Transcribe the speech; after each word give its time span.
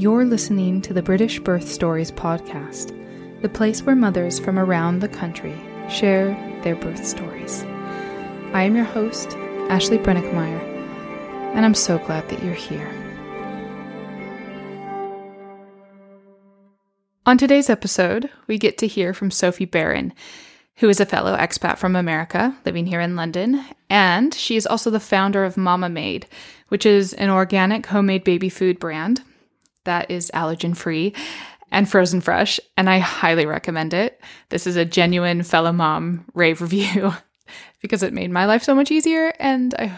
You're 0.00 0.24
listening 0.24 0.80
to 0.80 0.94
the 0.94 1.02
British 1.02 1.40
Birth 1.40 1.68
Stories 1.68 2.10
podcast, 2.10 2.96
the 3.42 3.50
place 3.50 3.82
where 3.82 3.94
mothers 3.94 4.38
from 4.38 4.58
around 4.58 5.00
the 5.00 5.08
country 5.08 5.54
share 5.90 6.28
their 6.62 6.74
birth 6.74 7.04
stories. 7.04 7.62
I 8.54 8.62
am 8.62 8.74
your 8.74 8.86
host, 8.86 9.36
Ashley 9.68 9.98
Brenninkmeyer, 9.98 10.58
and 11.54 11.66
I'm 11.66 11.74
so 11.74 11.98
glad 11.98 12.26
that 12.30 12.42
you're 12.42 12.54
here. 12.54 12.88
On 17.26 17.36
today's 17.36 17.68
episode, 17.68 18.30
we 18.46 18.56
get 18.56 18.78
to 18.78 18.86
hear 18.86 19.12
from 19.12 19.30
Sophie 19.30 19.66
Barron, 19.66 20.14
who 20.76 20.88
is 20.88 21.00
a 21.00 21.04
fellow 21.04 21.36
expat 21.36 21.76
from 21.76 21.94
America 21.94 22.56
living 22.64 22.86
here 22.86 23.02
in 23.02 23.16
London, 23.16 23.62
and 23.90 24.32
she 24.32 24.56
is 24.56 24.66
also 24.66 24.88
the 24.88 24.98
founder 24.98 25.44
of 25.44 25.58
Mama 25.58 25.90
Made, 25.90 26.26
which 26.68 26.86
is 26.86 27.12
an 27.12 27.28
organic 27.28 27.84
homemade 27.84 28.24
baby 28.24 28.48
food 28.48 28.78
brand 28.78 29.20
that 29.84 30.10
is 30.10 30.30
allergen 30.34 30.76
free 30.76 31.14
and 31.70 31.88
frozen 31.88 32.20
fresh, 32.20 32.58
and 32.76 32.90
I 32.90 32.98
highly 32.98 33.46
recommend 33.46 33.94
it. 33.94 34.20
This 34.48 34.66
is 34.66 34.76
a 34.76 34.84
genuine 34.84 35.42
fellow 35.42 35.72
mom 35.72 36.24
rave 36.34 36.60
review 36.60 37.12
because 37.80 38.02
it 38.02 38.12
made 38.12 38.30
my 38.30 38.46
life 38.46 38.62
so 38.62 38.74
much 38.74 38.90
easier, 38.90 39.32
and 39.38 39.74
I 39.78 39.96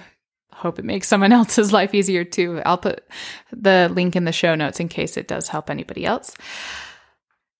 hope 0.52 0.78
it 0.78 0.84
makes 0.84 1.08
someone 1.08 1.32
else's 1.32 1.72
life 1.72 1.94
easier 1.94 2.24
too. 2.24 2.60
I'll 2.64 2.78
put 2.78 3.04
the 3.52 3.90
link 3.92 4.16
in 4.16 4.24
the 4.24 4.32
show 4.32 4.54
notes 4.54 4.80
in 4.80 4.88
case 4.88 5.16
it 5.16 5.28
does 5.28 5.48
help 5.48 5.70
anybody 5.70 6.04
else. 6.04 6.34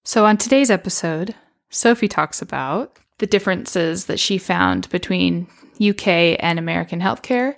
So, 0.05 0.27
on 0.27 0.37
today's 0.37 0.71
episode, 0.71 1.35
Sophie 1.71 2.09
talks 2.09 2.43
about 2.43 2.99
the 3.19 3.27
differences 3.27 4.07
that 4.07 4.21
she 4.21 4.37
found 4.37 4.89
between 4.91 5.47
UK 5.81 6.37
and 6.41 6.59
American 6.59 7.01
healthcare, 7.01 7.57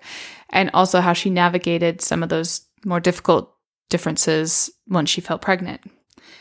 and 0.50 0.70
also 0.72 1.00
how 1.00 1.14
she 1.14 1.30
navigated 1.30 2.00
some 2.00 2.22
of 2.22 2.28
those 2.28 2.62
more 2.84 3.00
difficult 3.00 3.53
differences 3.88 4.70
once 4.88 5.10
she 5.10 5.20
felt 5.20 5.42
pregnant. 5.42 5.80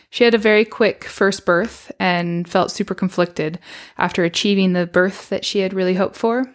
She 0.10 0.24
had 0.24 0.36
a 0.36 0.40
very 0.40 0.64
quick 0.64 1.06
first 1.06 1.46
birth 1.46 1.92
and 2.00 2.48
felt 2.48 2.72
super 2.72 2.94
conflicted 2.94 3.60
after 3.98 4.24
achieving 4.24 4.74
the 4.74 4.86
birth 4.86 5.30
that 5.30 5.44
she 5.44 5.60
had 5.60 5.74
really 5.74 5.96
hoped 5.96 6.16
for. 6.16 6.46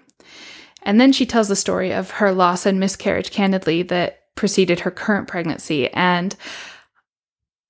And 0.82 1.00
then 1.00 1.12
she 1.12 1.26
tells 1.26 1.48
the 1.48 1.56
story 1.56 1.92
of 1.92 2.12
her 2.12 2.32
loss 2.32 2.66
and 2.66 2.78
miscarriage 2.78 3.32
candidly 3.32 3.82
that 3.82 4.34
preceded 4.36 4.80
her 4.80 4.92
current 4.92 5.26
pregnancy. 5.26 5.88
And 5.92 6.36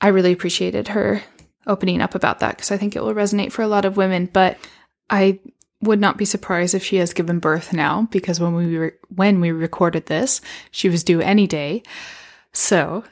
I 0.00 0.08
really 0.08 0.32
appreciated 0.32 0.88
her 0.88 1.22
opening 1.66 2.00
up 2.00 2.14
about 2.14 2.40
that 2.40 2.56
because 2.56 2.70
I 2.70 2.76
think 2.76 2.94
it 2.94 3.02
will 3.02 3.14
resonate 3.14 3.52
for 3.52 3.62
a 3.62 3.68
lot 3.68 3.84
of 3.84 3.96
women. 3.96 4.28
But 4.30 4.58
I 5.08 5.40
would 5.80 6.00
not 6.00 6.18
be 6.18 6.24
surprised 6.24 6.74
if 6.74 6.84
she 6.84 6.96
has 6.96 7.14
given 7.14 7.38
birth 7.38 7.72
now 7.72 8.08
because 8.10 8.40
when 8.40 8.54
we 8.54 8.76
re- 8.76 8.92
when 9.14 9.40
we 9.40 9.52
recorded 9.52 10.06
this, 10.06 10.40
she 10.70 10.88
was 10.88 11.04
due 11.04 11.20
any 11.20 11.46
day. 11.46 11.82
So, 12.52 13.04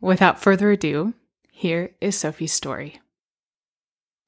without 0.00 0.40
further 0.40 0.70
ado, 0.70 1.14
here 1.50 1.94
is 2.00 2.18
Sophie's 2.18 2.52
story. 2.52 3.00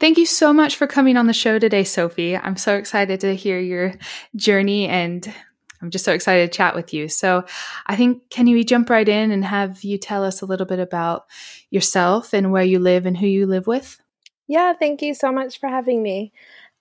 Thank 0.00 0.18
you 0.18 0.26
so 0.26 0.52
much 0.52 0.76
for 0.76 0.86
coming 0.86 1.16
on 1.16 1.26
the 1.26 1.32
show 1.32 1.58
today, 1.58 1.84
Sophie. 1.84 2.36
I'm 2.36 2.56
so 2.56 2.76
excited 2.76 3.20
to 3.20 3.34
hear 3.34 3.58
your 3.58 3.94
journey 4.36 4.86
and 4.88 5.32
I'm 5.80 5.90
just 5.90 6.04
so 6.04 6.12
excited 6.12 6.50
to 6.50 6.56
chat 6.56 6.74
with 6.74 6.94
you. 6.94 7.08
So, 7.08 7.44
I 7.86 7.96
think, 7.96 8.30
can 8.30 8.46
you 8.46 8.64
jump 8.64 8.88
right 8.88 9.08
in 9.08 9.30
and 9.30 9.44
have 9.44 9.84
you 9.84 9.98
tell 9.98 10.24
us 10.24 10.40
a 10.40 10.46
little 10.46 10.66
bit 10.66 10.78
about 10.78 11.26
yourself 11.70 12.32
and 12.32 12.52
where 12.52 12.62
you 12.62 12.78
live 12.78 13.06
and 13.06 13.16
who 13.16 13.26
you 13.26 13.46
live 13.46 13.66
with? 13.66 14.00
Yeah, 14.46 14.72
thank 14.72 15.02
you 15.02 15.14
so 15.14 15.30
much 15.30 15.60
for 15.60 15.68
having 15.68 16.02
me. 16.02 16.32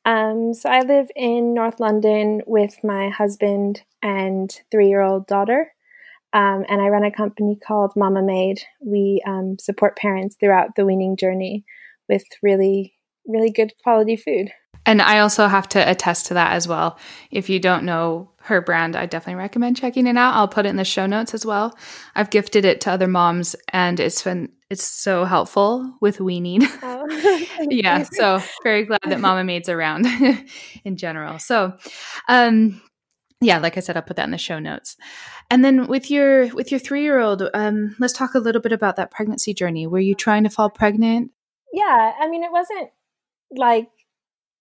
Um, 0.05 0.53
so, 0.53 0.69
I 0.69 0.81
live 0.81 1.09
in 1.15 1.53
North 1.53 1.79
London 1.79 2.41
with 2.47 2.81
my 2.83 3.09
husband 3.09 3.83
and 4.01 4.49
three 4.71 4.87
year 4.87 5.01
old 5.01 5.27
daughter. 5.27 5.72
Um, 6.33 6.65
and 6.67 6.81
I 6.81 6.87
run 6.87 7.03
a 7.03 7.11
company 7.11 7.57
called 7.65 7.93
Mama 7.95 8.23
Made. 8.23 8.59
We 8.83 9.21
um, 9.25 9.57
support 9.59 9.95
parents 9.95 10.35
throughout 10.39 10.75
the 10.75 10.85
weaning 10.85 11.15
journey 11.15 11.63
with 12.09 12.23
really, 12.41 12.95
really 13.27 13.51
good 13.51 13.73
quality 13.83 14.15
food. 14.15 14.51
And 14.85 15.01
I 15.01 15.19
also 15.19 15.47
have 15.47 15.69
to 15.69 15.89
attest 15.89 16.25
to 16.27 16.33
that 16.33 16.53
as 16.53 16.67
well. 16.67 16.97
If 17.31 17.49
you 17.49 17.59
don't 17.59 17.85
know 17.85 18.31
her 18.41 18.59
brand, 18.61 18.95
I 18.95 19.05
definitely 19.05 19.39
recommend 19.39 19.77
checking 19.77 20.07
it 20.07 20.17
out. 20.17 20.33
I'll 20.33 20.47
put 20.47 20.65
it 20.65 20.69
in 20.69 20.75
the 20.75 20.83
show 20.83 21.05
notes 21.05 21.33
as 21.33 21.45
well. 21.45 21.77
I've 22.15 22.29
gifted 22.29 22.65
it 22.65 22.81
to 22.81 22.91
other 22.91 23.07
moms 23.07 23.55
and 23.69 23.99
it's 23.99 24.21
been 24.23 24.49
it's 24.69 24.83
so 24.83 25.23
helpful 25.23 25.95
with 26.01 26.19
weaning. 26.19 26.63
Oh, 26.81 27.07
yeah, 27.69 28.03
so 28.03 28.41
very 28.63 28.85
glad 28.85 29.01
that 29.07 29.19
Mama 29.21 29.43
Made's 29.43 29.69
around 29.69 30.07
in 30.83 30.97
general. 30.97 31.37
So, 31.39 31.73
um 32.27 32.81
yeah, 33.45 33.59
like 33.59 33.77
I 33.77 33.79
said, 33.79 33.95
I'll 33.95 34.03
put 34.03 34.17
that 34.17 34.25
in 34.25 34.31
the 34.31 34.37
show 34.37 34.59
notes. 34.59 34.97
And 35.49 35.63
then 35.63 35.87
with 35.87 36.09
your 36.09 36.47
with 36.53 36.71
your 36.71 36.79
three 36.79 37.03
year 37.03 37.19
old, 37.19 37.43
um, 37.53 37.95
let's 37.99 38.13
talk 38.13 38.35
a 38.35 38.39
little 38.39 38.61
bit 38.61 38.71
about 38.71 38.95
that 38.95 39.11
pregnancy 39.11 39.53
journey. 39.53 39.87
Were 39.87 39.99
you 39.99 40.15
trying 40.15 40.43
to 40.43 40.49
fall 40.49 40.69
pregnant? 40.69 41.31
Yeah, 41.71 42.13
I 42.19 42.27
mean, 42.27 42.43
it 42.43 42.51
wasn't 42.51 42.89
like 43.51 43.89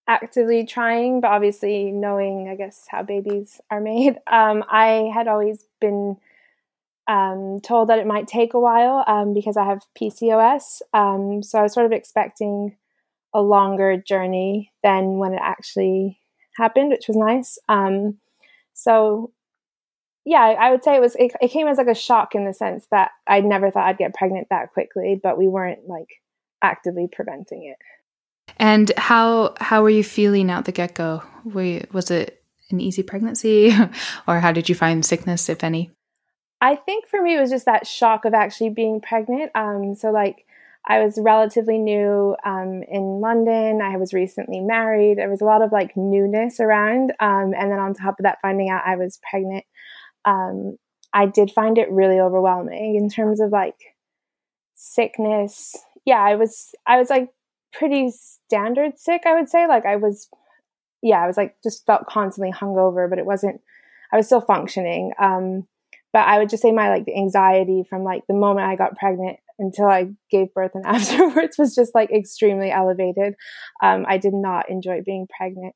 actively 0.09 0.67
trying, 0.67 1.21
but 1.21 1.31
obviously 1.31 1.93
knowing, 1.93 2.49
I 2.49 2.57
guess, 2.57 2.87
how 2.89 3.03
babies 3.03 3.61
are 3.71 3.81
made. 3.81 4.19
Um, 4.27 4.65
I 4.69 5.11
had 5.15 5.29
always 5.29 5.65
been 5.81 6.17
um, 7.09 7.61
told 7.63 7.89
that 7.89 7.99
it 7.99 8.07
might 8.07 8.29
take 8.29 8.55
a 8.55 8.61
while 8.61 9.05
um, 9.07 9.35
because 9.35 9.57
I 9.57 9.65
have 9.65 9.85
PCOS. 10.01 10.83
Um, 10.95 11.43
so 11.43 11.59
I 11.59 11.63
was 11.63 11.73
sort 11.73 11.87
of 11.87 11.93
expecting 11.93 12.77
a 13.35 13.41
longer 13.41 13.97
journey 13.97 14.73
than 14.83 15.19
when 15.19 15.35
it 15.35 15.41
actually 15.43 16.19
happened, 16.57 16.91
which 16.91 17.09
was 17.09 17.17
nice. 17.17 17.59
So 18.75 19.33
yeah, 20.25 20.41
I 20.41 20.71
would 20.71 20.85
say 20.85 20.97
it 20.97 21.01
was 21.01 21.17
it, 21.17 21.33
it, 21.41 21.51
came 21.51 21.67
as 21.67 21.79
like 21.79 21.89
a 21.89 21.95
shock 21.95 22.35
in 22.35 22.45
the 22.45 22.55
sense 22.55 22.87
that 22.91 23.11
I 23.27 23.41
never 23.41 23.71
thought 23.71 23.87
I'd 23.87 23.99
get 23.99 24.15
pregnant 24.15 24.49
that 24.51 24.73
quickly, 24.73 25.19
but 25.21 25.37
we 25.37 25.49
weren't 25.49 25.89
like 25.89 26.09
actively 26.63 27.09
preventing 27.11 27.65
it. 27.65 27.77
And 28.59 28.93
how 28.97 29.55
how 29.59 29.83
were 29.83 29.91
you 29.91 30.05
feeling 30.05 30.51
out 30.51 30.65
the 30.65 30.73
get 30.73 30.95
go? 30.95 31.23
Was 31.45 32.11
it 32.11 32.43
an 32.71 32.81
easy 32.81 33.03
pregnancy, 33.03 33.75
or 34.29 34.41
how 34.41 34.53
did 34.53 34.69
you 34.69 34.75
find 34.75 35.05
sickness, 35.05 35.49
if 35.49 35.65
any? 35.65 35.91
I 36.61 36.77
think 36.77 37.09
for 37.09 37.21
me 37.21 37.37
it 37.37 37.41
was 37.41 37.51
just 37.51 37.67
that 37.67 37.89
shock 37.89 38.25
of 38.25 38.35
actually 38.35 38.71
being 38.71 39.01
pregnant. 39.01 39.51
Um, 39.57 39.97
so 39.97 40.13
like 40.13 40.47
I 40.87 41.03
was 41.03 41.19
relatively 41.21 41.79
new 41.79 42.35
um, 42.45 42.83
in 42.91 43.21
London. 43.21 43.81
I 43.81 43.97
was 43.97 44.13
recently 44.13 44.61
married. 44.61 45.19
There 45.19 45.31
was 45.31 45.41
a 45.41 45.45
lot 45.45 45.63
of 45.63 45.71
like 45.71 45.97
newness 45.97 46.59
around. 46.59 47.13
Um, 47.21 47.55
and 47.57 47.71
then 47.71 47.79
on 47.79 47.95
top 47.95 48.19
of 48.19 48.25
that, 48.25 48.41
finding 48.43 48.69
out 48.69 48.83
I 48.85 48.97
was 48.97 49.21
pregnant, 49.31 49.65
um, 50.25 50.77
I 51.13 51.27
did 51.27 51.53
find 51.53 51.79
it 51.79 51.91
really 51.91 52.19
overwhelming 52.19 52.97
in 52.97 53.09
terms 53.09 53.41
of 53.41 53.51
like 53.51 53.77
sickness. 54.75 55.77
Yeah, 56.05 56.21
I 56.21 56.35
was, 56.35 56.75
I 56.85 56.99
was 56.99 57.11
like 57.11 57.29
pretty 57.73 58.11
standard 58.11 58.99
sick, 58.99 59.23
I 59.25 59.35
would 59.35 59.49
say. 59.49 59.69
Like 59.69 59.87
I 59.87 59.97
was, 59.97 60.29
yeah, 61.01 61.23
I 61.23 61.29
was 61.29 61.37
like 61.37 61.55
just 61.63 61.87
felt 61.87 62.07
constantly 62.07 62.53
hungover, 62.53 63.09
but 63.09 63.21
it 63.21 63.27
wasn't, 63.27 63.61
I 64.13 64.17
was 64.17 64.27
still 64.27 64.41
functioning. 64.41 65.13
Um, 65.21 65.69
but 66.13 66.27
I 66.27 66.39
would 66.39 66.51
just 66.51 66.63
say 66.63 66.73
my 66.73 66.91
like 66.91 67.07
anxiety 67.09 67.85
from 67.89 68.03
like 68.03 68.27
the 68.27 68.35
moment 68.35 68.67
I 68.67 68.75
got 68.75 68.97
pregnant 68.97 69.39
until 69.63 69.87
I 69.87 70.09
gave 70.31 70.53
birth 70.53 70.73
and 70.75 70.85
afterwards 70.87 71.57
was 71.57 71.75
just 71.75 71.95
like 71.95 72.11
extremely 72.11 72.71
elevated. 72.71 73.35
Um, 73.83 74.05
I 74.07 74.19
did 74.19 74.35
not 74.35 74.69
enjoy 74.69 75.01
being 75.05 75.27
pregnant 75.35 75.75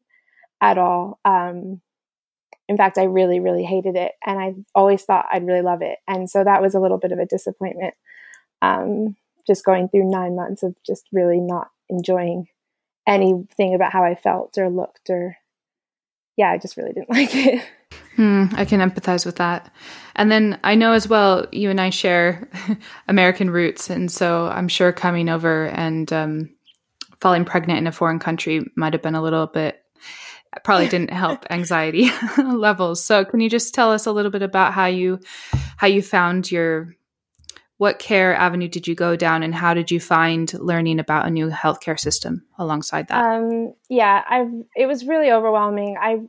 at 0.61 0.77
all. 0.77 1.19
Um, 1.25 1.81
in 2.69 2.77
fact, 2.77 2.99
I 2.99 3.05
really, 3.05 3.39
really 3.39 3.65
hated 3.65 3.97
it. 3.97 4.13
And 4.25 4.39
I 4.39 4.55
always 4.75 5.03
thought 5.03 5.29
I'd 5.33 5.47
really 5.47 5.63
love 5.63 5.83
it. 5.83 5.99
And 6.09 6.29
so 6.29 6.43
that 6.43 6.61
was 6.61 6.75
a 6.75 6.81
little 6.81 6.99
bit 6.99 7.13
of 7.13 7.19
a 7.19 7.27
disappointment. 7.27 7.95
Um, 8.61 9.17
just 9.47 9.65
going 9.65 9.89
through 9.89 10.11
nine 10.11 10.35
months 10.35 10.65
of 10.65 10.75
just 10.85 11.07
really 11.13 11.39
not 11.39 11.69
enjoying 11.89 12.49
anything 13.07 13.75
about 13.75 13.93
how 13.93 14.03
I 14.03 14.17
felt 14.17 14.59
or 14.59 14.69
looked 14.69 15.09
or 15.09 15.37
yeah, 16.37 16.51
I 16.51 16.59
just 16.59 16.77
really 16.77 16.93
didn't 16.93 17.11
like 17.11 17.35
it. 17.35 17.65
Hmm, 18.17 18.47
I 18.55 18.65
can 18.65 18.81
empathize 18.81 19.27
with 19.27 19.37
that. 19.37 19.71
And 20.15 20.33
then 20.33 20.59
I 20.65 20.75
know 20.75 20.93
as 20.93 21.07
well, 21.07 21.47
you 21.53 21.69
and 21.69 21.81
I 21.81 21.91
share 21.91 22.49
American 23.09 23.51
roots. 23.51 23.91
And 23.91 24.11
so 24.11 24.47
I'm 24.47 24.69
sure 24.69 24.93
coming 24.93 25.29
over 25.29 25.67
and 25.67 26.11
um, 26.13 26.51
falling 27.21 27.45
pregnant 27.45 27.79
in 27.79 27.87
a 27.87 27.93
foreign 27.93 28.19
country 28.19 28.65
might 28.75 28.95
have 28.95 29.03
been 29.03 29.15
a 29.15 29.23
little 29.23 29.47
bit, 29.47 29.83
probably 30.65 30.89
didn't 30.89 31.11
help 31.11 31.45
anxiety 31.51 32.11
levels. 32.39 33.05
So 33.05 33.27
can 33.27 33.41
you 33.41 33.51
just 33.51 33.75
tell 33.75 33.93
us 33.93 34.07
a 34.07 34.13
little 34.13 34.31
bit 34.31 34.43
about 34.43 34.73
how 34.73 34.87
you, 34.87 35.21
how 35.77 35.87
you 35.87 36.01
found 36.01 36.51
your, 36.51 36.97
what 37.77 37.99
care 37.99 38.35
avenue 38.35 38.69
did 38.69 38.89
you 38.89 38.95
go 38.95 39.17
down 39.17 39.43
and 39.43 39.55
how 39.55 39.75
did 39.75 39.91
you 39.91 40.01
find 40.01 40.51
learning 40.55 40.99
about 40.99 41.27
a 41.27 41.31
new 41.31 41.51
healthcare 41.51 42.01
system 42.01 42.47
alongside 42.59 43.09
that? 43.09 43.23
Um, 43.23 43.75
yeah, 43.91 44.25
I've, 44.27 44.51
it 44.75 44.87
was 44.87 45.05
really 45.05 45.31
overwhelming. 45.31 45.99
I 46.01 46.21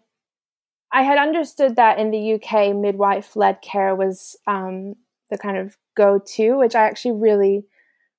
I 0.92 1.04
had 1.04 1.18
understood 1.18 1.75
that 1.75 2.00
in 2.00 2.12
the 2.12 2.34
UK, 2.36 2.75
midwife 2.75 3.36
led 3.36 3.62
care 3.62 3.95
was 3.95 4.38
um, 4.48 4.95
the 5.30 5.38
kind 5.38 5.57
of 5.57 5.78
go 5.95 6.19
to, 6.36 6.57
which 6.57 6.75
I 6.75 6.86
actually 6.86 7.13
really, 7.13 7.66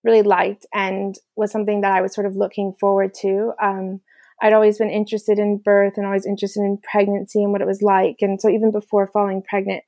really 0.04 0.22
liked 0.22 0.66
and 0.72 1.16
was 1.34 1.50
something 1.50 1.80
that 1.80 1.92
I 1.92 2.02
was 2.02 2.14
sort 2.14 2.26
of 2.26 2.36
looking 2.36 2.74
forward 2.78 3.14
to. 3.22 3.52
Um, 3.62 4.00
I'd 4.40 4.52
always 4.52 4.78
been 4.78 4.90
interested 4.90 5.38
in 5.38 5.58
birth 5.58 5.94
and 5.96 6.06
always 6.06 6.26
interested 6.26 6.60
in 6.60 6.78
pregnancy 6.78 7.42
and 7.42 7.52
what 7.52 7.62
it 7.62 7.66
was 7.66 7.82
like. 7.82 8.18
And 8.20 8.40
so 8.40 8.48
even 8.48 8.70
before 8.70 9.06
falling 9.06 9.42
pregnant, 9.42 9.82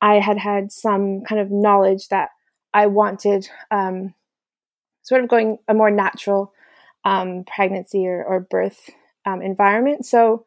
I 0.00 0.16
had 0.16 0.36
had 0.36 0.72
some 0.72 1.22
kind 1.22 1.40
of 1.40 1.50
knowledge 1.50 2.08
that 2.08 2.30
I 2.74 2.86
wanted 2.86 3.48
um, 3.70 4.12
sort 5.02 5.22
of 5.22 5.28
going 5.28 5.58
a 5.68 5.74
more 5.74 5.90
natural 5.90 6.52
um, 7.04 7.44
pregnancy 7.44 8.06
or, 8.06 8.22
or 8.22 8.40
birth 8.40 8.90
um, 9.24 9.40
environment. 9.40 10.04
So 10.04 10.44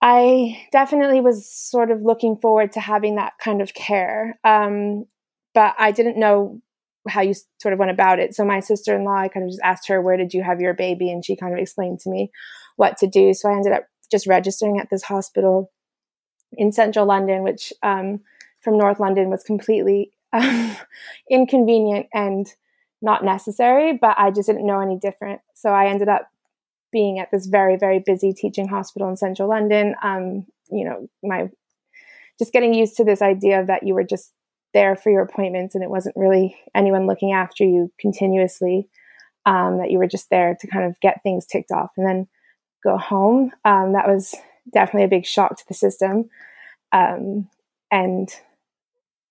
I 0.00 0.66
definitely 0.70 1.20
was 1.20 1.50
sort 1.50 1.90
of 1.90 2.02
looking 2.02 2.36
forward 2.36 2.72
to 2.72 2.80
having 2.80 3.16
that 3.16 3.32
kind 3.42 3.60
of 3.60 3.74
care. 3.74 4.38
Um, 4.44 5.06
but 5.54 5.74
I 5.78 5.90
didn't 5.90 6.18
know 6.18 6.60
how 7.08 7.22
you 7.22 7.34
sort 7.60 7.72
of 7.72 7.78
went 7.78 7.90
about 7.90 8.18
it. 8.18 8.34
So 8.34 8.44
my 8.44 8.60
sister 8.60 8.94
in 8.94 9.04
law, 9.04 9.18
I 9.18 9.28
kind 9.28 9.44
of 9.44 9.50
just 9.50 9.62
asked 9.64 9.88
her, 9.88 10.00
Where 10.00 10.16
did 10.16 10.34
you 10.34 10.42
have 10.42 10.60
your 10.60 10.74
baby? 10.74 11.10
And 11.10 11.24
she 11.24 11.36
kind 11.36 11.52
of 11.52 11.58
explained 11.58 12.00
to 12.00 12.10
me 12.10 12.30
what 12.76 12.96
to 12.98 13.06
do. 13.06 13.34
So 13.34 13.48
I 13.48 13.54
ended 13.54 13.72
up 13.72 13.86
just 14.10 14.26
registering 14.26 14.78
at 14.78 14.88
this 14.90 15.02
hospital 15.02 15.70
in 16.52 16.72
central 16.72 17.06
London, 17.06 17.42
which 17.42 17.72
um, 17.82 18.20
from 18.60 18.78
North 18.78 19.00
London 19.00 19.30
was 19.30 19.42
completely 19.42 20.12
um, 20.32 20.76
inconvenient 21.30 22.06
and 22.12 22.46
not 23.00 23.24
necessary, 23.24 23.96
but 24.00 24.16
I 24.18 24.30
just 24.30 24.48
didn't 24.48 24.66
know 24.66 24.80
any 24.80 24.98
different. 24.98 25.40
So 25.54 25.70
I 25.70 25.86
ended 25.86 26.08
up 26.08 26.28
being 26.92 27.18
at 27.18 27.30
this 27.30 27.46
very, 27.46 27.76
very 27.76 28.02
busy 28.04 28.32
teaching 28.32 28.68
hospital 28.68 29.08
in 29.08 29.16
central 29.16 29.48
London. 29.48 29.94
Um, 30.02 30.46
you 30.70 30.84
know, 30.84 31.08
my 31.22 31.48
just 32.38 32.52
getting 32.52 32.74
used 32.74 32.96
to 32.96 33.04
this 33.04 33.22
idea 33.22 33.60
of 33.60 33.66
that 33.66 33.82
you 33.82 33.94
were 33.94 34.04
just 34.04 34.32
there 34.74 34.96
for 34.96 35.10
your 35.10 35.22
appointments 35.22 35.74
and 35.74 35.82
it 35.82 35.90
wasn't 35.90 36.16
really 36.16 36.56
anyone 36.74 37.06
looking 37.06 37.32
after 37.32 37.64
you 37.64 37.90
continuously, 37.98 38.88
um, 39.46 39.78
that 39.78 39.90
you 39.90 39.98
were 39.98 40.06
just 40.06 40.30
there 40.30 40.56
to 40.60 40.66
kind 40.66 40.84
of 40.84 41.00
get 41.00 41.22
things 41.22 41.46
ticked 41.46 41.72
off 41.72 41.90
and 41.96 42.06
then 42.06 42.28
go 42.84 42.96
home. 42.96 43.50
Um, 43.64 43.94
that 43.94 44.06
was 44.06 44.34
definitely 44.72 45.04
a 45.04 45.08
big 45.08 45.26
shock 45.26 45.56
to 45.56 45.64
the 45.66 45.74
system. 45.74 46.28
Um, 46.92 47.48
and 47.90 48.28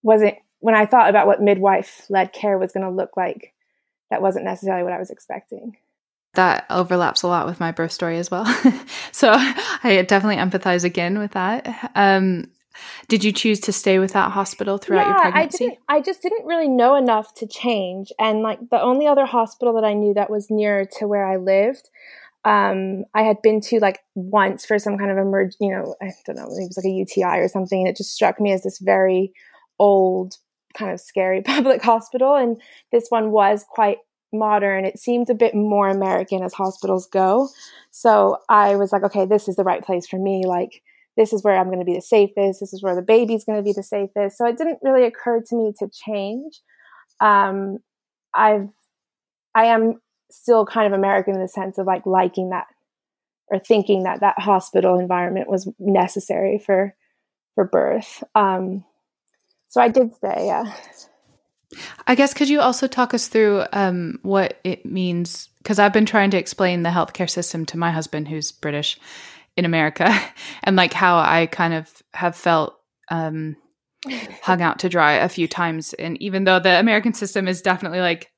wasn't 0.03 0.35
when 0.59 0.75
I 0.75 0.85
thought 0.85 1.09
about 1.09 1.27
what 1.27 1.41
midwife 1.41 2.05
led 2.09 2.33
care 2.33 2.57
was 2.57 2.71
going 2.71 2.85
to 2.85 2.91
look 2.91 3.15
like, 3.15 3.53
that 4.09 4.21
wasn't 4.21 4.45
necessarily 4.45 4.83
what 4.83 4.93
I 4.93 4.99
was 4.99 5.11
expecting. 5.11 5.77
That 6.37 6.65
overlaps 6.69 7.23
a 7.23 7.27
lot 7.27 7.47
with 7.47 7.59
my 7.59 7.71
birth 7.71 7.91
story 7.91 8.17
as 8.19 8.29
well. 8.29 8.45
so 9.11 9.33
I 9.35 10.05
definitely 10.07 10.37
empathize 10.37 10.83
again 10.83 11.17
with 11.17 11.31
that. 11.31 11.91
Um, 11.95 12.45
did 13.07 13.23
you 13.23 13.31
choose 13.31 13.59
to 13.61 13.73
stay 13.73 13.97
with 13.97 14.13
that 14.13 14.31
hospital 14.31 14.77
throughout 14.77 15.07
yeah, 15.07 15.13
your 15.13 15.31
pregnancy? 15.31 15.65
I 15.65 15.67
didn't 15.67 15.79
I 15.89 16.01
just 16.01 16.21
didn't 16.21 16.45
really 16.45 16.67
know 16.67 16.95
enough 16.95 17.33
to 17.35 17.47
change. 17.47 18.11
And 18.19 18.41
like 18.41 18.59
the 18.69 18.79
only 18.79 19.07
other 19.07 19.25
hospital 19.25 19.73
that 19.75 19.83
I 19.83 19.93
knew 19.93 20.13
that 20.13 20.29
was 20.29 20.47
near 20.49 20.85
to 20.99 21.07
where 21.07 21.25
I 21.25 21.37
lived, 21.37 21.89
um, 22.45 23.05
I 23.13 23.23
had 23.23 23.41
been 23.41 23.61
to 23.61 23.79
like 23.79 23.99
once 24.15 24.65
for 24.65 24.79
some 24.79 24.97
kind 24.97 25.11
of 25.11 25.17
emerg 25.17 25.53
you 25.59 25.71
know, 25.71 25.95
I 26.01 26.11
don't 26.25 26.35
know, 26.35 26.43
it 26.43 26.67
was 26.67 26.77
like 26.77 26.85
a 26.85 26.95
UTI 26.95 27.39
or 27.39 27.47
something, 27.47 27.79
and 27.79 27.87
it 27.87 27.97
just 27.97 28.13
struck 28.13 28.39
me 28.39 28.53
as 28.53 28.63
this 28.63 28.79
very 28.79 29.33
old, 29.79 30.35
kind 30.73 30.91
of 30.91 30.99
scary 30.99 31.41
public 31.45 31.81
hospital. 31.81 32.35
And 32.35 32.61
this 32.91 33.07
one 33.09 33.31
was 33.31 33.65
quite 33.67 33.97
modern. 34.33 34.85
It 34.85 34.99
seemed 34.99 35.29
a 35.29 35.35
bit 35.35 35.55
more 35.55 35.89
American 35.89 36.43
as 36.43 36.53
hospitals 36.53 37.07
go. 37.07 37.49
So 37.91 38.37
I 38.49 38.75
was 38.75 38.91
like, 38.91 39.03
okay, 39.03 39.25
this 39.25 39.47
is 39.47 39.55
the 39.55 39.63
right 39.63 39.83
place 39.83 40.07
for 40.07 40.17
me. 40.19 40.45
Like, 40.45 40.81
this 41.15 41.33
is 41.33 41.43
where 41.43 41.57
I'm 41.57 41.67
going 41.67 41.79
to 41.79 41.85
be 41.85 41.95
the 41.95 42.01
safest. 42.01 42.59
This 42.59 42.73
is 42.73 42.83
where 42.83 42.95
the 42.95 43.01
baby's 43.01 43.43
going 43.43 43.57
to 43.57 43.63
be 43.63 43.73
the 43.73 43.83
safest. 43.83 44.37
So 44.37 44.45
it 44.45 44.57
didn't 44.57 44.79
really 44.83 45.05
occur 45.05 45.41
to 45.41 45.55
me 45.55 45.73
to 45.79 45.89
change. 45.89 46.61
Um, 47.19 47.79
I've, 48.33 48.69
I 49.55 49.65
am 49.65 49.99
still 50.29 50.65
kind 50.65 50.85
of 50.91 50.97
American 50.97 51.33
in 51.33 51.41
the 51.41 51.47
sense 51.47 51.77
of 51.77 51.87
like 51.87 52.05
liking 52.05 52.49
that 52.49 52.67
or 53.47 53.59
thinking 53.59 54.03
that 54.03 54.19
that 54.19 54.39
hospital 54.39 54.99
environment 54.99 55.49
was 55.49 55.69
necessary 55.79 56.59
for 56.59 56.93
for 57.55 57.63
birth. 57.65 58.23
Um, 58.35 58.83
so 59.69 59.81
I 59.81 59.89
did 59.89 60.13
stay. 60.13 60.45
Yeah. 60.47 60.71
I 62.05 62.15
guess 62.15 62.33
could 62.33 62.49
you 62.49 62.61
also 62.61 62.87
talk 62.87 63.13
us 63.13 63.27
through 63.27 63.65
um, 63.73 64.19
what 64.23 64.59
it 64.63 64.85
means? 64.85 65.49
Because 65.59 65.79
I've 65.79 65.93
been 65.93 66.05
trying 66.05 66.31
to 66.31 66.37
explain 66.37 66.83
the 66.83 66.89
healthcare 66.89 67.29
system 67.29 67.65
to 67.67 67.77
my 67.77 67.91
husband, 67.91 68.27
who's 68.27 68.51
British, 68.51 68.97
in 69.57 69.65
America, 69.65 70.13
and 70.63 70.75
like 70.75 70.93
how 70.93 71.17
I 71.17 71.47
kind 71.47 71.73
of 71.73 71.91
have 72.13 72.35
felt 72.35 72.79
um, 73.09 73.57
hung 74.41 74.61
out 74.61 74.79
to 74.79 74.89
dry 74.89 75.13
a 75.13 75.29
few 75.29 75.47
times. 75.47 75.93
And 75.93 76.21
even 76.21 76.43
though 76.43 76.59
the 76.59 76.79
American 76.79 77.13
system 77.13 77.47
is 77.47 77.61
definitely 77.61 77.99
like 77.99 78.31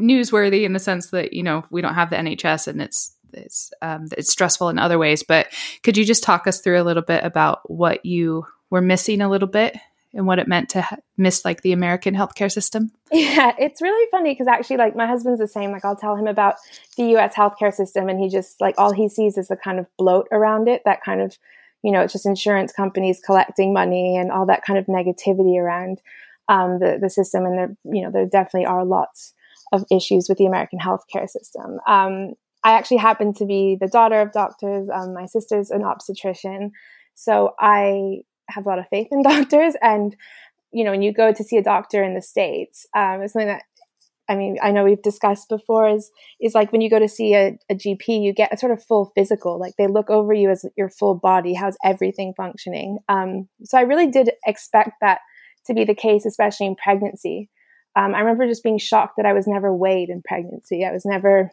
newsworthy 0.00 0.64
in 0.64 0.72
the 0.72 0.78
sense 0.78 1.10
that 1.10 1.34
you 1.34 1.42
know 1.42 1.64
we 1.70 1.82
don't 1.82 1.94
have 1.94 2.08
the 2.08 2.16
NHS 2.16 2.66
and 2.66 2.80
it's 2.80 3.14
it's 3.34 3.72
um, 3.82 4.08
it's 4.16 4.30
stressful 4.30 4.68
in 4.68 4.78
other 4.78 4.98
ways, 4.98 5.22
but 5.22 5.48
could 5.82 5.96
you 5.96 6.04
just 6.04 6.22
talk 6.22 6.46
us 6.46 6.60
through 6.60 6.80
a 6.80 6.84
little 6.84 7.02
bit 7.02 7.24
about 7.24 7.60
what 7.70 8.04
you 8.04 8.44
were 8.70 8.82
missing 8.82 9.20
a 9.20 9.28
little 9.28 9.48
bit 9.48 9.76
and 10.14 10.26
what 10.26 10.38
it 10.38 10.48
meant 10.48 10.68
to 10.70 10.82
ha- 10.82 10.96
miss 11.16 11.44
like 11.44 11.62
the 11.62 11.72
American 11.72 12.14
healthcare 12.14 12.50
system? 12.50 12.92
Yeah, 13.14 13.52
it's 13.58 13.82
really 13.82 14.08
funny 14.10 14.32
because 14.32 14.46
actually, 14.46 14.78
like, 14.78 14.96
my 14.96 15.06
husband's 15.06 15.38
the 15.38 15.46
same. 15.46 15.70
Like, 15.70 15.84
I'll 15.84 15.96
tell 15.96 16.16
him 16.16 16.26
about 16.26 16.54
the 16.96 17.14
US 17.16 17.34
healthcare 17.34 17.72
system, 17.72 18.08
and 18.08 18.18
he 18.18 18.30
just, 18.30 18.58
like, 18.58 18.74
all 18.78 18.92
he 18.92 19.08
sees 19.08 19.36
is 19.36 19.48
the 19.48 19.56
kind 19.56 19.78
of 19.78 19.86
bloat 19.98 20.28
around 20.32 20.66
it, 20.66 20.80
that 20.86 21.02
kind 21.04 21.20
of, 21.20 21.36
you 21.82 21.92
know, 21.92 22.00
it's 22.00 22.14
just 22.14 22.24
insurance 22.24 22.72
companies 22.72 23.20
collecting 23.24 23.74
money 23.74 24.16
and 24.16 24.32
all 24.32 24.46
that 24.46 24.64
kind 24.64 24.78
of 24.78 24.86
negativity 24.86 25.58
around 25.58 26.00
um, 26.48 26.78
the, 26.78 26.98
the 27.00 27.10
system. 27.10 27.44
And 27.44 27.58
there, 27.58 27.76
you 27.84 28.02
know, 28.02 28.10
there 28.10 28.24
definitely 28.24 28.66
are 28.66 28.84
lots 28.84 29.34
of 29.72 29.84
issues 29.90 30.28
with 30.28 30.38
the 30.38 30.46
American 30.46 30.78
healthcare 30.78 31.28
system. 31.28 31.80
Um, 31.86 32.32
I 32.64 32.72
actually 32.72 32.98
happen 32.98 33.34
to 33.34 33.44
be 33.44 33.76
the 33.78 33.88
daughter 33.88 34.20
of 34.20 34.32
doctors. 34.32 34.88
Um, 34.88 35.14
my 35.14 35.26
sister's 35.26 35.70
an 35.70 35.84
obstetrician. 35.84 36.72
So 37.14 37.54
I 37.58 38.22
have 38.52 38.66
a 38.66 38.68
lot 38.68 38.78
of 38.78 38.88
faith 38.88 39.08
in 39.10 39.22
doctors. 39.22 39.74
And, 39.80 40.16
you 40.72 40.84
know, 40.84 40.90
when 40.90 41.02
you 41.02 41.12
go 41.12 41.32
to 41.32 41.44
see 41.44 41.56
a 41.56 41.62
doctor 41.62 42.02
in 42.02 42.14
the 42.14 42.22
States, 42.22 42.86
um, 42.94 43.22
it's 43.22 43.32
something 43.32 43.48
that 43.48 43.62
I 44.28 44.36
mean, 44.36 44.56
I 44.62 44.70
know 44.70 44.84
we've 44.84 45.02
discussed 45.02 45.48
before 45.48 45.88
is 45.88 46.10
is 46.40 46.54
like 46.54 46.72
when 46.72 46.80
you 46.80 46.88
go 46.88 46.98
to 46.98 47.08
see 47.08 47.34
a, 47.34 47.58
a, 47.68 47.74
GP, 47.74 48.22
you 48.22 48.32
get 48.32 48.52
a 48.52 48.56
sort 48.56 48.72
of 48.72 48.82
full 48.82 49.12
physical. 49.14 49.58
Like 49.58 49.74
they 49.76 49.88
look 49.88 50.10
over 50.10 50.32
you 50.32 50.48
as 50.48 50.64
your 50.76 50.88
full 50.88 51.16
body, 51.16 51.54
how's 51.54 51.76
everything 51.84 52.32
functioning. 52.36 52.98
Um, 53.08 53.48
so 53.64 53.76
I 53.76 53.82
really 53.82 54.06
did 54.06 54.30
expect 54.46 54.92
that 55.00 55.18
to 55.66 55.74
be 55.74 55.84
the 55.84 55.94
case, 55.94 56.24
especially 56.24 56.66
in 56.66 56.76
pregnancy. 56.76 57.50
Um, 57.94 58.14
I 58.14 58.20
remember 58.20 58.46
just 58.46 58.62
being 58.62 58.78
shocked 58.78 59.14
that 59.16 59.26
I 59.26 59.32
was 59.32 59.46
never 59.46 59.74
weighed 59.74 60.08
in 60.08 60.22
pregnancy. 60.22 60.84
I 60.84 60.92
was 60.92 61.04
never 61.04 61.50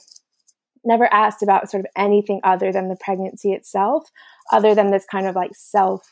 never 0.86 1.13
asked 1.13 1.44
about 1.44 1.69
sort 1.69 1.81
of 1.81 1.92
anything 1.98 2.40
other 2.44 2.72
than 2.72 2.88
the 2.88 2.96
pregnancy 2.96 3.51
itself, 3.51 4.10
other 4.54 4.74
than 4.74 4.92
this 4.92 5.06
kind 5.12 5.28
of 5.28 5.36
like 5.36 5.51
self 5.54 6.07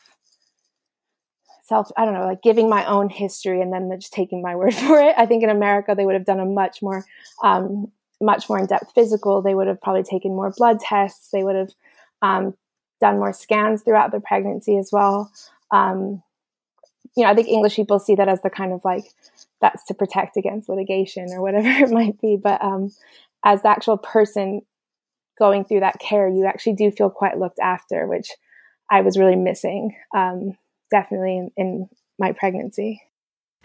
self 1.68 1.90
i 1.96 2.04
don't 2.04 2.14
know 2.14 2.26
like 2.26 2.42
giving 2.42 2.68
my 2.68 2.84
own 2.86 3.08
history 3.08 3.60
and 3.60 3.72
then 3.72 3.90
just 4.00 4.12
taking 4.12 4.42
my 4.42 4.56
word 4.60 4.74
for 4.74 4.98
it. 4.98 5.14
I 5.16 5.26
think 5.26 5.42
in 5.42 5.50
america 5.50 5.94
they 5.96 6.06
would 6.06 6.14
have 6.14 6.24
done 6.24 6.40
a 6.40 6.46
much 6.46 6.82
more 6.82 7.04
um, 7.42 7.90
much 8.20 8.48
more 8.48 8.58
in-depth 8.58 8.92
physical. 8.94 9.42
They 9.42 9.54
would 9.54 9.68
have 9.68 9.80
probably 9.80 10.02
taken 10.02 10.34
more 10.34 10.52
blood 10.56 10.80
tests. 10.80 11.28
They 11.30 11.44
would 11.44 11.54
have 11.54 11.70
um, 12.20 12.54
done 13.00 13.18
more 13.18 13.32
scans 13.32 13.82
throughout 13.82 14.10
the 14.10 14.18
pregnancy 14.18 14.76
as 14.76 14.90
well. 14.90 15.30
Um, 15.70 16.22
you 17.16 17.24
know 17.24 17.30
i 17.30 17.34
think 17.34 17.48
english 17.48 17.76
people 17.76 17.98
see 17.98 18.14
that 18.14 18.28
as 18.28 18.40
the 18.42 18.50
kind 18.50 18.72
of 18.72 18.84
like 18.84 19.04
that's 19.60 19.84
to 19.84 19.94
protect 19.94 20.36
against 20.36 20.68
litigation 20.68 21.28
or 21.32 21.42
whatever 21.42 21.68
it 21.84 21.90
might 21.90 22.20
be. 22.20 22.36
But 22.36 22.62
um, 22.62 22.92
as 23.44 23.62
the 23.62 23.68
actual 23.68 23.96
person 23.96 24.62
going 25.38 25.64
through 25.64 25.80
that 25.80 25.98
care 25.98 26.28
you 26.28 26.46
actually 26.46 26.74
do 26.74 26.90
feel 26.90 27.10
quite 27.10 27.38
looked 27.38 27.60
after 27.60 28.06
which 28.06 28.30
i 28.90 29.00
was 29.00 29.18
really 29.18 29.36
missing 29.36 29.94
um, 30.14 30.56
definitely 30.90 31.36
in, 31.36 31.50
in 31.56 31.88
my 32.18 32.32
pregnancy. 32.32 33.02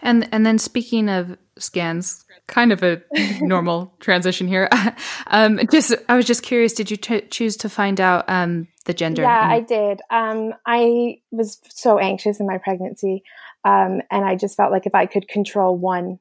And 0.00 0.28
and 0.32 0.44
then 0.44 0.58
speaking 0.58 1.08
of 1.08 1.38
scans, 1.58 2.24
kind 2.46 2.72
of 2.72 2.82
a 2.82 3.02
normal 3.40 3.94
transition 4.00 4.48
here. 4.48 4.68
um, 5.28 5.60
just 5.70 5.94
I 6.08 6.16
was 6.16 6.26
just 6.26 6.42
curious, 6.42 6.72
did 6.72 6.90
you 6.90 6.96
t- 6.96 7.22
choose 7.22 7.56
to 7.58 7.68
find 7.68 8.00
out 8.00 8.24
um, 8.28 8.68
the 8.86 8.94
gender? 8.94 9.22
Yeah, 9.22 9.48
I 9.48 9.60
did. 9.60 10.00
Um, 10.10 10.52
I 10.66 11.18
was 11.30 11.60
so 11.70 11.98
anxious 11.98 12.40
in 12.40 12.46
my 12.46 12.58
pregnancy, 12.58 13.22
um, 13.64 14.02
and 14.10 14.24
I 14.24 14.36
just 14.36 14.56
felt 14.56 14.72
like 14.72 14.86
if 14.86 14.94
I 14.94 15.06
could 15.06 15.28
control 15.28 15.76
one 15.76 16.18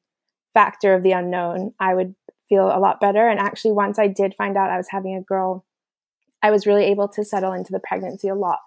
factor 0.53 0.93
of 0.93 1.03
the 1.03 1.13
unknown, 1.13 1.73
I 1.79 1.95
would 1.95 2.15
feel 2.49 2.67
a 2.67 2.79
lot 2.79 3.01
better. 3.01 3.27
And 3.27 3.39
actually, 3.39 3.73
once 3.73 3.97
I 3.97 4.07
did 4.07 4.35
find 4.37 4.55
out 4.55 4.69
I 4.69 4.77
was 4.77 4.87
having 4.89 5.15
a 5.15 5.21
girl, 5.21 5.65
I 6.43 6.51
was 6.51 6.67
really 6.67 6.85
able 6.85 7.07
to 7.07 7.25
settle 7.25 7.53
into 7.53 7.71
the 7.71 7.79
pregnancy 7.79 8.27
a 8.27 8.35
lot 8.35 8.59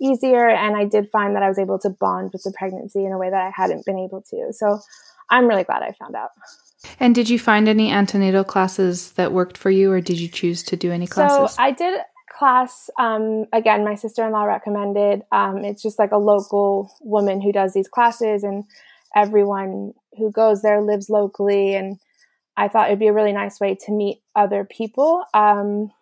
easier. 0.00 0.48
And 0.48 0.76
I 0.76 0.84
did 0.84 1.08
find 1.10 1.34
that 1.36 1.42
I 1.42 1.48
was 1.48 1.58
able 1.58 1.78
to 1.78 1.90
bond 1.90 2.30
with 2.32 2.42
the 2.42 2.52
pregnancy 2.52 3.04
in 3.04 3.12
a 3.12 3.18
way 3.18 3.30
that 3.30 3.40
I 3.40 3.52
hadn't 3.54 3.86
been 3.86 3.98
able 3.98 4.22
to. 4.30 4.52
So 4.52 4.80
I'm 5.30 5.46
really 5.46 5.64
glad 5.64 5.82
I 5.82 5.92
found 5.92 6.16
out. 6.16 6.30
And 6.98 7.14
did 7.14 7.30
you 7.30 7.38
find 7.38 7.68
any 7.68 7.90
antenatal 7.90 8.44
classes 8.44 9.12
that 9.12 9.32
worked 9.32 9.56
for 9.56 9.70
you, 9.70 9.92
or 9.92 10.00
did 10.00 10.18
you 10.18 10.28
choose 10.28 10.64
to 10.64 10.76
do 10.76 10.90
any 10.90 11.06
classes? 11.06 11.54
So 11.54 11.62
I 11.62 11.70
did 11.70 12.00
class. 12.36 12.90
Um, 12.98 13.46
again, 13.52 13.84
my 13.84 13.94
sister 13.94 14.26
in 14.26 14.32
law 14.32 14.44
recommended. 14.44 15.22
Um, 15.30 15.64
it's 15.64 15.80
just 15.80 16.00
like 16.00 16.10
a 16.10 16.18
local 16.18 16.92
woman 17.00 17.40
who 17.40 17.52
does 17.52 17.72
these 17.72 17.86
classes, 17.86 18.42
and 18.42 18.64
everyone 19.14 19.94
who 20.18 20.32
goes 20.32 20.62
there 20.62 20.82
lives 20.82 21.08
locally. 21.08 21.76
And 21.76 22.00
I 22.56 22.66
thought 22.66 22.88
it'd 22.88 22.98
be 22.98 23.06
a 23.06 23.12
really 23.12 23.32
nice 23.32 23.60
way 23.60 23.76
to 23.86 23.92
meet 23.92 24.20
other 24.34 24.64
people. 24.64 25.24
Um, 25.32 25.92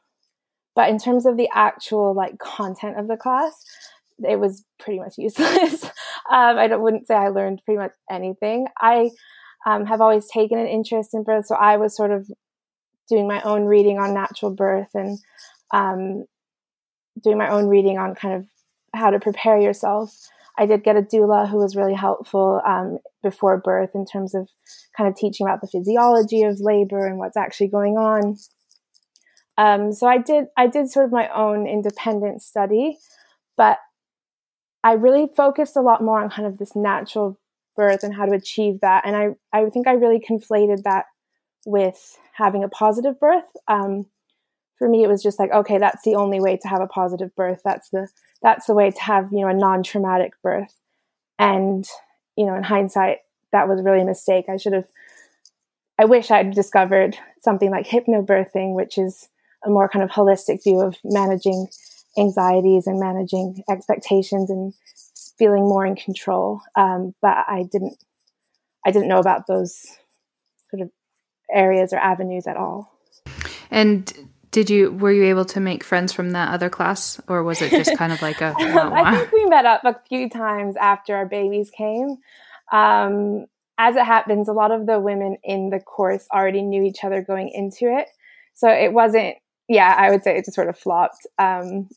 but 0.75 0.89
in 0.89 0.99
terms 0.99 1.27
of 1.27 1.37
the 1.37 1.49
actual 1.55 2.15
like 2.15 2.39
content 2.39 2.99
of 2.99 3.09
the 3.09 3.17
class, 3.17 3.65
it 4.29 4.39
was 4.39 4.65
pretty 4.79 4.99
much 5.01 5.15
useless. 5.19 5.85
um, 6.31 6.59
I 6.59 6.75
wouldn't 6.77 7.07
say 7.07 7.15
I 7.15 7.29
learned 7.29 7.63
pretty 7.65 7.79
much 7.79 7.93
anything. 8.11 8.67
I 8.81 9.11
um, 9.67 9.87
have 9.87 10.01
always 10.01 10.29
taken 10.29 10.59
an 10.59 10.67
interest 10.67 11.15
in 11.15 11.25
birth. 11.25 11.47
So 11.47 11.55
I 11.55 11.77
was 11.77 11.97
sort 11.97 12.11
of 12.11 12.31
doing 13.09 13.27
my 13.27 13.41
own 13.43 13.65
reading 13.65 13.99
on 13.99 14.15
natural 14.15 14.55
birth 14.55 14.91
and 14.95 15.19
um, 15.73 16.25
doing 17.23 17.39
my 17.39 17.49
own 17.49 17.67
reading 17.67 17.99
on 17.99 18.15
kind 18.15 18.35
of 18.35 18.47
how 18.95 19.11
to 19.11 19.21
prepare 19.21 19.59
yourself. 19.59 20.17
I 20.59 20.67
did 20.67 20.85
get 20.85 20.97
a 20.97 21.03
doula 21.03 21.49
who 21.49 21.59
was 21.59 21.77
really 21.77 21.95
helpful 21.95 22.61
um, 22.67 22.99
before 23.23 23.59
birth 23.59 23.91
in 23.95 24.05
terms 24.05 24.35
of 24.35 24.49
kind 24.97 25.09
of 25.09 25.17
teaching 25.17 25.47
about 25.47 25.61
the 25.61 25.69
physiology 25.69 26.43
of 26.43 26.61
labor 26.61 27.07
and 27.07 27.19
what's 27.19 27.37
actually 27.37 27.69
going 27.69 27.97
on. 27.97 28.37
Um, 29.59 29.93
so 29.93 30.07
I 30.07 30.19
did 30.19 30.47
I 30.57 30.67
did 30.67 30.91
sort 30.91 31.07
of 31.07 31.13
my 31.13 31.29
own 31.29 31.67
independent 31.67 32.43
study, 32.43 32.99
but 33.57 33.79
I 34.83 34.93
really 34.93 35.29
focused 35.37 35.77
a 35.77 35.83
lot 35.83 36.03
more 36.03 36.21
on 36.21 36.31
kind 36.31 36.47
of 36.47 36.59
this 36.59 36.75
natural 36.75 37.39
birth 37.77 38.03
and 38.03 38.15
how 38.15 38.27
to 38.27 38.33
achieve 38.33 38.81
that. 38.81 39.07
And 39.07 39.17
I 39.17 39.29
I 39.53 39.69
think 39.71 39.87
I 39.87 39.93
really 39.93 40.21
conflated 40.21 40.83
that 40.85 41.07
with 41.67 42.19
having 42.33 42.65
a 42.65 42.69
positive 42.69 43.21
birth. 43.21 43.45
Um, 43.69 44.07
for 44.79 44.89
me, 44.89 45.05
it 45.05 45.09
was 45.09 45.23
just 45.23 45.39
like 45.39 45.53
okay, 45.53 45.79
that's 45.79 46.03
the 46.05 46.15
only 46.15 46.41
way 46.41 46.57
to 46.57 46.69
have 46.69 46.81
a 46.81 46.87
positive 46.87 47.35
birth. 47.37 47.61
That's 47.65 47.91
the 47.91 48.09
that's 48.43 48.67
the 48.67 48.75
way 48.75 48.91
to 48.91 49.01
have 49.03 49.31
you 49.33 49.41
know 49.41 49.49
a 49.49 49.55
non-traumatic 49.55 50.33
birth. 50.43 50.75
And 51.39 51.87
you 52.37 52.47
know, 52.47 52.55
in 52.55 52.63
hindsight, 52.63 53.19
that 53.53 53.69
was 53.69 53.83
really 53.83 54.01
a 54.01 54.07
mistake. 54.07 54.47
I 54.49 54.57
should 54.57 54.73
have. 54.73 54.87
I 55.99 56.07
wish 56.07 56.31
I'd 56.31 56.53
discovered 56.53 57.19
something 57.43 57.71
like 57.71 57.87
hypnobirthing, 57.87 58.75
which 58.75 58.97
is 58.97 59.29
a 59.65 59.71
more 59.71 59.89
kind 59.89 60.03
of 60.03 60.11
holistic 60.11 60.63
view 60.63 60.81
of 60.81 60.97
managing 61.05 61.69
anxieties 62.19 62.87
and 62.87 62.99
managing 62.99 63.63
expectations 63.69 64.51
and 64.51 64.75
feeling 65.39 65.63
more 65.63 65.87
in 65.87 65.97
control. 65.97 66.61
Um, 66.77 67.15
but 67.23 67.37
I 67.49 67.65
didn't, 67.71 68.03
I 68.85 68.91
didn't 68.91 69.09
know 69.09 69.19
about 69.19 69.47
those 69.47 69.87
sort 70.71 70.83
of 70.83 70.91
areas 71.53 71.93
or 71.93 71.99
avenues 71.99 72.47
at 72.47 72.57
all. 72.57 72.93
And 73.71 74.13
did 74.51 74.69
you 74.69 74.91
were 74.91 75.13
you 75.13 75.25
able 75.25 75.45
to 75.47 75.61
make 75.61 75.85
friends 75.85 76.13
from 76.13 76.33
that 76.33 76.53
other 76.53 76.69
class, 76.69 77.21
or 77.29 77.43
was 77.45 77.63
it 77.63 77.71
just 77.71 77.97
kind 77.97 78.13
of 78.13 78.21
like 78.21 78.41
a? 78.41 78.55
I 78.59 79.17
think 79.17 79.33
we 79.33 79.47
met 79.47 79.65
up 79.65 79.85
a 79.85 79.97
few 80.09 80.29
times 80.29 80.77
after 80.77 81.15
our 81.15 81.27
babies 81.27 81.71
came. 81.71 82.17
Um, 82.73 83.47
as 83.79 83.97
it 83.97 84.05
happens, 84.05 84.49
a 84.49 84.53
lot 84.53 84.73
of 84.73 84.87
the 84.87 84.99
women 84.99 85.37
in 85.45 85.71
the 85.71 85.81
course 85.81 86.27
already 86.35 86.63
knew 86.63 86.83
each 86.83 87.05
other 87.05 87.23
going 87.23 87.49
into 87.51 87.87
it, 87.97 88.09
so 88.55 88.69
it 88.69 88.93
wasn't 88.93 89.37
yeah, 89.71 89.95
I 89.97 90.11
would 90.11 90.25
say 90.25 90.37
it 90.37 90.45
just 90.45 90.57
sort 90.57 90.69
of 90.69 90.77
flopped. 90.77 91.27
Um, 91.39 91.89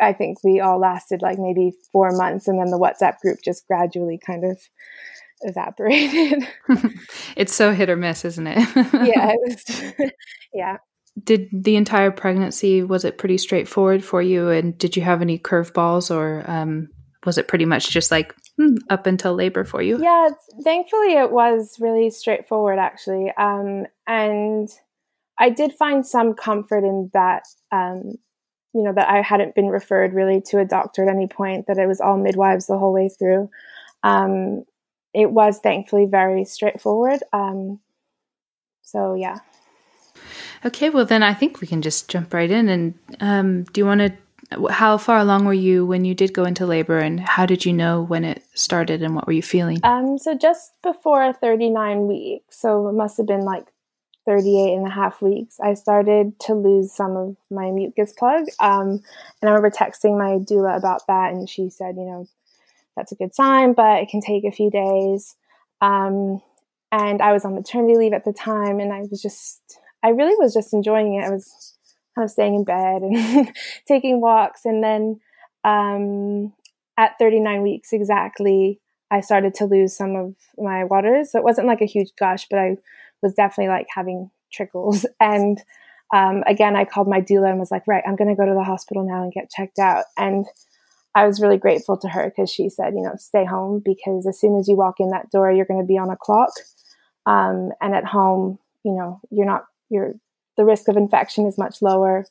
I 0.00 0.12
think 0.12 0.44
we 0.44 0.60
all 0.60 0.78
lasted 0.78 1.22
like 1.22 1.38
maybe 1.38 1.72
four 1.90 2.10
months, 2.12 2.46
and 2.46 2.60
then 2.60 2.70
the 2.70 2.78
WhatsApp 2.78 3.18
group 3.20 3.38
just 3.42 3.66
gradually 3.66 4.20
kind 4.24 4.44
of 4.44 4.60
evaporated. 5.40 6.46
it's 7.36 7.54
so 7.54 7.72
hit 7.72 7.88
or 7.88 7.96
miss, 7.96 8.26
isn't 8.26 8.46
it? 8.46 8.58
yeah, 8.76 9.32
it 9.34 9.40
was. 9.42 10.10
yeah. 10.52 10.76
Did 11.22 11.48
the 11.50 11.76
entire 11.76 12.10
pregnancy 12.10 12.82
was 12.82 13.06
it 13.06 13.16
pretty 13.16 13.38
straightforward 13.38 14.04
for 14.04 14.20
you, 14.20 14.50
and 14.50 14.76
did 14.76 14.94
you 14.94 15.02
have 15.02 15.22
any 15.22 15.38
curveballs, 15.38 16.14
or 16.14 16.44
um, 16.46 16.88
was 17.24 17.38
it 17.38 17.48
pretty 17.48 17.64
much 17.64 17.88
just 17.88 18.10
like 18.10 18.34
hmm, 18.58 18.74
up 18.90 19.06
until 19.06 19.34
labor 19.34 19.64
for 19.64 19.80
you? 19.80 19.98
Yeah, 20.02 20.28
thankfully 20.62 21.14
it 21.14 21.30
was 21.30 21.76
really 21.80 22.10
straightforward 22.10 22.78
actually, 22.78 23.32
um, 23.38 23.86
and 24.06 24.68
I 25.38 25.50
did 25.50 25.72
find 25.72 26.06
some 26.06 26.34
comfort 26.34 26.84
in 26.84 27.10
that, 27.12 27.44
um, 27.72 28.18
you 28.72 28.82
know, 28.82 28.92
that 28.92 29.08
I 29.08 29.22
hadn't 29.22 29.54
been 29.54 29.68
referred 29.68 30.14
really 30.14 30.40
to 30.46 30.58
a 30.58 30.64
doctor 30.64 31.02
at 31.02 31.14
any 31.14 31.26
point, 31.26 31.66
that 31.66 31.78
it 31.78 31.86
was 31.86 32.00
all 32.00 32.16
midwives 32.16 32.66
the 32.66 32.78
whole 32.78 32.92
way 32.92 33.08
through. 33.08 33.50
Um, 34.02 34.64
it 35.12 35.30
was 35.30 35.58
thankfully 35.58 36.06
very 36.06 36.44
straightforward. 36.44 37.20
Um, 37.32 37.80
so, 38.82 39.14
yeah. 39.14 39.38
Okay, 40.64 40.90
well, 40.90 41.04
then 41.04 41.22
I 41.22 41.34
think 41.34 41.60
we 41.60 41.66
can 41.66 41.82
just 41.82 42.08
jump 42.08 42.32
right 42.32 42.50
in. 42.50 42.68
And 42.68 42.94
um, 43.20 43.64
do 43.64 43.80
you 43.80 43.86
want 43.86 44.00
to? 44.00 44.12
How 44.70 44.98
far 44.98 45.18
along 45.18 45.46
were 45.46 45.54
you 45.54 45.86
when 45.86 46.04
you 46.04 46.14
did 46.14 46.32
go 46.32 46.44
into 46.44 46.66
labor, 46.66 46.98
and 46.98 47.18
how 47.18 47.46
did 47.46 47.64
you 47.64 47.72
know 47.72 48.02
when 48.02 48.24
it 48.24 48.44
started, 48.54 49.02
and 49.02 49.14
what 49.14 49.26
were 49.26 49.32
you 49.32 49.42
feeling? 49.42 49.80
Um, 49.82 50.18
so 50.18 50.36
just 50.36 50.72
before 50.82 51.32
39 51.32 52.06
weeks, 52.06 52.60
so 52.60 52.88
it 52.88 52.92
must 52.92 53.16
have 53.16 53.26
been 53.26 53.44
like 53.44 53.64
38 54.26 54.74
and 54.74 54.86
a 54.86 54.90
half 54.90 55.20
weeks, 55.20 55.58
I 55.60 55.74
started 55.74 56.38
to 56.40 56.54
lose 56.54 56.92
some 56.92 57.16
of 57.16 57.36
my 57.50 57.70
mucus 57.70 58.12
plug. 58.12 58.44
Um, 58.60 59.00
and 59.40 59.50
I 59.50 59.52
remember 59.52 59.70
texting 59.70 60.18
my 60.18 60.38
doula 60.44 60.76
about 60.76 61.06
that, 61.08 61.32
and 61.32 61.48
she 61.48 61.70
said, 61.70 61.96
you 61.96 62.04
know, 62.04 62.26
that's 62.96 63.12
a 63.12 63.16
good 63.16 63.34
sign, 63.34 63.72
but 63.74 64.02
it 64.02 64.08
can 64.08 64.20
take 64.20 64.44
a 64.44 64.52
few 64.52 64.70
days. 64.70 65.36
Um, 65.80 66.40
and 66.92 67.20
I 67.20 67.32
was 67.32 67.44
on 67.44 67.54
maternity 67.54 67.96
leave 67.96 68.12
at 68.12 68.24
the 68.24 68.32
time, 68.32 68.80
and 68.80 68.92
I 68.92 69.02
was 69.10 69.20
just, 69.20 69.60
I 70.02 70.10
really 70.10 70.36
was 70.36 70.54
just 70.54 70.72
enjoying 70.72 71.14
it. 71.14 71.24
I 71.24 71.30
was 71.30 71.74
kind 72.14 72.24
of 72.24 72.30
staying 72.30 72.54
in 72.54 72.64
bed 72.64 73.02
and 73.02 73.52
taking 73.88 74.20
walks. 74.20 74.64
And 74.64 74.82
then 74.82 75.20
um, 75.64 76.52
at 76.96 77.18
39 77.18 77.62
weeks 77.62 77.92
exactly, 77.92 78.80
I 79.10 79.20
started 79.20 79.54
to 79.54 79.66
lose 79.66 79.96
some 79.96 80.16
of 80.16 80.34
my 80.56 80.84
waters. 80.84 81.32
So 81.32 81.38
it 81.38 81.44
wasn't 81.44 81.66
like 81.66 81.80
a 81.80 81.86
huge 81.86 82.10
gush, 82.18 82.46
but 82.48 82.58
I 82.58 82.76
was 83.24 83.34
definitely 83.34 83.72
like 83.72 83.86
having 83.92 84.30
trickles. 84.52 85.04
And 85.20 85.60
um, 86.12 86.44
again, 86.46 86.76
I 86.76 86.84
called 86.84 87.08
my 87.08 87.20
doula 87.20 87.50
and 87.50 87.58
was 87.58 87.72
like, 87.72 87.88
right, 87.88 88.04
I'm 88.06 88.14
going 88.14 88.28
to 88.28 88.36
go 88.36 88.46
to 88.46 88.54
the 88.54 88.62
hospital 88.62 89.04
now 89.04 89.24
and 89.24 89.32
get 89.32 89.50
checked 89.50 89.80
out. 89.80 90.04
And 90.16 90.46
I 91.16 91.26
was 91.26 91.40
really 91.40 91.56
grateful 91.56 91.96
to 91.98 92.08
her 92.08 92.30
because 92.30 92.50
she 92.50 92.68
said, 92.68 92.94
you 92.94 93.02
know, 93.02 93.14
stay 93.16 93.44
home 93.44 93.82
because 93.84 94.26
as 94.26 94.38
soon 94.38 94.56
as 94.56 94.68
you 94.68 94.76
walk 94.76 95.00
in 95.00 95.08
that 95.10 95.30
door, 95.30 95.50
you're 95.50 95.64
going 95.64 95.80
to 95.80 95.86
be 95.86 95.98
on 95.98 96.10
a 96.10 96.16
clock. 96.16 96.50
Um, 97.26 97.72
and 97.80 97.94
at 97.94 98.04
home, 98.04 98.58
you 98.84 98.92
know, 98.92 99.20
you're 99.30 99.46
not, 99.46 99.64
you're, 99.88 100.14
the 100.56 100.64
risk 100.64 100.86
of 100.88 100.96
infection 100.96 101.46
is 101.46 101.58
much 101.58 101.82
lower. 101.82 102.26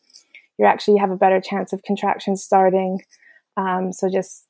You 0.57 0.65
actually 0.65 0.99
have 0.99 1.11
a 1.11 1.17
better 1.17 1.41
chance 1.41 1.73
of 1.73 1.83
contractions 1.83 2.43
starting. 2.43 3.01
Um, 3.57 3.91
so 3.91 4.09
just 4.09 4.45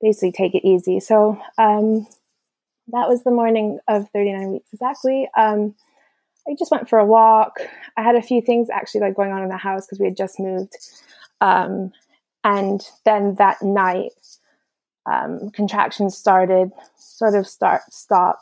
basically 0.00 0.32
take 0.32 0.54
it 0.54 0.66
easy. 0.66 1.00
So 1.00 1.40
um, 1.56 2.06
that 2.92 3.08
was 3.08 3.22
the 3.24 3.30
morning 3.30 3.78
of 3.88 4.08
39 4.12 4.52
weeks 4.52 4.72
exactly. 4.72 5.28
Um, 5.36 5.74
I 6.48 6.54
just 6.58 6.70
went 6.70 6.88
for 6.88 6.98
a 6.98 7.04
walk. 7.04 7.60
I 7.96 8.02
had 8.02 8.16
a 8.16 8.22
few 8.22 8.40
things 8.40 8.70
actually 8.70 9.02
like 9.02 9.16
going 9.16 9.32
on 9.32 9.42
in 9.42 9.50
the 9.50 9.56
house 9.56 9.86
because 9.86 9.98
we 9.98 10.06
had 10.06 10.16
just 10.16 10.40
moved. 10.40 10.74
Um, 11.40 11.92
and 12.42 12.80
then 13.04 13.34
that 13.36 13.62
night, 13.62 14.12
um, 15.04 15.50
contractions 15.50 16.16
started, 16.16 16.72
sort 16.96 17.34
of 17.34 17.46
start 17.46 17.82
stop. 17.90 18.40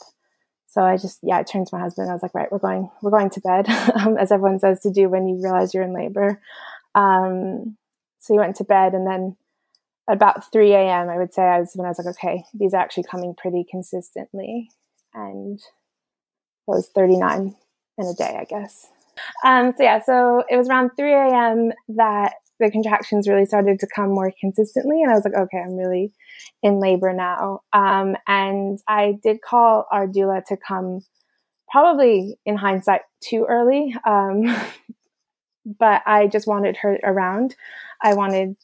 So 0.69 0.83
I 0.83 0.97
just 0.97 1.19
yeah, 1.23 1.39
I 1.39 1.43
turned 1.43 1.67
to 1.69 1.75
my 1.75 1.81
husband. 1.81 2.11
I 2.11 2.13
was 2.13 2.23
like, 2.23 2.35
right, 2.35 2.51
we're 2.53 2.59
going 2.59 2.91
we're 3.03 3.11
going 3.11 3.31
to 3.31 3.41
bed, 3.41 3.69
um, 3.95 4.17
as 4.19 4.31
everyone 4.31 4.61
says 4.61 4.81
to 4.81 4.91
do 4.91 5.09
when 5.09 5.27
you 5.27 5.43
realize 5.43 5.75
you're 5.75 5.83
in 5.83 5.95
labor. 5.95 6.41
Um, 6.95 7.77
so 8.21 8.35
we 8.35 8.41
went 8.41 8.57
to 8.57 8.65
bed, 8.65 8.95
and 8.95 9.07
then 9.07 9.37
about 10.09 10.51
3 10.53 10.73
a.m., 10.73 11.09
I 11.09 11.17
would 11.17 11.35
say 11.35 11.43
I 11.43 11.61
was 11.61 11.73
when 11.75 11.87
I 11.87 11.91
was 11.91 11.99
like, 11.99 12.15
okay, 12.17 12.45
these 12.55 12.75
are 12.75 12.81
actually 12.81 13.05
coming 13.05 13.35
pretty 13.37 13.65
consistently. 13.69 14.71
And 15.15 15.59
it 15.59 15.65
was 16.67 16.89
39 16.95 17.55
in 17.99 18.07
a 18.07 18.15
day, 18.15 18.37
I 18.39 18.45
guess. 18.45 18.89
Um, 19.45 19.73
so 19.77 19.83
yeah, 19.83 20.03
so 20.03 20.45
it 20.49 20.57
was 20.57 20.69
around 20.69 20.91
3 20.97 21.13
a.m. 21.13 21.73
that 21.89 22.35
the 22.59 22.71
contractions 22.71 23.29
really 23.29 23.45
started 23.45 23.79
to 23.81 23.87
come 23.95 24.11
more 24.11 24.33
consistently. 24.41 25.03
And 25.03 25.11
I 25.11 25.15
was 25.15 25.25
like, 25.25 25.35
okay, 25.35 25.59
I'm 25.59 25.77
really 25.77 26.13
in 26.63 26.81
labor 26.81 27.13
now. 27.13 27.61
Um, 27.73 28.17
and 28.27 28.79
I 28.89 29.19
did 29.23 29.43
call 29.43 29.87
our 29.91 30.07
doula 30.07 30.45
to 30.47 30.57
come 30.57 31.01
probably 31.69 32.39
in 32.47 32.57
hindsight 32.57 33.03
too 33.21 33.47
early. 33.49 33.95
Um, 34.07 34.45
but 35.67 36.03
I 36.07 36.29
just 36.29 36.47
wanted 36.47 36.77
her 36.79 36.99
around. 37.03 37.57
I 38.03 38.15
wanted 38.15 38.57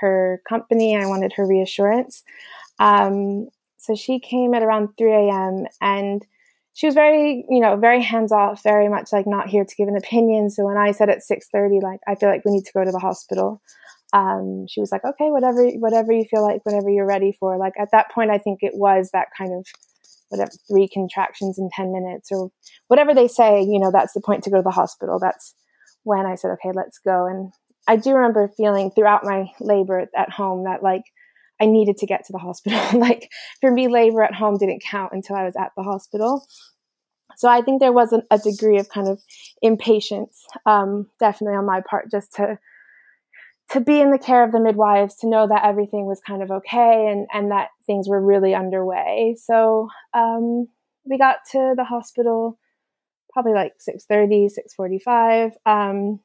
her 0.00 0.42
company. 0.48 0.96
I 0.96 1.06
wanted 1.06 1.32
her 1.36 1.46
reassurance. 1.46 2.22
Um, 2.78 3.48
so 3.76 3.94
she 3.94 4.20
came 4.20 4.54
at 4.54 4.62
around 4.62 4.90
3 4.98 5.12
a.m. 5.12 5.66
and 5.80 6.24
she 6.74 6.86
was 6.86 6.94
very, 6.94 7.44
you 7.48 7.60
know, 7.60 7.76
very 7.76 8.02
hands 8.02 8.30
off, 8.30 8.62
very 8.62 8.88
much 8.88 9.12
like 9.12 9.26
not 9.26 9.48
here 9.48 9.64
to 9.64 9.76
give 9.76 9.88
an 9.88 9.96
opinion. 9.96 10.50
So 10.50 10.64
when 10.64 10.76
I 10.76 10.92
said 10.92 11.08
at 11.08 11.22
6:30, 11.24 11.82
like 11.82 12.00
I 12.06 12.14
feel 12.14 12.28
like 12.28 12.44
we 12.44 12.52
need 12.52 12.64
to 12.66 12.72
go 12.72 12.84
to 12.84 12.92
the 12.92 12.98
hospital, 12.98 13.60
um, 14.12 14.66
she 14.68 14.80
was 14.80 14.90
like, 14.90 15.04
okay, 15.04 15.30
whatever, 15.30 15.66
whatever 15.78 16.12
you 16.12 16.24
feel 16.24 16.42
like, 16.42 16.64
whatever 16.64 16.88
you're 16.88 17.06
ready 17.06 17.36
for. 17.38 17.58
Like 17.58 17.74
at 17.78 17.90
that 17.92 18.10
point, 18.10 18.30
I 18.30 18.38
think 18.38 18.60
it 18.62 18.74
was 18.74 19.10
that 19.12 19.28
kind 19.36 19.52
of 19.52 19.66
whatever 20.28 20.50
three 20.68 20.88
contractions 20.88 21.58
in 21.58 21.68
10 21.74 21.92
minutes 21.92 22.30
or 22.30 22.50
whatever 22.88 23.14
they 23.14 23.28
say. 23.28 23.62
You 23.62 23.78
know, 23.78 23.90
that's 23.90 24.12
the 24.12 24.20
point 24.20 24.44
to 24.44 24.50
go 24.50 24.56
to 24.56 24.62
the 24.62 24.70
hospital. 24.70 25.18
That's 25.18 25.54
when 26.04 26.26
I 26.26 26.36
said, 26.36 26.52
okay, 26.52 26.70
let's 26.74 26.98
go. 26.98 27.26
And 27.26 27.52
I 27.88 27.96
do 27.96 28.14
remember 28.14 28.52
feeling 28.56 28.90
throughout 28.90 29.24
my 29.24 29.46
labor 29.60 30.08
at 30.14 30.30
home 30.30 30.64
that 30.64 30.82
like 30.82 31.04
I 31.60 31.66
needed 31.66 31.96
to 31.98 32.06
get 32.06 32.24
to 32.26 32.32
the 32.32 32.38
hospital. 32.38 32.80
like 33.00 33.30
for 33.60 33.70
me, 33.70 33.88
labor 33.88 34.22
at 34.22 34.34
home 34.34 34.58
didn't 34.58 34.82
count 34.82 35.12
until 35.12 35.36
I 35.36 35.44
was 35.44 35.56
at 35.56 35.72
the 35.76 35.82
hospital. 35.82 36.46
So 37.36 37.48
I 37.48 37.62
think 37.62 37.80
there 37.80 37.92
was 37.92 38.12
an, 38.12 38.22
a 38.30 38.38
degree 38.38 38.78
of 38.78 38.88
kind 38.88 39.08
of 39.08 39.20
impatience, 39.62 40.44
um, 40.66 41.08
definitely 41.18 41.56
on 41.56 41.66
my 41.66 41.82
part, 41.88 42.10
just 42.10 42.34
to 42.34 42.58
to 43.70 43.80
be 43.80 44.00
in 44.00 44.10
the 44.10 44.18
care 44.18 44.44
of 44.44 44.52
the 44.52 44.60
midwives, 44.60 45.16
to 45.16 45.28
know 45.28 45.46
that 45.46 45.64
everything 45.64 46.06
was 46.06 46.20
kind 46.26 46.42
of 46.42 46.50
okay 46.50 47.08
and 47.10 47.26
and 47.32 47.50
that 47.50 47.68
things 47.86 48.08
were 48.08 48.20
really 48.20 48.54
underway. 48.54 49.34
So 49.38 49.88
um, 50.14 50.68
we 51.04 51.16
got 51.16 51.38
to 51.52 51.74
the 51.76 51.84
hospital 51.84 52.58
probably 53.32 53.52
like 53.52 53.74
6.30 53.88 54.48
6.45 54.80 55.52
um, 55.64 56.20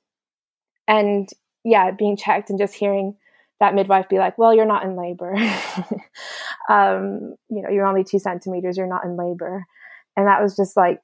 and 0.87 1.29
yeah 1.63 1.91
being 1.91 2.17
checked 2.17 2.49
and 2.49 2.59
just 2.59 2.73
hearing 2.73 3.15
that 3.59 3.75
midwife 3.75 4.09
be 4.09 4.17
like 4.17 4.37
well 4.37 4.53
you're 4.53 4.65
not 4.65 4.83
in 4.83 4.95
labor 4.95 5.35
um, 6.69 7.35
you 7.49 7.61
know 7.61 7.69
you're 7.69 7.85
only 7.85 8.03
two 8.03 8.19
centimeters 8.19 8.77
you're 8.77 8.87
not 8.87 9.05
in 9.05 9.15
labor 9.15 9.65
and 10.17 10.27
that 10.27 10.41
was 10.41 10.55
just 10.55 10.75
like 10.75 10.99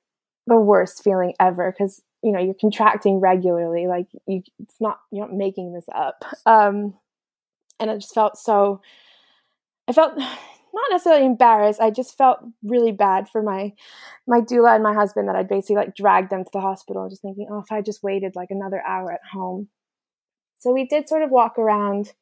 the 0.47 0.57
worst 0.57 1.03
feeling 1.03 1.33
ever 1.39 1.71
because 1.71 2.01
you 2.23 2.31
know 2.31 2.39
you're 2.39 2.55
contracting 2.59 3.19
regularly 3.19 3.87
like 3.87 4.07
you 4.27 4.41
it's 4.59 4.81
not 4.81 4.99
you're 5.11 5.27
not 5.27 5.35
making 5.35 5.73
this 5.73 5.85
up 5.95 6.25
um, 6.45 6.93
and 7.79 7.89
i 7.89 7.95
just 7.95 8.13
felt 8.13 8.37
so 8.37 8.81
i 9.87 9.93
felt 9.93 10.13
not 10.73 10.91
necessarily 10.91 11.25
embarrassed. 11.25 11.81
I 11.81 11.89
just 11.89 12.17
felt 12.17 12.39
really 12.63 12.91
bad 12.91 13.29
for 13.29 13.41
my 13.41 13.73
my 14.27 14.41
doula 14.41 14.75
and 14.75 14.83
my 14.83 14.93
husband 14.93 15.27
that 15.27 15.35
I'd 15.35 15.47
basically 15.47 15.77
like 15.77 15.95
dragged 15.95 16.31
them 16.31 16.43
to 16.43 16.49
the 16.53 16.61
hospital, 16.61 17.09
just 17.09 17.21
thinking, 17.21 17.47
oh, 17.51 17.59
if 17.59 17.71
I 17.71 17.81
just 17.81 18.03
waited 18.03 18.35
like 18.35 18.49
another 18.51 18.81
hour 18.85 19.11
at 19.11 19.21
home. 19.31 19.67
So 20.59 20.71
we 20.73 20.85
did 20.85 21.09
sort 21.09 21.23
of 21.23 21.31
walk 21.31 21.57
around 21.57 22.13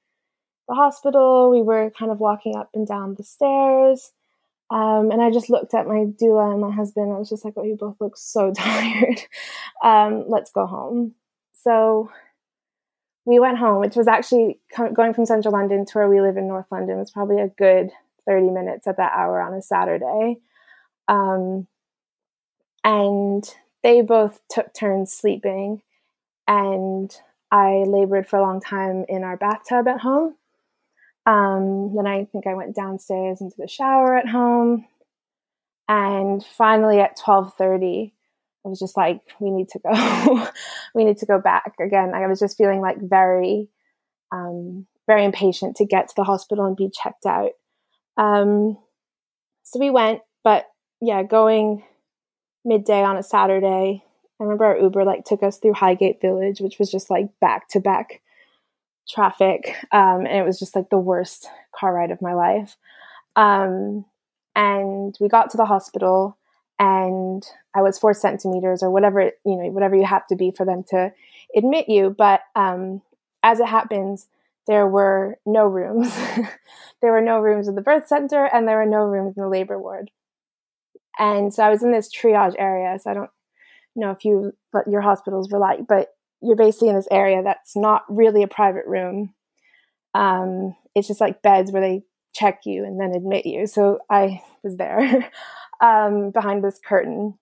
the 0.67 0.75
hospital. 0.75 1.49
We 1.49 1.61
were 1.61 1.91
kind 1.97 2.11
of 2.11 2.19
walking 2.19 2.55
up 2.55 2.69
and 2.73 2.87
down 2.87 3.15
the 3.15 3.23
stairs. 3.23 4.11
Um, 4.69 5.11
and 5.11 5.21
I 5.21 5.31
just 5.31 5.49
looked 5.49 5.73
at 5.73 5.87
my 5.87 6.05
doula 6.05 6.51
and 6.51 6.61
my 6.61 6.71
husband. 6.71 7.11
I 7.11 7.17
was 7.17 7.29
just 7.29 7.45
like, 7.45 7.53
oh, 7.57 7.63
you 7.63 7.75
both 7.75 7.95
look 7.99 8.17
so 8.17 8.53
tired. 8.57 9.21
um, 9.83 10.25
let's 10.27 10.51
go 10.51 10.65
home. 10.65 11.15
So 11.53 12.11
we 13.25 13.39
went 13.39 13.57
home, 13.57 13.79
which 13.79 13.95
was 13.95 14.07
actually 14.07 14.59
going 14.93 15.13
from 15.13 15.25
central 15.25 15.53
London 15.53 15.85
to 15.85 15.97
where 15.97 16.09
we 16.09 16.21
live 16.21 16.37
in 16.37 16.47
North 16.47 16.67
London 16.71 16.97
was 16.97 17.11
probably 17.11 17.41
a 17.41 17.47
good 17.47 17.91
30 18.25 18.51
minutes 18.51 18.87
at 18.87 18.97
that 18.97 19.13
hour 19.13 19.41
on 19.41 19.53
a 19.53 19.61
Saturday. 19.61 20.37
Um, 21.07 21.67
and 22.83 23.43
they 23.83 24.01
both 24.01 24.39
took 24.49 24.73
turns 24.73 25.11
sleeping. 25.11 25.81
And 26.47 27.13
I 27.51 27.83
labored 27.87 28.27
for 28.27 28.37
a 28.37 28.41
long 28.41 28.59
time 28.61 29.05
in 29.07 29.23
our 29.23 29.37
bathtub 29.37 29.87
at 29.87 29.99
home. 29.99 30.35
Um, 31.25 31.93
then 31.95 32.07
I 32.07 32.25
think 32.25 32.47
I 32.47 32.53
went 32.53 32.75
downstairs 32.75 33.41
into 33.41 33.55
the 33.57 33.67
shower 33.67 34.17
at 34.17 34.27
home. 34.27 34.85
And 35.89 36.43
finally 36.43 36.99
at 36.99 37.19
1230, 37.23 38.13
I 38.65 38.69
was 38.69 38.79
just 38.79 38.97
like, 38.97 39.21
we 39.39 39.49
need 39.49 39.69
to 39.69 39.79
go. 39.79 40.47
we 40.95 41.05
need 41.05 41.17
to 41.19 41.25
go 41.25 41.39
back. 41.39 41.73
Again, 41.79 42.13
I 42.13 42.27
was 42.27 42.39
just 42.39 42.57
feeling 42.57 42.81
like 42.81 42.97
very, 43.01 43.69
um, 44.31 44.85
very 45.05 45.23
impatient 45.23 45.77
to 45.77 45.85
get 45.85 46.09
to 46.09 46.13
the 46.15 46.23
hospital 46.25 46.65
and 46.65 46.75
be 46.75 46.89
checked 46.89 47.25
out. 47.25 47.51
Um, 48.17 48.77
so 49.63 49.79
we 49.79 49.89
went, 49.89 50.21
but 50.43 50.65
yeah, 51.01 51.23
going 51.23 51.83
midday 52.65 53.03
on 53.03 53.17
a 53.17 53.23
Saturday. 53.23 54.03
I 54.39 54.43
remember 54.43 54.65
our 54.65 54.77
Uber 54.77 55.03
like 55.03 55.25
took 55.25 55.43
us 55.43 55.57
through 55.57 55.73
Highgate 55.73 56.21
Village, 56.21 56.59
which 56.61 56.79
was 56.79 56.91
just 56.91 57.09
like 57.09 57.27
back 57.39 57.67
to 57.69 57.79
back 57.79 58.21
traffic, 59.09 59.75
um, 59.91 60.25
and 60.25 60.37
it 60.37 60.45
was 60.45 60.59
just 60.59 60.75
like 60.75 60.89
the 60.89 60.97
worst 60.97 61.47
car 61.75 61.93
ride 61.93 62.11
of 62.11 62.21
my 62.21 62.33
life. 62.33 62.75
Um, 63.35 64.05
and 64.55 65.15
we 65.19 65.27
got 65.27 65.49
to 65.51 65.57
the 65.57 65.65
hospital, 65.65 66.37
and 66.77 67.43
I 67.75 67.81
was 67.81 67.97
four 67.97 68.13
centimeters 68.13 68.83
or 68.83 68.91
whatever 68.91 69.31
you 69.45 69.55
know, 69.55 69.69
whatever 69.69 69.95
you 69.95 70.05
have 70.05 70.27
to 70.27 70.35
be 70.35 70.51
for 70.51 70.65
them 70.65 70.83
to 70.89 71.11
admit 71.55 71.89
you. 71.89 72.13
But 72.15 72.41
um, 72.55 73.01
as 73.43 73.59
it 73.59 73.67
happens, 73.67 74.27
there 74.67 74.85
were 74.85 75.39
no 75.45 75.65
rooms. 75.65 76.13
there 77.01 77.11
were 77.11 77.21
no 77.21 77.39
rooms 77.39 77.67
in 77.67 77.75
the 77.75 77.81
birth 77.81 78.07
center 78.07 78.45
and 78.45 78.67
there 78.67 78.77
were 78.77 78.85
no 78.85 79.03
rooms 79.03 79.35
in 79.37 79.43
the 79.43 79.49
labor 79.49 79.79
ward. 79.79 80.11
And 81.17 81.53
so 81.53 81.63
I 81.63 81.69
was 81.69 81.81
in 81.81 81.91
this 81.91 82.13
triage 82.13 82.55
area. 82.59 82.99
So 82.99 83.09
I 83.09 83.13
don't 83.13 83.29
know 83.97 84.11
if 84.11 84.25
you 84.25 84.53
but 84.71 84.87
your 84.87 85.01
hospitals 85.01 85.51
like, 85.51 85.87
but 85.87 86.09
you're 86.41 86.55
basically 86.55 86.89
in 86.89 86.95
this 86.95 87.07
area 87.11 87.41
that's 87.43 87.75
not 87.75 88.03
really 88.09 88.43
a 88.43 88.47
private 88.47 88.85
room. 88.85 89.33
Um, 90.13 90.75
it's 90.95 91.07
just 91.07 91.21
like 91.21 91.41
beds 91.41 91.71
where 91.71 91.81
they 91.81 92.03
check 92.33 92.61
you 92.65 92.83
and 92.83 92.99
then 92.99 93.15
admit 93.15 93.45
you. 93.45 93.67
So 93.67 93.99
I 94.09 94.41
was 94.63 94.77
there 94.77 95.31
um, 95.81 96.31
behind 96.31 96.63
this 96.63 96.79
curtain. 96.83 97.37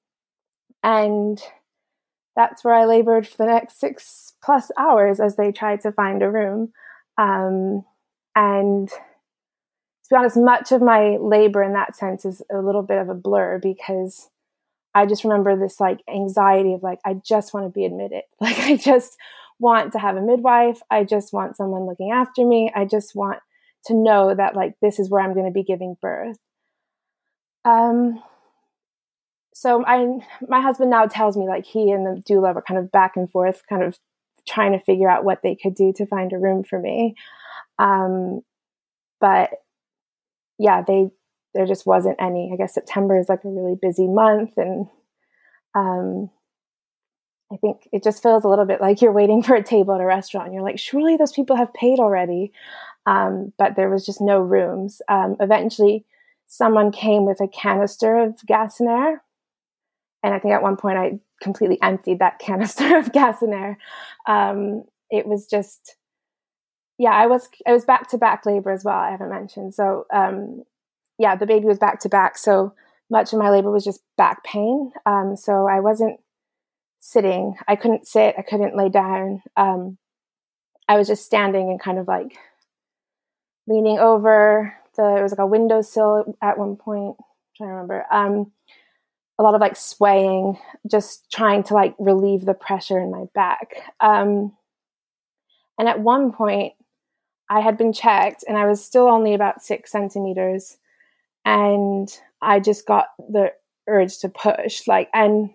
And 0.83 1.41
that's 2.35 2.63
where 2.63 2.73
I 2.73 2.85
labored 2.85 3.27
for 3.27 3.37
the 3.37 3.51
next 3.51 3.79
six 3.79 4.33
plus 4.43 4.71
hours 4.77 5.19
as 5.19 5.35
they 5.35 5.51
tried 5.51 5.81
to 5.81 5.91
find 5.91 6.21
a 6.21 6.29
room. 6.29 6.71
Um, 7.17 7.83
and 8.35 8.89
to 8.89 10.09
be 10.09 10.15
honest, 10.15 10.37
much 10.37 10.71
of 10.71 10.81
my 10.81 11.17
labor 11.17 11.63
in 11.63 11.73
that 11.73 11.95
sense 11.95 12.25
is 12.25 12.41
a 12.53 12.59
little 12.59 12.83
bit 12.83 12.99
of 12.99 13.09
a 13.09 13.15
blur 13.15 13.59
because 13.61 14.29
I 14.95 15.05
just 15.05 15.25
remember 15.25 15.57
this 15.57 15.79
like 15.79 15.99
anxiety 16.09 16.73
of 16.73 16.81
like, 16.81 16.99
I 17.05 17.15
just 17.15 17.53
want 17.53 17.65
to 17.65 17.69
be 17.69 17.85
admitted. 17.85 18.23
Like, 18.41 18.57
I 18.59 18.77
just 18.77 19.17
want 19.59 19.91
to 19.91 19.99
have 19.99 20.15
a 20.15 20.21
midwife. 20.21 20.81
I 20.89 21.03
just 21.03 21.33
want 21.33 21.57
someone 21.57 21.85
looking 21.85 22.11
after 22.11 22.45
me. 22.45 22.71
I 22.75 22.85
just 22.85 23.15
want 23.15 23.39
to 23.85 23.93
know 23.93 24.33
that 24.33 24.55
like 24.55 24.73
this 24.81 24.97
is 24.99 25.09
where 25.09 25.21
I'm 25.21 25.33
going 25.33 25.45
to 25.45 25.51
be 25.51 25.63
giving 25.63 25.97
birth. 26.01 26.37
Um, 27.65 28.23
so 29.53 29.85
I, 29.85 30.19
my 30.47 30.61
husband 30.61 30.91
now 30.91 31.05
tells 31.05 31.37
me 31.37 31.47
like 31.47 31.65
he 31.65 31.91
and 31.91 32.05
the 32.05 32.21
doula 32.21 32.53
were 32.53 32.61
kind 32.61 32.79
of 32.79 32.91
back 32.91 33.13
and 33.15 33.29
forth, 33.29 33.63
kind 33.67 33.83
of 33.83 33.97
trying 34.47 34.73
to 34.73 34.83
figure 34.83 35.09
out 35.09 35.23
what 35.23 35.41
they 35.43 35.55
could 35.55 35.75
do 35.75 35.93
to 35.93 36.05
find 36.05 36.31
a 36.33 36.37
room 36.37 36.63
for 36.63 36.79
me. 36.79 37.15
Um, 37.79 38.41
but 39.19 39.51
yeah, 40.57 40.83
they 40.85 41.09
there 41.55 41.65
just 41.65 41.87
wasn't 41.87 42.17
any. 42.19 42.51
I 42.53 42.57
guess 42.57 42.73
September 42.75 43.17
is 43.17 43.29
like 43.29 43.43
a 43.43 43.49
really 43.49 43.75
busy 43.81 44.07
month, 44.07 44.51
and 44.57 44.87
um, 45.73 46.29
I 47.51 47.57
think 47.57 47.87
it 47.91 48.03
just 48.03 48.21
feels 48.21 48.43
a 48.43 48.49
little 48.49 48.65
bit 48.65 48.81
like 48.81 49.01
you're 49.01 49.11
waiting 49.11 49.41
for 49.41 49.55
a 49.55 49.63
table 49.63 49.95
at 49.95 50.01
a 50.01 50.05
restaurant. 50.05 50.47
And 50.47 50.53
you're 50.53 50.63
like, 50.63 50.79
surely 50.79 51.17
those 51.17 51.31
people 51.31 51.55
have 51.55 51.73
paid 51.73 51.99
already, 51.99 52.51
um, 53.05 53.53
but 53.57 53.75
there 53.75 53.89
was 53.89 54.05
just 54.05 54.21
no 54.21 54.39
rooms. 54.39 55.01
Um, 55.07 55.37
eventually, 55.39 56.05
someone 56.47 56.91
came 56.91 57.25
with 57.25 57.39
a 57.39 57.47
canister 57.47 58.17
of 58.17 58.45
gas 58.45 58.79
and 58.79 58.89
air, 58.89 59.23
and 60.21 60.33
I 60.33 60.39
think 60.39 60.53
at 60.53 60.61
one 60.61 60.75
point 60.75 60.97
I 60.97 61.19
completely 61.41 61.79
emptied 61.81 62.19
that 62.19 62.39
canister 62.39 62.97
of 62.97 63.13
gas 63.13 63.41
and 63.41 63.53
air. 63.53 63.77
Um, 64.27 64.83
it 65.09 65.25
was 65.25 65.47
just, 65.47 65.95
yeah, 66.97 67.11
I 67.11 67.27
was 67.27 67.47
I 67.65 67.71
was 67.71 67.85
back 67.85 68.09
to 68.09 68.17
back 68.17 68.45
labor 68.45 68.71
as 68.71 68.83
well. 68.83 68.97
I 68.97 69.11
haven't 69.11 69.29
mentioned. 69.29 69.73
So 69.73 70.05
um, 70.13 70.63
yeah, 71.17 71.35
the 71.35 71.45
baby 71.45 71.65
was 71.65 71.79
back 71.79 71.99
to 72.01 72.09
back. 72.09 72.37
So 72.37 72.73
much 73.09 73.33
of 73.33 73.39
my 73.39 73.49
labor 73.49 73.71
was 73.71 73.85
just 73.85 74.01
back 74.17 74.43
pain. 74.43 74.91
Um, 75.05 75.35
so 75.35 75.67
I 75.67 75.79
wasn't 75.79 76.19
sitting. 76.99 77.55
I 77.67 77.75
couldn't 77.75 78.07
sit. 78.07 78.35
I 78.37 78.41
couldn't 78.41 78.75
lay 78.75 78.89
down. 78.89 79.43
Um, 79.55 79.97
I 80.87 80.97
was 80.97 81.07
just 81.07 81.25
standing 81.25 81.69
and 81.69 81.79
kind 81.79 81.99
of 81.99 82.07
like 82.07 82.37
leaning 83.67 83.99
over. 83.99 84.75
The, 84.95 85.03
there 85.03 85.23
was 85.23 85.31
like 85.31 85.39
a 85.39 85.47
windowsill 85.47 86.37
at 86.41 86.57
one 86.57 86.75
point. 86.75 87.15
I'm 87.19 87.25
trying 87.57 87.69
to 87.69 87.73
remember. 87.73 88.05
Um, 88.11 88.51
a 89.37 89.43
lot 89.43 89.55
of 89.55 89.61
like 89.61 89.75
swaying, 89.75 90.57
just 90.89 91.29
trying 91.31 91.63
to 91.63 91.73
like 91.73 91.95
relieve 91.99 92.45
the 92.45 92.53
pressure 92.53 92.99
in 92.99 93.11
my 93.11 93.25
back. 93.33 93.75
Um, 93.99 94.53
and 95.77 95.89
at 95.89 95.99
one 95.99 96.31
point, 96.31 96.73
I 97.49 97.59
had 97.59 97.77
been 97.77 97.93
checked 97.93 98.43
and 98.47 98.57
I 98.57 98.65
was 98.65 98.83
still 98.83 99.07
only 99.07 99.33
about 99.33 99.61
six 99.61 99.91
centimeters. 99.91 100.77
And 101.45 102.09
I 102.41 102.59
just 102.59 102.85
got 102.87 103.07
the 103.17 103.53
urge 103.87 104.17
to 104.19 104.29
push. 104.29 104.87
Like, 104.87 105.09
and 105.13 105.51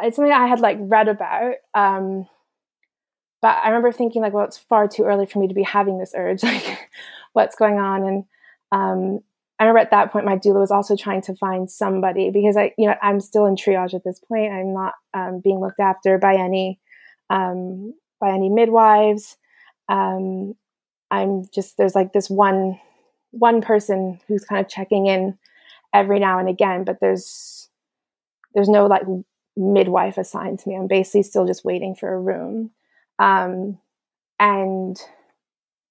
it's 0.00 0.16
something 0.16 0.32
I 0.32 0.46
had 0.46 0.60
like 0.60 0.78
read 0.80 1.08
about. 1.08 1.54
Um, 1.74 2.26
but 3.40 3.58
I 3.62 3.68
remember 3.68 3.92
thinking, 3.92 4.22
like, 4.22 4.32
well, 4.32 4.44
it's 4.44 4.58
far 4.58 4.88
too 4.88 5.04
early 5.04 5.26
for 5.26 5.38
me 5.38 5.48
to 5.48 5.54
be 5.54 5.62
having 5.62 5.98
this 5.98 6.12
urge. 6.16 6.42
Like, 6.48 6.90
what's 7.34 7.56
going 7.56 7.78
on? 7.78 8.02
And 8.04 8.24
um, 8.72 9.20
I 9.58 9.64
remember 9.64 9.80
at 9.80 9.90
that 9.90 10.10
point, 10.12 10.24
my 10.24 10.36
doula 10.36 10.60
was 10.60 10.70
also 10.70 10.96
trying 10.96 11.22
to 11.22 11.36
find 11.36 11.70
somebody 11.70 12.30
because 12.30 12.56
I, 12.56 12.72
you 12.76 12.88
know, 12.88 12.94
I'm 13.02 13.20
still 13.20 13.46
in 13.46 13.54
triage 13.54 13.94
at 13.94 14.02
this 14.02 14.18
point. 14.18 14.52
I'm 14.52 14.72
not 14.72 14.94
um, 15.14 15.40
being 15.42 15.60
looked 15.60 15.78
after 15.78 16.18
by 16.18 16.34
any, 16.34 16.80
um, 17.30 17.94
by 18.20 18.30
any 18.30 18.48
midwives. 18.48 19.36
Um, 19.88 20.54
I'm 21.10 21.44
just 21.54 21.76
there's 21.76 21.94
like 21.94 22.12
this 22.12 22.28
one, 22.28 22.78
one 23.30 23.60
person 23.60 24.20
who's 24.26 24.44
kind 24.44 24.64
of 24.64 24.70
checking 24.70 25.06
in 25.06 25.38
every 25.92 26.18
now 26.18 26.38
and 26.38 26.48
again, 26.48 26.84
but 26.84 27.00
there's, 27.00 27.68
there's 28.54 28.68
no 28.68 28.86
like 28.86 29.02
midwife 29.56 30.18
assigned 30.18 30.60
to 30.60 30.68
me. 30.68 30.76
I'm 30.76 30.86
basically 30.86 31.24
still 31.24 31.46
just 31.46 31.64
waiting 31.64 31.94
for 31.94 32.12
a 32.12 32.20
room. 32.20 32.70
Um, 33.18 33.78
and 34.38 34.98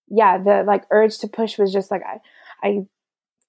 yeah, 0.08 0.38
the 0.38 0.64
like 0.66 0.86
urge 0.90 1.20
to 1.20 1.28
push 1.28 1.58
was 1.58 1.74
just 1.74 1.92
like 1.92 2.02
I, 2.04 2.20
I 2.68 2.86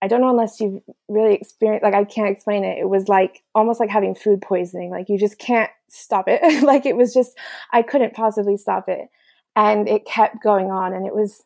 I 0.01 0.09
don't 0.09 0.21
know 0.21 0.31
unless 0.31 0.61
you've 0.61 0.83
really 1.09 1.35
experienced 1.35 1.85
like 1.85 1.95
I 1.95 2.05
can't 2.05 2.31
explain 2.31 2.65
it. 2.65 2.79
It 2.79 2.89
was 2.89 3.09
like 3.09 3.43
almost 3.55 3.81
like 3.81 3.91
having 3.91 4.15
food 4.15 4.43
poisoning. 4.43 4.91
Like 4.91 5.09
you 5.09 5.19
just 5.19 5.39
can't 5.39 5.71
stop 5.89 6.27
it. 6.29 6.63
like 6.63 6.87
it 6.87 6.97
was 6.97 7.15
just 7.15 7.37
I 7.73 7.83
couldn't 7.83 8.15
possibly 8.15 8.57
stop 8.57 8.89
it. 8.89 9.09
And 9.57 9.89
it 9.89 10.05
kept 10.05 10.43
going 10.43 10.71
on 10.71 10.93
and 10.93 11.07
it 11.07 11.15
was 11.15 11.43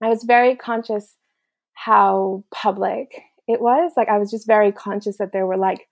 I 0.00 0.08
was 0.08 0.24
very 0.24 0.56
conscious 0.56 1.16
how 1.74 2.44
public 2.50 3.12
it 3.48 3.60
was. 3.60 3.92
Like 3.96 4.08
I 4.08 4.18
was 4.18 4.30
just 4.30 4.46
very 4.46 4.72
conscious 4.72 5.18
that 5.18 5.32
there 5.32 5.46
were 5.46 5.56
like 5.56 5.86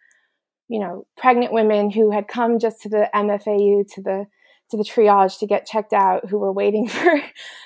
you 0.70 0.78
know, 0.78 1.04
pregnant 1.16 1.52
women 1.52 1.90
who 1.90 2.12
had 2.12 2.28
come 2.28 2.60
just 2.60 2.80
to 2.82 2.88
the 2.88 3.10
MFAU 3.12 3.84
to 3.94 4.02
the 4.02 4.26
to 4.70 4.76
the 4.76 4.84
triage 4.84 5.40
to 5.40 5.46
get 5.46 5.66
checked 5.66 5.92
out 5.92 6.28
who 6.30 6.38
were 6.38 6.52
waiting 6.52 6.86
for 6.88 7.20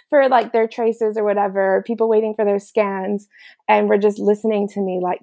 for 0.09 0.29
like 0.29 0.53
their 0.53 0.66
traces 0.66 1.18
or 1.18 1.24
whatever 1.24 1.85
people 1.87 2.09
waiting 2.09 2.35
for 2.35 2.46
their 2.46 2.59
scans 2.59 3.29
and 3.68 3.90
were 3.90 3.98
just 3.98 4.18
listening 4.18 4.66
to 4.68 4.81
me 4.81 5.00
like 5.03 5.20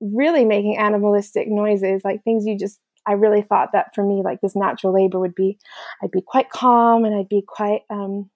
really 0.00 0.46
making 0.46 0.78
animalistic 0.78 1.48
noises 1.48 2.00
like 2.02 2.24
things 2.24 2.46
you 2.46 2.56
just 2.58 2.80
i 3.06 3.12
really 3.12 3.42
thought 3.42 3.72
that 3.74 3.94
for 3.94 4.02
me 4.02 4.22
like 4.24 4.40
this 4.40 4.56
natural 4.56 4.94
labor 4.94 5.20
would 5.20 5.34
be 5.34 5.58
i'd 6.02 6.10
be 6.10 6.22
quite 6.22 6.48
calm 6.48 7.04
and 7.04 7.14
i'd 7.14 7.28
be 7.28 7.42
quite 7.46 7.82
um 7.90 8.30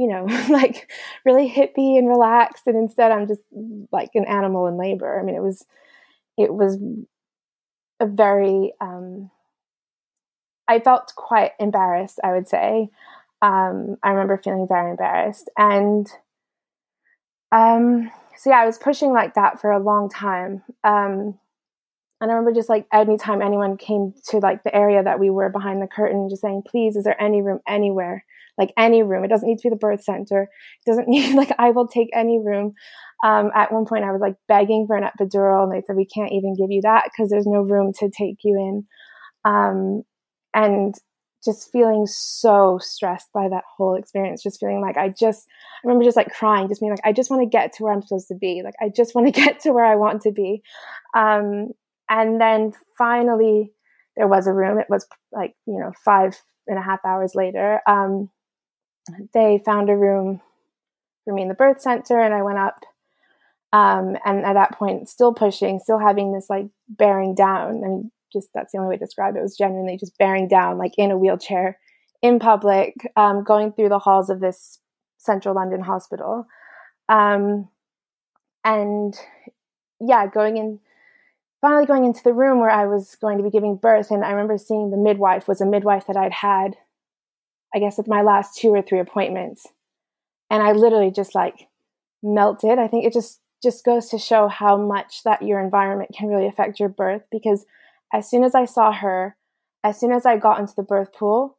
you 0.00 0.08
know 0.08 0.24
like 0.50 0.90
really 1.24 1.48
hippie 1.48 1.98
and 1.98 2.08
relaxed 2.08 2.66
and 2.66 2.76
instead 2.76 3.12
i'm 3.12 3.28
just 3.28 3.42
like 3.92 4.10
an 4.14 4.24
animal 4.24 4.66
in 4.66 4.76
labor 4.76 5.20
i 5.20 5.24
mean 5.24 5.34
it 5.34 5.42
was 5.42 5.64
it 6.38 6.52
was 6.52 6.78
a 8.00 8.06
very 8.06 8.72
um 8.80 9.30
I 10.70 10.78
felt 10.78 11.12
quite 11.16 11.50
embarrassed, 11.58 12.20
I 12.22 12.32
would 12.32 12.46
say. 12.46 12.90
Um, 13.42 13.96
I 14.04 14.10
remember 14.10 14.40
feeling 14.42 14.68
very 14.68 14.92
embarrassed. 14.92 15.50
And 15.58 16.06
um, 17.50 18.12
so, 18.36 18.50
yeah, 18.50 18.60
I 18.60 18.66
was 18.66 18.78
pushing 18.78 19.12
like 19.12 19.34
that 19.34 19.60
for 19.60 19.72
a 19.72 19.82
long 19.82 20.08
time. 20.08 20.62
Um, 20.84 21.40
and 22.20 22.30
I 22.30 22.34
remember 22.34 22.52
just 22.52 22.68
like 22.68 22.86
anytime 22.92 23.42
anyone 23.42 23.78
came 23.78 24.14
to 24.28 24.38
like 24.38 24.62
the 24.62 24.72
area 24.72 25.02
that 25.02 25.18
we 25.18 25.28
were 25.28 25.48
behind 25.48 25.82
the 25.82 25.88
curtain, 25.88 26.28
just 26.30 26.42
saying, 26.42 26.62
please, 26.64 26.94
is 26.94 27.02
there 27.02 27.20
any 27.20 27.42
room 27.42 27.58
anywhere? 27.66 28.24
Like 28.60 28.72
any 28.76 29.02
room. 29.02 29.24
It 29.24 29.28
doesn't 29.28 29.48
need 29.48 29.58
to 29.58 29.68
be 29.68 29.70
the 29.70 29.76
birth 29.76 30.04
center. 30.04 30.42
It 30.42 30.90
doesn't 30.90 31.08
need, 31.14 31.34
like, 31.34 31.52
I 31.58 31.70
will 31.70 31.88
take 31.88 32.10
any 32.14 32.38
room. 32.38 32.74
Um, 33.24 33.50
at 33.54 33.72
one 33.72 33.86
point, 33.86 34.04
I 34.04 34.12
was 34.12 34.20
like 34.20 34.36
begging 34.46 34.86
for 34.86 34.96
an 34.96 35.04
epidural, 35.04 35.64
and 35.64 35.72
they 35.72 35.82
said, 35.84 35.96
we 35.96 36.06
can't 36.06 36.32
even 36.32 36.54
give 36.54 36.70
you 36.70 36.82
that 36.82 37.04
because 37.06 37.30
there's 37.30 37.46
no 37.46 37.62
room 37.62 37.92
to 37.98 38.10
take 38.10 38.38
you 38.44 38.56
in. 38.56 38.86
Um, 39.50 40.04
and 40.54 40.94
just 41.44 41.70
feeling 41.72 42.06
so 42.06 42.78
stressed 42.82 43.32
by 43.32 43.48
that 43.48 43.64
whole 43.76 43.94
experience 43.94 44.42
just 44.42 44.60
feeling 44.60 44.80
like 44.80 44.96
i 44.96 45.08
just 45.08 45.46
i 45.48 45.86
remember 45.86 46.04
just 46.04 46.16
like 46.16 46.32
crying 46.32 46.68
just 46.68 46.80
being 46.80 46.92
like 46.92 47.00
i 47.04 47.12
just 47.12 47.30
want 47.30 47.42
to 47.42 47.48
get 47.48 47.72
to 47.72 47.82
where 47.82 47.92
i'm 47.92 48.02
supposed 48.02 48.28
to 48.28 48.34
be 48.34 48.62
like 48.64 48.74
i 48.80 48.88
just 48.88 49.14
want 49.14 49.26
to 49.26 49.30
get 49.44 49.60
to 49.60 49.72
where 49.72 49.84
i 49.84 49.96
want 49.96 50.20
to 50.22 50.32
be 50.32 50.62
um, 51.14 51.68
and 52.08 52.40
then 52.40 52.72
finally 52.98 53.72
there 54.16 54.28
was 54.28 54.46
a 54.46 54.52
room 54.52 54.78
it 54.78 54.90
was 54.90 55.06
like 55.32 55.54
you 55.66 55.78
know 55.78 55.92
five 56.04 56.36
and 56.66 56.78
a 56.78 56.82
half 56.82 57.00
hours 57.04 57.34
later 57.34 57.80
um, 57.86 58.28
they 59.32 59.60
found 59.64 59.90
a 59.90 59.96
room 59.96 60.40
for 61.24 61.34
me 61.34 61.42
in 61.42 61.48
the 61.48 61.54
birth 61.54 61.80
center 61.80 62.18
and 62.20 62.34
i 62.34 62.42
went 62.42 62.58
up 62.58 62.84
um, 63.72 64.16
and 64.24 64.44
at 64.44 64.54
that 64.54 64.72
point 64.72 65.08
still 65.08 65.32
pushing 65.32 65.78
still 65.78 65.98
having 65.98 66.32
this 66.32 66.50
like 66.50 66.66
bearing 66.88 67.34
down. 67.34 67.82
I 67.84 67.88
mean 67.88 68.10
just 68.32 68.48
that's 68.54 68.72
the 68.72 68.78
only 68.78 68.90
way 68.90 68.96
to 68.96 69.04
describe 69.04 69.36
it 69.36 69.42
was 69.42 69.56
genuinely 69.56 69.96
just 69.96 70.16
bearing 70.18 70.48
down 70.48 70.78
like 70.78 70.92
in 70.96 71.10
a 71.10 71.18
wheelchair 71.18 71.78
in 72.22 72.38
public 72.38 72.94
um, 73.16 73.44
going 73.44 73.72
through 73.72 73.88
the 73.88 73.98
halls 73.98 74.30
of 74.30 74.40
this 74.40 74.78
central 75.18 75.54
london 75.54 75.80
hospital. 75.80 76.46
Um, 77.08 77.68
and 78.64 79.16
yeah 80.00 80.26
going 80.26 80.56
in 80.56 80.80
finally 81.60 81.86
going 81.86 82.04
into 82.04 82.22
the 82.22 82.32
room 82.32 82.60
where 82.60 82.70
i 82.70 82.86
was 82.86 83.16
going 83.20 83.38
to 83.38 83.44
be 83.44 83.50
giving 83.50 83.76
birth 83.76 84.10
and 84.10 84.24
i 84.24 84.30
remember 84.30 84.58
seeing 84.58 84.90
the 84.90 84.96
midwife 84.96 85.48
was 85.48 85.60
a 85.60 85.66
midwife 85.66 86.06
that 86.06 86.16
i'd 86.16 86.32
had 86.32 86.76
i 87.74 87.78
guess 87.78 87.98
at 87.98 88.08
my 88.08 88.22
last 88.22 88.58
two 88.58 88.68
or 88.68 88.82
three 88.82 88.98
appointments 88.98 89.66
and 90.50 90.62
i 90.62 90.72
literally 90.72 91.10
just 91.10 91.34
like 91.34 91.68
melted 92.22 92.78
i 92.78 92.86
think 92.86 93.04
it 93.04 93.12
just 93.12 93.40
just 93.62 93.84
goes 93.84 94.08
to 94.08 94.18
show 94.18 94.48
how 94.48 94.76
much 94.76 95.22
that 95.24 95.42
your 95.42 95.60
environment 95.60 96.10
can 96.16 96.28
really 96.28 96.46
affect 96.46 96.80
your 96.80 96.88
birth 96.88 97.22
because 97.30 97.66
as 98.12 98.28
soon 98.28 98.42
as 98.44 98.54
I 98.54 98.64
saw 98.64 98.92
her, 98.92 99.36
as 99.84 99.98
soon 99.98 100.12
as 100.12 100.26
I 100.26 100.36
got 100.36 100.58
into 100.58 100.74
the 100.74 100.82
birth 100.82 101.12
pool, 101.12 101.56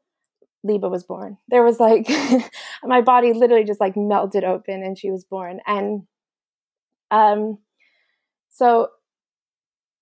Liba 0.63 0.89
was 0.89 1.03
born. 1.03 1.37
There 1.47 1.63
was 1.63 1.79
like 1.79 2.09
my 2.83 3.01
body 3.01 3.33
literally 3.33 3.63
just 3.63 3.79
like 3.79 3.95
melted 3.95 4.43
open 4.43 4.83
and 4.83 4.97
she 4.97 5.09
was 5.11 5.23
born. 5.23 5.59
And 5.65 6.03
um 7.09 7.57
so 8.49 8.89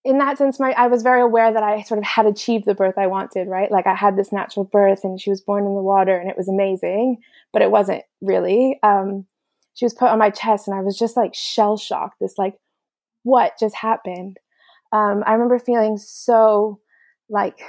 in 0.05 0.17
that 0.19 0.37
sense 0.37 0.59
my 0.59 0.71
I 0.71 0.87
was 0.87 1.03
very 1.03 1.21
aware 1.21 1.51
that 1.53 1.63
I 1.63 1.81
sort 1.81 1.97
of 1.97 2.03
had 2.03 2.25
achieved 2.25 2.65
the 2.65 2.75
birth 2.75 2.97
I 2.97 3.07
wanted, 3.07 3.47
right? 3.47 3.71
Like 3.71 3.87
I 3.87 3.95
had 3.95 4.17
this 4.17 4.31
natural 4.31 4.65
birth 4.65 5.03
and 5.03 5.19
she 5.19 5.29
was 5.29 5.41
born 5.41 5.65
in 5.65 5.75
the 5.75 5.81
water 5.81 6.17
and 6.17 6.29
it 6.29 6.37
was 6.37 6.47
amazing, 6.49 7.17
but 7.53 7.61
it 7.61 7.71
wasn't 7.71 8.03
really. 8.21 8.79
Um 8.83 9.25
she 9.75 9.85
was 9.85 9.93
put 9.93 10.09
on 10.09 10.19
my 10.19 10.29
chest 10.29 10.67
and 10.67 10.77
I 10.77 10.81
was 10.81 10.97
just 10.97 11.15
like 11.17 11.33
shell 11.35 11.77
shocked. 11.77 12.17
This 12.19 12.37
like 12.37 12.55
what 13.23 13.53
just 13.59 13.75
happened? 13.75 14.37
um, 14.91 15.23
I 15.25 15.33
remember 15.33 15.59
feeling 15.59 15.97
so 15.97 16.79
like 17.29 17.59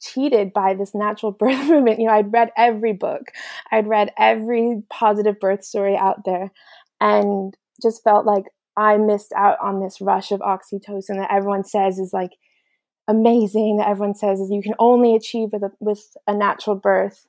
cheated 0.00 0.52
by 0.52 0.74
this 0.74 0.94
natural 0.94 1.32
birth 1.38 1.68
movement. 1.68 2.00
You 2.00 2.06
know, 2.06 2.14
I'd 2.14 2.32
read 2.32 2.50
every 2.56 2.92
book, 2.92 3.22
I'd 3.70 3.86
read 3.86 4.12
every 4.18 4.82
positive 4.90 5.38
birth 5.40 5.64
story 5.64 5.96
out 5.96 6.24
there, 6.24 6.50
and 7.00 7.54
just 7.82 8.02
felt 8.04 8.26
like 8.26 8.44
I 8.76 8.96
missed 8.96 9.32
out 9.36 9.58
on 9.62 9.80
this 9.80 10.00
rush 10.00 10.32
of 10.32 10.40
oxytocin 10.40 11.16
that 11.16 11.32
everyone 11.32 11.64
says 11.64 11.98
is 11.98 12.12
like 12.12 12.32
amazing, 13.06 13.76
that 13.78 13.88
everyone 13.88 14.14
says 14.14 14.40
is 14.40 14.50
you 14.50 14.62
can 14.62 14.74
only 14.78 15.14
achieve 15.14 15.50
with 15.52 15.62
a, 15.62 15.70
with 15.80 16.02
a 16.26 16.34
natural 16.34 16.76
birth. 16.76 17.26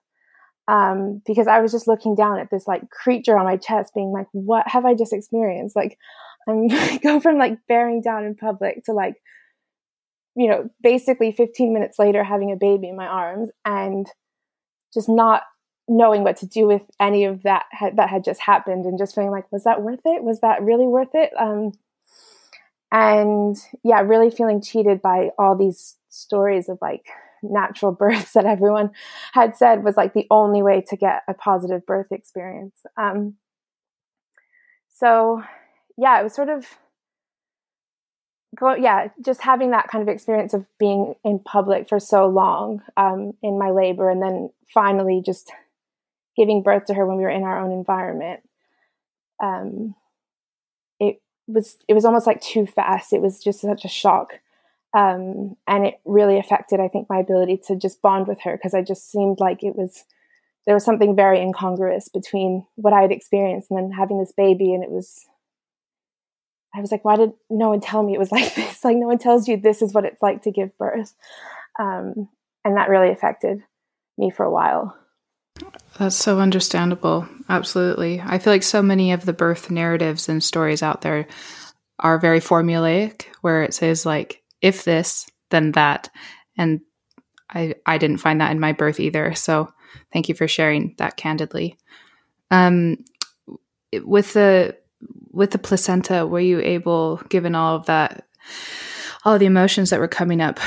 Um, 0.68 1.22
because 1.28 1.46
I 1.46 1.60
was 1.60 1.72
just 1.72 1.88
looking 1.88 2.16
down 2.16 2.40
at 2.40 2.50
this 2.50 2.66
like 2.66 2.90
creature 2.90 3.38
on 3.38 3.46
my 3.46 3.56
chest, 3.56 3.94
being 3.94 4.12
like, 4.12 4.26
"What 4.32 4.68
have 4.68 4.84
I 4.84 4.96
just 4.96 5.14
experienced?" 5.14 5.76
Like, 5.76 6.00
I'm 6.48 6.68
go 7.04 7.20
from 7.20 7.38
like 7.38 7.60
bearing 7.68 8.02
down 8.02 8.24
in 8.24 8.36
public 8.36 8.84
to 8.86 8.94
like, 8.94 9.16
you 10.36 10.50
know, 10.50 10.70
basically 10.82 11.32
15 11.32 11.72
minutes 11.72 12.00
later 12.00 12.24
having 12.24 12.52
a 12.52 12.56
baby 12.56 12.90
in 12.90 12.96
my 12.96 13.06
arms 13.06 13.52
and 13.64 14.08
just 14.92 15.08
not 15.08 15.44
knowing 15.88 16.24
what 16.24 16.38
to 16.38 16.46
do 16.46 16.66
with 16.68 16.82
any 17.00 17.26
of 17.26 17.44
that 17.44 17.66
had, 17.72 17.98
that 17.98 18.10
had 18.10 18.24
just 18.24 18.42
happened 18.42 18.86
and 18.86 18.98
just 18.98 19.14
feeling 19.14 19.32
like, 19.32 19.52
was 19.52 19.64
that 19.66 19.82
worth 19.82 20.02
it? 20.06 20.24
Was 20.24 20.42
that 20.42 20.64
really 20.64 20.88
worth 20.88 21.14
it? 21.14 21.32
Um, 21.40 21.74
and 22.92 23.58
yeah, 23.84 24.02
really 24.02 24.30
feeling 24.30 24.62
cheated 24.62 25.02
by 25.02 25.30
all 25.38 25.56
these 25.56 25.98
stories 26.10 26.70
of 26.70 26.80
like 26.82 27.06
natural 27.44 27.92
births 28.00 28.34
that 28.34 28.46
everyone 28.46 28.92
had 29.34 29.56
said 29.56 29.84
was 29.84 29.98
like 29.98 30.14
the 30.14 30.28
only 30.32 30.64
way 30.64 30.82
to 30.90 30.96
get 30.96 31.24
a 31.28 31.34
positive 31.34 31.86
birth 31.86 32.12
experience. 32.12 32.76
Um, 32.98 33.36
so 34.94 35.44
yeah, 35.98 36.20
it 36.20 36.24
was 36.24 36.34
sort 36.34 36.50
of 36.50 36.66
yeah, 38.78 39.10
just 39.22 39.42
having 39.42 39.72
that 39.72 39.88
kind 39.90 40.02
of 40.02 40.08
experience 40.08 40.54
of 40.54 40.66
being 40.80 41.16
in 41.24 41.40
public 41.40 41.90
for 41.90 42.00
so 42.00 42.28
long 42.28 42.82
um, 42.98 43.34
in 43.44 43.60
my 43.60 43.72
labor, 43.72 44.10
and 44.10 44.22
then 44.22 44.50
finally 44.74 45.22
just 45.26 45.52
giving 46.36 46.64
birth 46.64 46.86
to 46.86 46.94
her 46.94 47.06
when 47.06 47.18
we 47.18 47.24
were 47.24 47.30
in 47.30 47.44
our 47.44 47.60
own 47.60 47.72
environment. 47.72 48.42
Um, 49.42 49.96
it 51.00 51.22
was 51.48 51.78
it 51.88 51.94
was 51.94 52.06
almost 52.06 52.28
like 52.28 52.42
too 52.42 52.66
fast. 52.66 53.14
It 53.14 53.22
was 53.22 53.44
just 53.44 53.62
such 53.62 53.86
a 53.86 53.90
shock. 53.90 54.40
Um, 54.96 55.58
and 55.68 55.86
it 55.86 55.96
really 56.06 56.40
affected, 56.40 56.80
I 56.80 56.88
think, 56.88 57.10
my 57.10 57.18
ability 57.20 57.60
to 57.68 57.76
just 57.76 58.02
bond 58.02 58.28
with 58.28 58.40
her 58.42 58.56
because 58.56 58.74
I 58.74 58.82
just 58.82 59.12
seemed 59.12 59.40
like 59.40 59.62
it 59.62 59.76
was 59.76 60.06
there 60.66 60.74
was 60.74 60.86
something 60.86 61.16
very 61.16 61.40
incongruous 61.40 62.10
between 62.10 62.66
what 62.76 62.94
I 62.94 63.02
had 63.02 63.12
experienced 63.12 63.70
and 63.70 63.78
then 63.78 63.92
having 63.92 64.20
this 64.20 64.34
baby, 64.36 64.74
and 64.74 64.84
it 64.84 64.90
was 64.90 65.28
I 66.76 66.82
was 66.82 66.92
like, 66.92 67.06
why 67.06 67.16
did 67.16 67.32
no 67.50 67.70
one 67.70 67.80
tell 67.80 68.04
me 68.04 68.14
it 68.14 68.20
was 68.20 68.32
like 68.34 68.56
this? 68.56 68.84
Like, 68.84 68.98
no 68.98 69.08
one 69.08 69.18
tells 69.18 69.48
you 69.48 69.58
this 69.58 69.82
is 69.82 69.94
what 69.94 70.06
it's 70.06 70.22
like 70.22 70.44
to 70.44 70.52
give 70.52 70.78
birth. 70.78 71.14
Um, 71.80 72.30
and 72.64 72.78
that 72.78 72.90
really 72.90 73.12
affected 73.12 73.64
me 74.18 74.30
for 74.30 74.44
a 74.44 74.52
while. 74.52 74.98
That's 75.98 76.16
so 76.16 76.40
understandable. 76.40 77.28
Absolutely. 77.48 78.22
I 78.22 78.38
feel 78.38 78.52
like 78.52 78.64
so 78.64 78.82
many 78.82 79.14
of 79.14 79.26
the 79.26 79.34
birth 79.34 79.72
narratives 79.72 80.28
and 80.28 80.44
stories 80.44 80.84
out 80.84 81.02
there 81.02 81.28
are 82.00 82.20
very 82.20 82.42
formulaic, 82.42 83.28
where 83.42 83.64
it 83.64 83.74
says, 83.74 84.06
like, 84.06 84.44
if 84.62 84.84
this, 84.84 85.30
then 85.52 85.72
that. 85.74 86.10
And 86.58 86.82
I, 87.50 87.76
I 87.86 87.98
didn't 87.98 88.18
find 88.18 88.42
that 88.42 88.52
in 88.52 88.60
my 88.60 88.74
birth 88.74 89.00
either. 89.00 89.34
So 89.36 89.72
thank 90.12 90.28
you 90.28 90.36
for 90.36 90.48
sharing 90.48 90.96
that 90.98 91.16
candidly. 91.16 91.78
Um, 92.52 92.98
with 94.04 94.34
the 94.34 94.78
with 95.32 95.52
the 95.52 95.58
placenta, 95.58 96.26
were 96.26 96.40
you 96.40 96.60
able, 96.60 97.18
given 97.30 97.56
all 97.56 97.76
of 97.76 97.86
that, 97.86 98.28
all 99.26 99.40
the 99.40 99.48
emotions 99.48 99.90
that 99.90 100.00
were 100.00 100.08
coming 100.08 100.40
up, 100.40 100.60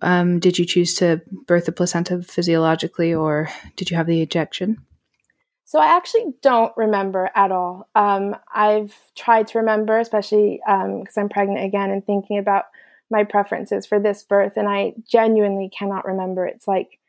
um, 0.00 0.38
did 0.38 0.56
you 0.56 0.64
choose 0.64 0.94
to 0.94 1.20
birth 1.46 1.66
the 1.66 1.72
placenta 1.72 2.22
physiologically 2.22 3.12
or 3.12 3.50
did 3.76 3.90
you 3.90 3.96
have 3.96 4.06
the 4.06 4.22
injection? 4.22 4.78
So 5.64 5.80
I 5.80 5.96
actually 5.96 6.26
don't 6.40 6.72
remember 6.76 7.30
at 7.34 7.50
all. 7.50 7.88
Um, 7.96 8.36
I've 8.54 8.94
tried 9.16 9.48
to 9.48 9.58
remember, 9.58 9.98
especially 9.98 10.60
because 10.64 11.16
um, 11.16 11.24
I'm 11.24 11.28
pregnant 11.28 11.64
again 11.64 11.90
and 11.90 12.06
thinking 12.06 12.38
about 12.38 12.66
my 13.10 13.24
preferences 13.24 13.84
for 13.84 13.98
this 13.98 14.22
birth, 14.22 14.52
and 14.56 14.68
I 14.68 14.92
genuinely 15.10 15.70
cannot 15.76 16.04
remember. 16.04 16.46
It's 16.46 16.68
like 16.68 17.00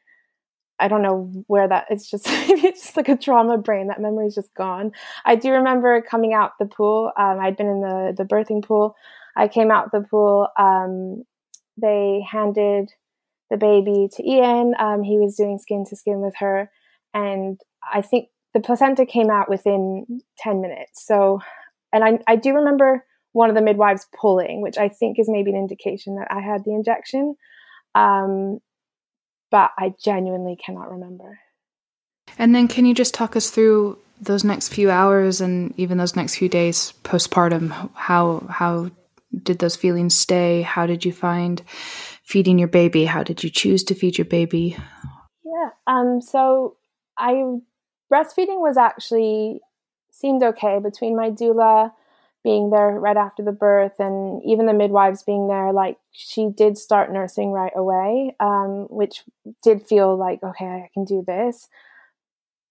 I 0.79 0.87
don't 0.87 1.01
know 1.01 1.31
where 1.47 1.67
that 1.67 1.87
it's 1.89 2.09
just 2.09 2.25
it's 2.27 2.81
just 2.81 2.97
like 2.97 3.09
a 3.09 3.17
trauma 3.17 3.57
brain. 3.57 3.87
That 3.87 4.01
memory 4.01 4.27
is 4.27 4.35
just 4.35 4.53
gone. 4.55 4.93
I 5.23 5.35
do 5.35 5.51
remember 5.51 6.01
coming 6.01 6.33
out 6.33 6.53
the 6.59 6.65
pool. 6.65 7.11
Um, 7.17 7.39
I'd 7.39 7.57
been 7.57 7.67
in 7.67 7.81
the 7.81 8.13
the 8.17 8.25
birthing 8.25 8.63
pool. 8.63 8.95
I 9.35 9.47
came 9.47 9.71
out 9.71 9.91
the 9.91 10.01
pool 10.01 10.47
um, 10.57 11.23
they 11.81 12.25
handed 12.29 12.89
the 13.49 13.57
baby 13.57 14.07
to 14.15 14.27
Ian. 14.27 14.73
Um, 14.79 15.03
he 15.03 15.17
was 15.19 15.35
doing 15.35 15.59
skin 15.59 15.85
to 15.89 15.95
skin 15.95 16.21
with 16.21 16.35
her, 16.37 16.71
and 17.13 17.59
I 17.91 18.01
think 18.01 18.29
the 18.53 18.61
placenta 18.61 19.05
came 19.05 19.29
out 19.29 19.49
within 19.49 20.21
10 20.39 20.61
minutes. 20.61 21.05
So, 21.05 21.41
and 21.91 22.03
I, 22.03 22.19
I 22.25 22.37
do 22.37 22.55
remember 22.55 23.05
one 23.33 23.49
of 23.49 23.55
the 23.55 23.61
midwives 23.61 24.07
pulling, 24.19 24.61
which 24.61 24.77
I 24.77 24.87
think 24.87 25.19
is 25.19 25.27
maybe 25.29 25.51
an 25.51 25.57
indication 25.57 26.15
that 26.15 26.29
I 26.31 26.39
had 26.39 26.63
the 26.63 26.71
injection. 26.71 27.35
Um, 27.93 28.59
but 29.51 29.71
I 29.77 29.93
genuinely 30.03 30.57
cannot 30.63 30.91
remember. 30.91 31.39
And 32.37 32.55
then, 32.55 32.67
can 32.67 32.85
you 32.85 32.93
just 32.93 33.13
talk 33.13 33.35
us 33.35 33.49
through 33.49 33.97
those 34.21 34.43
next 34.43 34.69
few 34.69 34.89
hours 34.89 35.41
and 35.41 35.73
even 35.77 35.97
those 35.97 36.15
next 36.15 36.35
few 36.35 36.49
days 36.49 36.93
postpartum? 37.03 37.89
How 37.93 38.45
how 38.49 38.89
did 39.43 39.59
those 39.59 39.75
feelings 39.75 40.15
stay? 40.15 40.61
How 40.61 40.85
did 40.85 41.05
you 41.05 41.11
find 41.11 41.61
feeding 42.23 42.57
your 42.59 42.67
baby? 42.67 43.05
How 43.05 43.23
did 43.23 43.43
you 43.43 43.49
choose 43.49 43.83
to 43.85 43.95
feed 43.95 44.17
your 44.17 44.25
baby? 44.25 44.77
Yeah. 45.43 45.69
Um. 45.87 46.21
So 46.21 46.77
I 47.17 47.43
breastfeeding 48.11 48.61
was 48.61 48.77
actually 48.77 49.61
seemed 50.11 50.43
okay 50.43 50.79
between 50.79 51.15
my 51.15 51.29
doula 51.29 51.91
being 52.43 52.69
there 52.69 52.91
right 52.99 53.17
after 53.17 53.43
the 53.43 53.51
birth 53.51 53.99
and 53.99 54.41
even 54.45 54.67
the 54.67 54.73
midwives 54.73 55.23
being 55.23 55.47
there 55.47 55.73
like 55.73 55.97
she 56.11 56.47
did 56.55 56.77
start 56.77 57.11
nursing 57.11 57.51
right 57.51 57.73
away 57.75 58.35
um, 58.39 58.85
which 58.89 59.23
did 59.63 59.85
feel 59.85 60.15
like 60.15 60.41
okay 60.43 60.65
i 60.65 60.89
can 60.93 61.03
do 61.03 61.23
this 61.25 61.67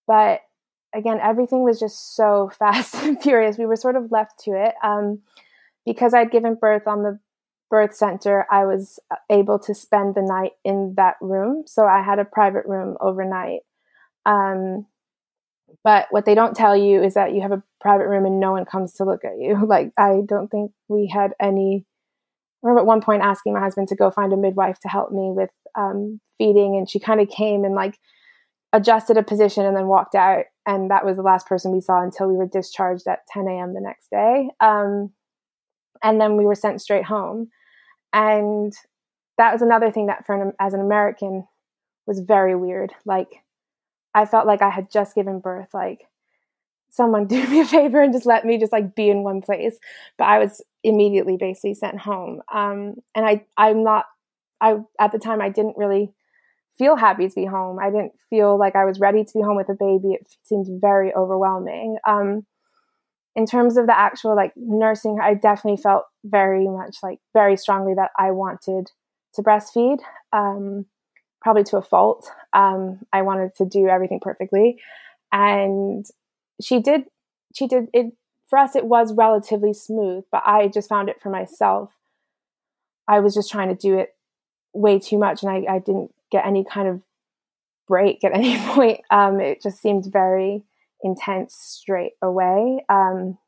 but 0.07 0.41
again 0.95 1.19
everything 1.21 1.65
was 1.65 1.81
just 1.81 2.15
so 2.15 2.51
fast 2.59 2.95
and 2.95 3.21
furious 3.21 3.59
we 3.59 3.67
were 3.67 3.77
sort 3.77 3.97
of 3.97 4.13
left 4.13 4.39
to 4.39 4.53
it 4.53 4.75
um, 4.83 5.21
because 5.85 6.15
i'd 6.15 6.31
given 6.31 6.57
birth 6.61 6.87
on 6.87 7.03
the 7.03 7.19
birth 7.71 7.95
center 7.95 8.47
i 8.51 8.65
was 8.65 8.99
uh, 9.11 9.17
able 9.31 9.59
to 9.59 9.75
spend 9.75 10.15
the 10.15 10.23
night 10.23 10.53
in 10.65 10.95
that 10.97 11.15
room 11.21 11.65
so 11.67 11.87
i 11.87 12.03
had 12.03 12.19
a 12.19 12.25
private 12.25 12.65
room 12.67 12.97
overnight 13.01 13.61
um, 14.27 14.87
but 15.83 16.07
what 16.11 16.25
they 16.25 16.35
don't 16.35 16.57
tell 16.57 16.77
you 16.77 17.03
is 17.03 17.15
that 17.15 17.35
you 17.35 17.43
have 17.43 17.53
a 17.53 17.63
private 17.81 18.07
room 18.07 18.27
and 18.27 18.39
no 18.39 18.53
one 18.53 18.65
comes 18.65 18.95
to 18.95 19.05
look 19.05 19.25
at 19.25 19.39
you. 19.39 19.67
Like, 19.67 19.93
I 19.99 20.21
don't 20.27 20.49
think 20.49 20.73
we 20.89 21.11
had 21.13 21.33
any. 21.41 21.85
I 22.63 22.67
remember 22.67 22.81
at 22.81 22.87
one 22.87 23.01
point 23.03 23.23
asking 23.23 23.55
my 23.55 23.61
husband 23.61 23.89
to 23.89 23.97
go 23.97 24.11
find 24.11 24.33
a 24.33 24.37
midwife 24.37 24.79
to 24.81 24.89
help 24.89 25.11
me 25.11 25.31
with 25.35 25.51
um, 25.77 26.21
feeding, 26.39 26.77
and 26.77 26.89
she 26.89 27.01
kind 27.01 27.21
of 27.21 27.29
came 27.29 27.65
and 27.65 27.75
like 27.75 27.99
adjusted 28.73 29.17
a 29.17 29.23
position 29.23 29.67
and 29.67 29.77
then 29.77 29.87
walked 29.87 30.15
out. 30.15 30.45
And 30.67 30.91
that 30.91 31.05
was 31.05 31.17
the 31.17 31.23
last 31.23 31.47
person 31.47 31.73
we 31.73 31.81
saw 31.81 32.03
until 32.03 32.29
we 32.29 32.37
were 32.37 32.47
discharged 32.47 33.07
at 33.07 33.27
10 33.29 33.47
a.m. 33.49 33.75
the 33.75 33.81
next 33.81 34.11
day. 34.11 34.49
Um, 34.61 35.13
and 36.05 36.21
then 36.21 36.37
we 36.37 36.45
were 36.45 36.55
sent 36.55 36.81
straight 36.81 37.07
home. 37.07 37.49
And 38.13 38.73
that 39.39 39.53
was 39.53 39.63
another 39.63 39.91
thing 39.91 40.07
that, 40.07 40.25
for 40.27 40.41
an, 40.41 40.53
as 40.61 40.75
an 40.75 40.81
American, 40.81 41.49
was 42.07 42.21
very 42.21 42.55
weird. 42.55 42.93
Like, 43.05 43.43
I 44.15 44.27
felt 44.27 44.47
like 44.47 44.63
I 44.63 44.71
had 44.71 44.93
just 44.93 45.17
given 45.17 45.41
birth. 45.41 45.71
Like, 45.75 46.03
someone 46.91 47.27
do 47.29 47.45
me 47.49 47.61
a 47.61 47.65
favor 47.65 48.01
and 48.01 48.13
just 48.13 48.27
let 48.27 48.45
me 48.45 48.59
just 48.59 48.71
like 48.71 48.95
be 48.95 49.09
in 49.09 49.25
one 49.25 49.41
place. 49.41 49.77
But 50.17 50.27
I 50.27 50.39
was 50.39 50.63
immediately 50.85 51.37
basically 51.37 51.75
sent 51.75 51.99
home. 51.99 52.43
Um, 52.53 52.97
and 53.17 53.27
I, 53.27 53.45
I'm 53.57 53.83
not, 53.83 54.05
I, 54.61 54.77
at 55.01 55.11
the 55.11 55.19
time, 55.19 55.41
I 55.41 55.49
didn't 55.49 55.79
really 55.79 56.13
feel 56.79 56.97
happy 56.97 57.29
to 57.29 57.35
be 57.35 57.47
home. 57.47 57.79
I 57.81 57.91
didn't 57.91 58.13
feel 58.31 58.59
like 58.59 58.77
I 58.77 58.85
was 58.85 59.01
ready 59.01 59.25
to 59.25 59.33
be 59.35 59.43
home 59.43 59.57
with 59.57 59.71
a 59.71 59.75
baby. 59.75 60.15
It 60.15 60.29
seemed 60.45 60.67
very 60.81 61.15
overwhelming. 61.15 61.97
Um, 62.07 62.45
in 63.37 63.47
terms 63.47 63.77
of 63.77 63.87
the 63.87 63.99
actual 63.99 64.37
like 64.37 64.53
nursing, 64.57 65.19
I 65.23 65.35
definitely 65.35 65.83
felt 65.83 66.05
very 66.25 66.67
much 66.69 66.99
like 67.03 67.19
very 67.33 67.57
strongly 67.57 67.95
that 67.95 68.11
I 68.19 68.31
wanted 68.31 68.91
to 69.35 69.43
breastfeed. 69.43 69.99
Um, 70.33 70.87
probably 71.45 71.63
to 71.63 71.77
a 71.77 71.83
fault. 71.83 72.29
Um, 72.53 73.01
I 73.13 73.23
wanted 73.23 73.55
to 73.57 73.67
do 73.67 73.87
everything 73.87 74.19
perfectly, 74.21 74.81
and 75.31 76.05
she 76.61 76.81
did. 76.81 77.05
She 77.55 77.69
did 77.69 77.89
it 77.93 78.07
for 78.49 78.59
us. 78.59 78.75
It 78.75 78.87
was 78.87 79.15
relatively 79.15 79.75
smooth, 79.75 80.25
but 80.33 80.43
I 80.47 80.69
just 80.69 80.89
found 80.89 81.09
it 81.09 81.21
for 81.21 81.31
myself. 81.31 81.93
I 83.07 83.21
was 83.21 83.35
just 83.35 83.51
trying 83.51 83.69
to 83.69 83.75
do 83.75 83.99
it 83.99 84.15
way 84.73 84.99
too 84.99 85.19
much, 85.19 85.43
and 85.43 85.53
I, 85.53 85.75
I 85.75 85.79
didn't 85.79 86.13
get 86.33 86.47
any 86.47 86.65
kind 86.65 86.89
of 86.89 87.03
break 87.87 88.25
at 88.25 88.35
any 88.35 88.57
point. 88.69 89.01
Um, 89.11 89.41
it 89.41 89.63
just 89.63 89.83
seemed 89.83 90.07
very 90.11 90.63
intense 91.05 91.55
straight 91.55 92.15
away, 92.23 92.85
um, 92.89 93.39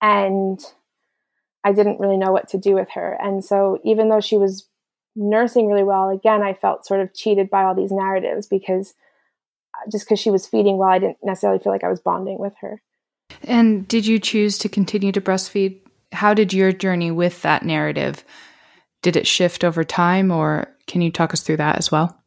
and 0.00 0.60
I 1.64 1.72
didn't 1.72 1.98
really 1.98 2.16
know 2.16 2.30
what 2.30 2.48
to 2.50 2.58
do 2.58 2.74
with 2.74 2.88
her. 2.94 3.18
And 3.20 3.44
so, 3.44 3.80
even 3.84 4.08
though 4.08 4.20
she 4.20 4.36
was 4.36 4.68
nursing 5.16 5.66
really 5.66 5.82
well, 5.82 6.10
again, 6.10 6.42
I 6.42 6.54
felt 6.54 6.86
sort 6.86 7.00
of 7.00 7.14
cheated 7.14 7.50
by 7.50 7.64
all 7.64 7.74
these 7.74 7.90
narratives 7.90 8.46
because 8.46 8.94
uh, 9.74 9.90
just 9.90 10.06
because 10.06 10.20
she 10.20 10.30
was 10.30 10.46
feeding 10.46 10.78
well, 10.78 10.90
I 10.90 10.98
didn't 10.98 11.18
necessarily 11.22 11.58
feel 11.58 11.72
like 11.72 11.84
I 11.84 11.88
was 11.88 12.00
bonding 12.00 12.38
with 12.38 12.54
her. 12.60 12.82
And 13.42 13.86
did 13.88 14.06
you 14.06 14.18
choose 14.18 14.58
to 14.58 14.68
continue 14.68 15.12
to 15.12 15.20
breastfeed? 15.20 15.80
How 16.12 16.34
did 16.34 16.52
your 16.52 16.72
journey 16.72 17.10
with 17.10 17.42
that 17.42 17.64
narrative? 17.64 18.24
Did 19.02 19.16
it 19.16 19.26
shift 19.26 19.64
over 19.64 19.84
time, 19.84 20.30
or 20.30 20.68
can 20.86 21.02
you 21.02 21.12
talk 21.12 21.32
us 21.32 21.42
through 21.42 21.58
that 21.58 21.76
as 21.76 21.92
well? 21.92 22.17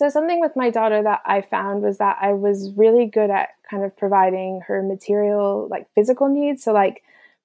So, 0.00 0.08
something 0.08 0.40
with 0.40 0.56
my 0.56 0.70
daughter 0.70 1.02
that 1.02 1.20
I 1.26 1.42
found 1.42 1.82
was 1.82 1.98
that 1.98 2.16
I 2.22 2.32
was 2.32 2.72
really 2.74 3.04
good 3.04 3.28
at 3.28 3.50
kind 3.70 3.84
of 3.84 3.94
providing 3.98 4.62
her 4.66 4.82
material, 4.82 5.68
like 5.70 5.88
physical 5.94 6.26
needs. 6.30 6.64
So, 6.64 6.72
like 6.72 7.02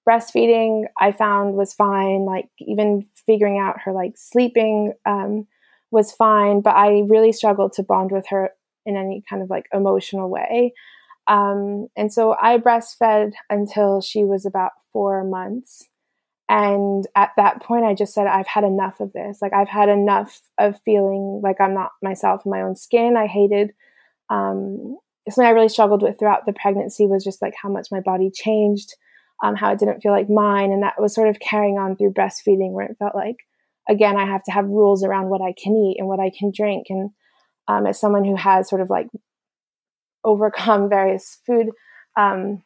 breastfeeding 0.07 0.85
i 0.97 1.11
found 1.11 1.55
was 1.55 1.73
fine. 1.73 2.23
Like 2.23 2.47
even 2.59 3.05
figuring 3.25 3.57
out 3.59 3.81
her 3.81 3.91
like 3.91 4.13
sleeping 4.15 4.93
um, 5.05 5.47
was 5.91 6.13
fine. 6.13 6.61
But 6.61 6.77
i 6.77 7.01
really 7.09 7.33
struggled 7.33 7.73
to 7.73 7.83
bond 7.83 8.11
with 8.11 8.25
her 8.29 8.51
in 8.85 8.95
any 8.95 9.21
kind 9.29 9.41
of 9.41 9.49
like 9.49 9.65
emotional 9.73 10.29
way. 10.29 10.71
Um, 11.27 11.87
and 11.97 12.13
so 12.13 12.37
i 12.41 12.57
breastfed 12.57 13.33
until 13.49 13.99
she 13.99 14.23
was 14.23 14.45
about 14.45 14.71
four 14.93 15.25
months 15.25 15.89
and 16.47 17.05
at 17.15 17.31
that 17.37 17.61
point 17.61 17.85
i 17.85 17.93
just 17.93 18.13
said 18.13 18.27
i've 18.27 18.47
had 18.47 18.63
enough 18.63 18.99
of 18.99 19.11
this 19.13 19.39
like 19.41 19.53
i've 19.53 19.69
had 19.69 19.89
enough 19.89 20.41
of 20.57 20.79
feeling 20.85 21.41
like 21.43 21.59
i'm 21.59 21.73
not 21.73 21.91
myself 22.03 22.41
in 22.45 22.51
my 22.51 22.61
own 22.61 22.75
skin 22.75 23.15
i 23.17 23.25
hated 23.25 23.71
um, 24.29 24.97
something 25.29 25.47
i 25.47 25.51
really 25.51 25.69
struggled 25.69 26.01
with 26.01 26.17
throughout 26.19 26.45
the 26.45 26.53
pregnancy 26.53 27.07
was 27.07 27.23
just 27.23 27.41
like 27.41 27.53
how 27.61 27.69
much 27.69 27.87
my 27.91 27.99
body 27.99 28.29
changed 28.33 28.93
um, 29.43 29.55
how 29.55 29.71
it 29.71 29.79
didn't 29.79 30.01
feel 30.01 30.11
like 30.11 30.29
mine. 30.29 30.71
And 30.71 30.83
that 30.83 30.99
was 30.99 31.13
sort 31.13 31.29
of 31.29 31.39
carrying 31.39 31.77
on 31.77 31.95
through 31.95 32.13
breastfeeding, 32.13 32.71
where 32.71 32.85
it 32.85 32.97
felt 32.97 33.15
like, 33.15 33.37
again, 33.89 34.17
I 34.17 34.25
have 34.25 34.43
to 34.45 34.51
have 34.51 34.65
rules 34.65 35.03
around 35.03 35.29
what 35.29 35.41
I 35.41 35.53
can 35.61 35.75
eat 35.75 35.97
and 35.99 36.07
what 36.07 36.19
I 36.19 36.31
can 36.37 36.51
drink. 36.55 36.87
And 36.89 37.11
um, 37.67 37.85
as 37.85 37.99
someone 37.99 38.25
who 38.25 38.35
has 38.35 38.69
sort 38.69 38.81
of 38.81 38.89
like 38.89 39.07
overcome 40.23 40.89
various 40.89 41.39
food 41.45 41.67
um, 42.17 42.63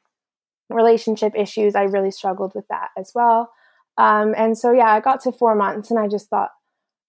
relationship 0.69 1.33
issues, 1.35 1.75
I 1.75 1.83
really 1.83 2.11
struggled 2.11 2.53
with 2.55 2.67
that 2.69 2.89
as 2.97 3.11
well. 3.15 3.51
Um, 3.99 4.33
and 4.37 4.57
so, 4.57 4.71
yeah, 4.71 4.87
I 4.91 5.01
got 5.01 5.21
to 5.23 5.31
four 5.31 5.55
months 5.55 5.91
and 5.91 5.99
I 5.99 6.07
just 6.07 6.29
thought, 6.29 6.51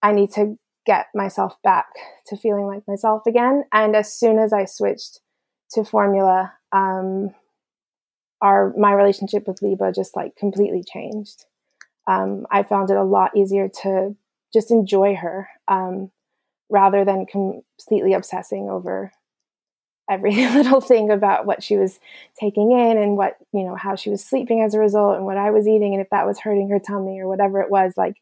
I 0.03 0.11
need 0.11 0.31
to 0.31 0.57
get 0.85 1.07
myself 1.15 1.55
back 1.63 1.85
to 2.27 2.35
feeling 2.35 2.65
like 2.65 2.83
myself 2.87 3.23
again. 3.25 3.63
And 3.71 3.95
as 3.95 4.13
soon 4.13 4.39
as 4.39 4.51
I 4.51 4.65
switched 4.65 5.21
to 5.71 5.85
formula, 5.85 6.53
um, 6.73 7.33
our 8.41 8.73
my 8.75 8.91
relationship 8.91 9.47
with 9.47 9.61
Liba 9.61 9.93
just 9.93 10.15
like 10.15 10.35
completely 10.35 10.83
changed. 10.83 11.45
Um, 12.07 12.45
I 12.51 12.63
found 12.63 12.89
it 12.89 12.97
a 12.97 13.03
lot 13.03 13.37
easier 13.37 13.69
to 13.83 14.15
just 14.53 14.71
enjoy 14.71 15.15
her 15.15 15.47
um, 15.67 16.11
rather 16.69 17.05
than 17.05 17.25
completely 17.25 18.13
obsessing 18.13 18.69
over 18.69 19.11
every 20.11 20.35
little 20.53 20.81
thing 20.81 21.09
about 21.09 21.45
what 21.45 21.63
she 21.63 21.77
was 21.77 21.99
taking 22.39 22.71
in 22.71 22.97
and 22.97 23.15
what 23.15 23.37
you 23.53 23.63
know 23.63 23.75
how 23.75 23.95
she 23.95 24.09
was 24.09 24.23
sleeping 24.23 24.61
as 24.61 24.73
a 24.73 24.79
result 24.79 25.15
and 25.15 25.25
what 25.25 25.37
I 25.37 25.51
was 25.51 25.67
eating 25.67 25.93
and 25.93 26.01
if 26.01 26.09
that 26.09 26.27
was 26.27 26.39
hurting 26.39 26.69
her 26.69 26.79
tummy 26.79 27.19
or 27.19 27.27
whatever 27.27 27.61
it 27.61 27.71
was 27.71 27.93
like 27.95 28.15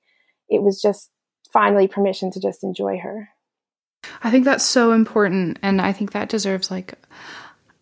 it 0.47 0.61
was 0.61 0.81
just 0.81 1.09
finally 1.51 1.87
permission 1.87 2.31
to 2.31 2.39
just 2.39 2.63
enjoy 2.63 2.99
her. 2.99 3.29
I 4.23 4.31
think 4.31 4.45
that's 4.45 4.65
so 4.65 4.91
important 4.91 5.57
and 5.61 5.81
I 5.81 5.91
think 5.91 6.11
that 6.11 6.29
deserves 6.29 6.69
like 6.69 6.93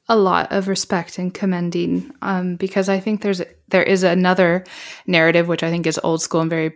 a 0.09 0.15
lot 0.15 0.51
of 0.51 0.69
respect 0.69 1.19
and 1.19 1.33
commending 1.33 2.13
um, 2.21 2.55
because 2.55 2.87
I 2.87 2.99
think 2.99 3.21
there's 3.21 3.41
there 3.67 3.83
is 3.83 4.03
another 4.03 4.63
narrative 5.05 5.49
which 5.49 5.63
I 5.63 5.69
think 5.69 5.85
is 5.85 5.99
old 6.01 6.21
school 6.21 6.41
and 6.41 6.49
very 6.49 6.73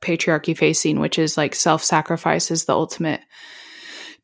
patriarchy 0.00 0.56
facing, 0.56 1.00
which 1.00 1.18
is 1.18 1.36
like 1.36 1.54
self 1.54 1.82
sacrifice 1.82 2.50
is 2.50 2.64
the 2.64 2.72
ultimate 2.72 3.20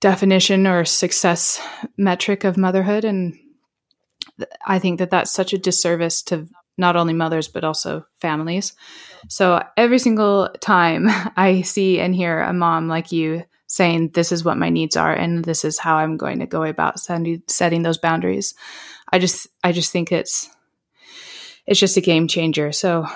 definition 0.02 0.66
or 0.66 0.84
success 0.84 1.62
metric 1.96 2.42
of 2.42 2.58
motherhood, 2.58 3.04
and 3.04 3.38
I 4.66 4.80
think 4.80 4.98
that 4.98 5.10
that's 5.10 5.30
such 5.30 5.52
a 5.52 5.58
disservice 5.58 6.22
to 6.24 6.48
not 6.76 6.96
only 6.96 7.12
mothers 7.14 7.48
but 7.48 7.64
also 7.64 8.04
families. 8.20 8.74
So 9.28 9.62
every 9.76 9.98
single 9.98 10.50
time 10.60 11.06
I 11.36 11.62
see 11.62 12.00
and 12.00 12.14
hear 12.14 12.40
a 12.40 12.52
mom 12.52 12.88
like 12.88 13.12
you 13.12 13.44
saying 13.68 14.10
this 14.10 14.32
is 14.32 14.44
what 14.44 14.58
my 14.58 14.68
needs 14.68 14.96
are 14.96 15.14
and 15.14 15.44
this 15.44 15.64
is 15.64 15.78
how 15.78 15.96
I'm 15.96 16.16
going 16.16 16.40
to 16.40 16.46
go 16.46 16.64
about 16.64 17.00
setting, 17.00 17.82
those 17.82 17.96
boundaries. 17.98 18.54
I 19.10 19.18
just 19.18 19.46
I 19.62 19.72
just 19.72 19.92
think 19.92 20.10
it's 20.10 20.50
it's 21.66 21.78
just 21.80 21.96
a 21.96 22.02
game 22.02 22.26
changer. 22.26 22.72
So 22.72 23.06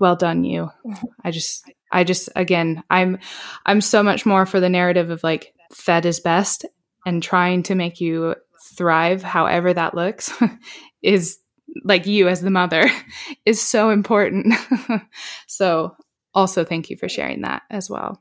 well 0.00 0.16
done 0.16 0.42
you. 0.42 0.70
I 1.24 1.30
just 1.30 1.70
I 1.92 2.02
just 2.02 2.28
again, 2.34 2.82
I'm 2.90 3.18
I'm 3.64 3.80
so 3.80 4.02
much 4.02 4.26
more 4.26 4.44
for 4.44 4.58
the 4.58 4.68
narrative 4.68 5.10
of 5.10 5.22
like 5.22 5.54
fed 5.72 6.06
is 6.06 6.20
best 6.20 6.64
and 7.04 7.22
trying 7.22 7.62
to 7.64 7.74
make 7.74 8.00
you 8.00 8.34
thrive 8.76 9.22
however 9.22 9.74
that 9.74 9.94
looks 9.94 10.32
is 11.02 11.38
like 11.84 12.06
you 12.06 12.28
as 12.28 12.40
the 12.40 12.50
mother 12.50 12.90
is 13.46 13.60
so 13.60 13.90
important. 13.90 14.54
so 15.46 15.96
also 16.34 16.64
thank 16.64 16.90
you 16.90 16.96
for 16.96 17.08
sharing 17.08 17.42
that 17.42 17.62
as 17.70 17.90
well. 17.90 18.20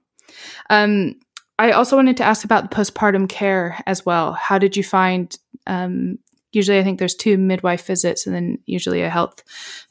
Um, 0.70 1.16
I 1.60 1.72
also 1.72 1.96
wanted 1.96 2.18
to 2.18 2.24
ask 2.24 2.44
about 2.44 2.70
the 2.70 2.76
postpartum 2.76 3.30
care 3.30 3.82
as 3.86 4.06
well. 4.06 4.34
How 4.34 4.58
did 4.58 4.76
you 4.76 4.84
find? 4.84 5.36
Um, 5.68 6.18
usually, 6.52 6.80
I 6.80 6.84
think 6.84 6.98
there's 6.98 7.14
two 7.14 7.38
midwife 7.38 7.86
visits 7.86 8.26
and 8.26 8.36
then 8.36 8.58
usually 8.66 9.04
a 9.04 9.10
health 9.10 9.44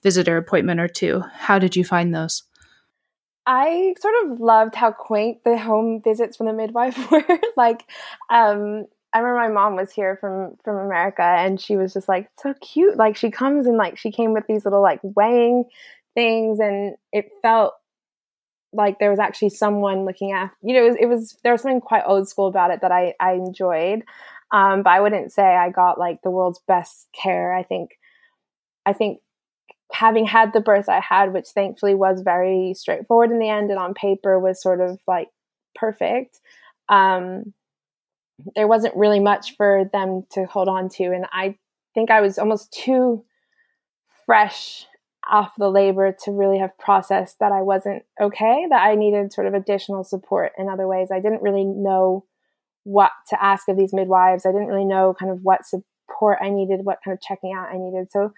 visitor 0.03 0.37
appointment 0.37 0.81
or 0.81 0.89
two. 0.89 1.23
How 1.33 1.59
did 1.59 1.77
you 1.77 1.85
find 1.85 2.15
those? 2.15 2.43
I 3.47 3.95
sort 4.01 4.15
of 4.25 4.41
loved 4.41 4.75
how 4.75 4.93
quaint 4.93 5.45
the 5.45 5.59
home 5.59 6.01
visits 6.03 6.37
from 6.37 6.47
the 6.47 6.53
midwife 6.53 7.11
were. 7.11 7.25
like, 7.57 7.85
um, 8.29 8.87
I 9.13 9.19
remember 9.19 9.41
my 9.41 9.49
mom 9.49 9.77
was 9.77 9.91
here 9.91 10.17
from 10.21 10.57
from 10.65 10.77
America, 10.77 11.23
and 11.23 11.61
she 11.61 11.77
was 11.77 11.93
just 11.93 12.09
like 12.09 12.29
so 12.39 12.55
cute. 12.61 12.97
Like 12.97 13.17
she 13.17 13.31
comes 13.31 13.67
and 13.67 13.77
like 13.77 13.99
she 13.99 14.13
came 14.13 14.33
with 14.33 14.47
these 14.47 14.65
little 14.65 14.83
like 14.83 15.01
weighing 15.03 15.65
things, 16.15 16.61
and 16.61 16.95
it 17.13 17.31
felt 17.43 17.75
like 18.73 18.99
there 19.01 19.11
was 19.11 19.19
actually 19.19 19.51
someone 19.51 20.05
looking 20.05 20.33
after. 20.33 20.57
You 20.63 20.75
know, 20.75 20.87
it 20.87 20.89
was, 20.89 20.97
it 21.01 21.07
was 21.07 21.37
there 21.43 21.53
was 21.53 21.63
something 21.63 21.81
quite 21.81 22.05
old 22.07 22.29
school 22.29 22.47
about 22.47 22.71
it 22.71 22.83
that 22.83 22.93
I 22.93 23.15
I 23.19 23.33
enjoyed. 23.33 24.05
Um, 24.53 24.83
but 24.83 24.91
I 24.91 25.01
wouldn't 25.01 25.33
say 25.33 25.45
I 25.45 25.71
got 25.71 25.99
like 25.99 26.23
the 26.23 26.31
world's 26.31 26.61
best 26.67 27.09
care. 27.13 27.53
I 27.53 27.63
think 27.63 27.99
I 28.87 28.93
think 28.93 29.21
having 29.93 30.27
had 30.27 30.53
the 30.53 30.61
birth 30.61 30.89
I 30.89 31.01
had, 31.01 31.33
which 31.33 31.49
thankfully 31.49 31.95
was 31.95 32.23
very 32.23 32.75
straightforward 32.75 33.31
in 33.31 33.39
the 33.39 33.49
end 33.49 33.71
and 33.71 33.79
on 33.79 33.95
paper 33.95 34.39
was 34.39 34.63
sort 34.63 34.81
of 34.81 34.99
like 35.07 35.29
perfect. 35.75 36.41
Um, 36.89 37.53
there 38.55 38.69
wasn't 38.69 38.97
really 38.97 39.21
much 39.21 39.57
for 39.57 39.85
them 39.93 40.25
to 40.33 40.47
hold 40.47 40.69
on 40.69 40.89
to. 40.91 41.05
And 41.05 41.27
I 41.33 41.57
think 41.95 42.11
I 42.11 42.21
was 42.21 42.39
almost 42.39 42.73
too 42.73 43.25
fresh 44.27 44.87
off 45.29 45.53
the 45.59 45.71
labor 45.71 46.17
to 46.25 46.33
really 46.33 46.59
have 46.59 46.77
processed 46.79 47.39
that 47.41 47.53
I 47.53 47.63
wasn't 47.63 48.03
okay, 48.21 48.67
that 48.71 48.83
I 48.83 48.95
needed 48.95 49.33
sort 49.33 49.47
of 49.47 49.55
additional 49.55 50.05
support 50.05 50.53
in 50.59 50.69
other 50.69 50.89
ways. 50.89 51.09
I 51.13 51.21
didn't 51.21 51.43
really 51.43 51.65
know 51.65 52.25
what 52.85 53.11
to 53.29 53.43
ask 53.43 53.69
of 53.69 53.77
these 53.77 53.93
midwives. 53.93 54.47
I 54.47 54.53
didn't 54.53 54.69
really 54.69 54.85
know 54.85 55.15
kind 55.19 55.31
of 55.31 55.41
what 55.43 55.67
support 55.67 56.39
I 56.41 56.51
needed, 56.51 56.85
what 56.85 56.99
kind 57.05 57.15
of 57.15 57.21
checking 57.21 57.53
out 57.53 57.69
I 57.69 57.77
needed. 57.77 58.11
So 58.11 58.33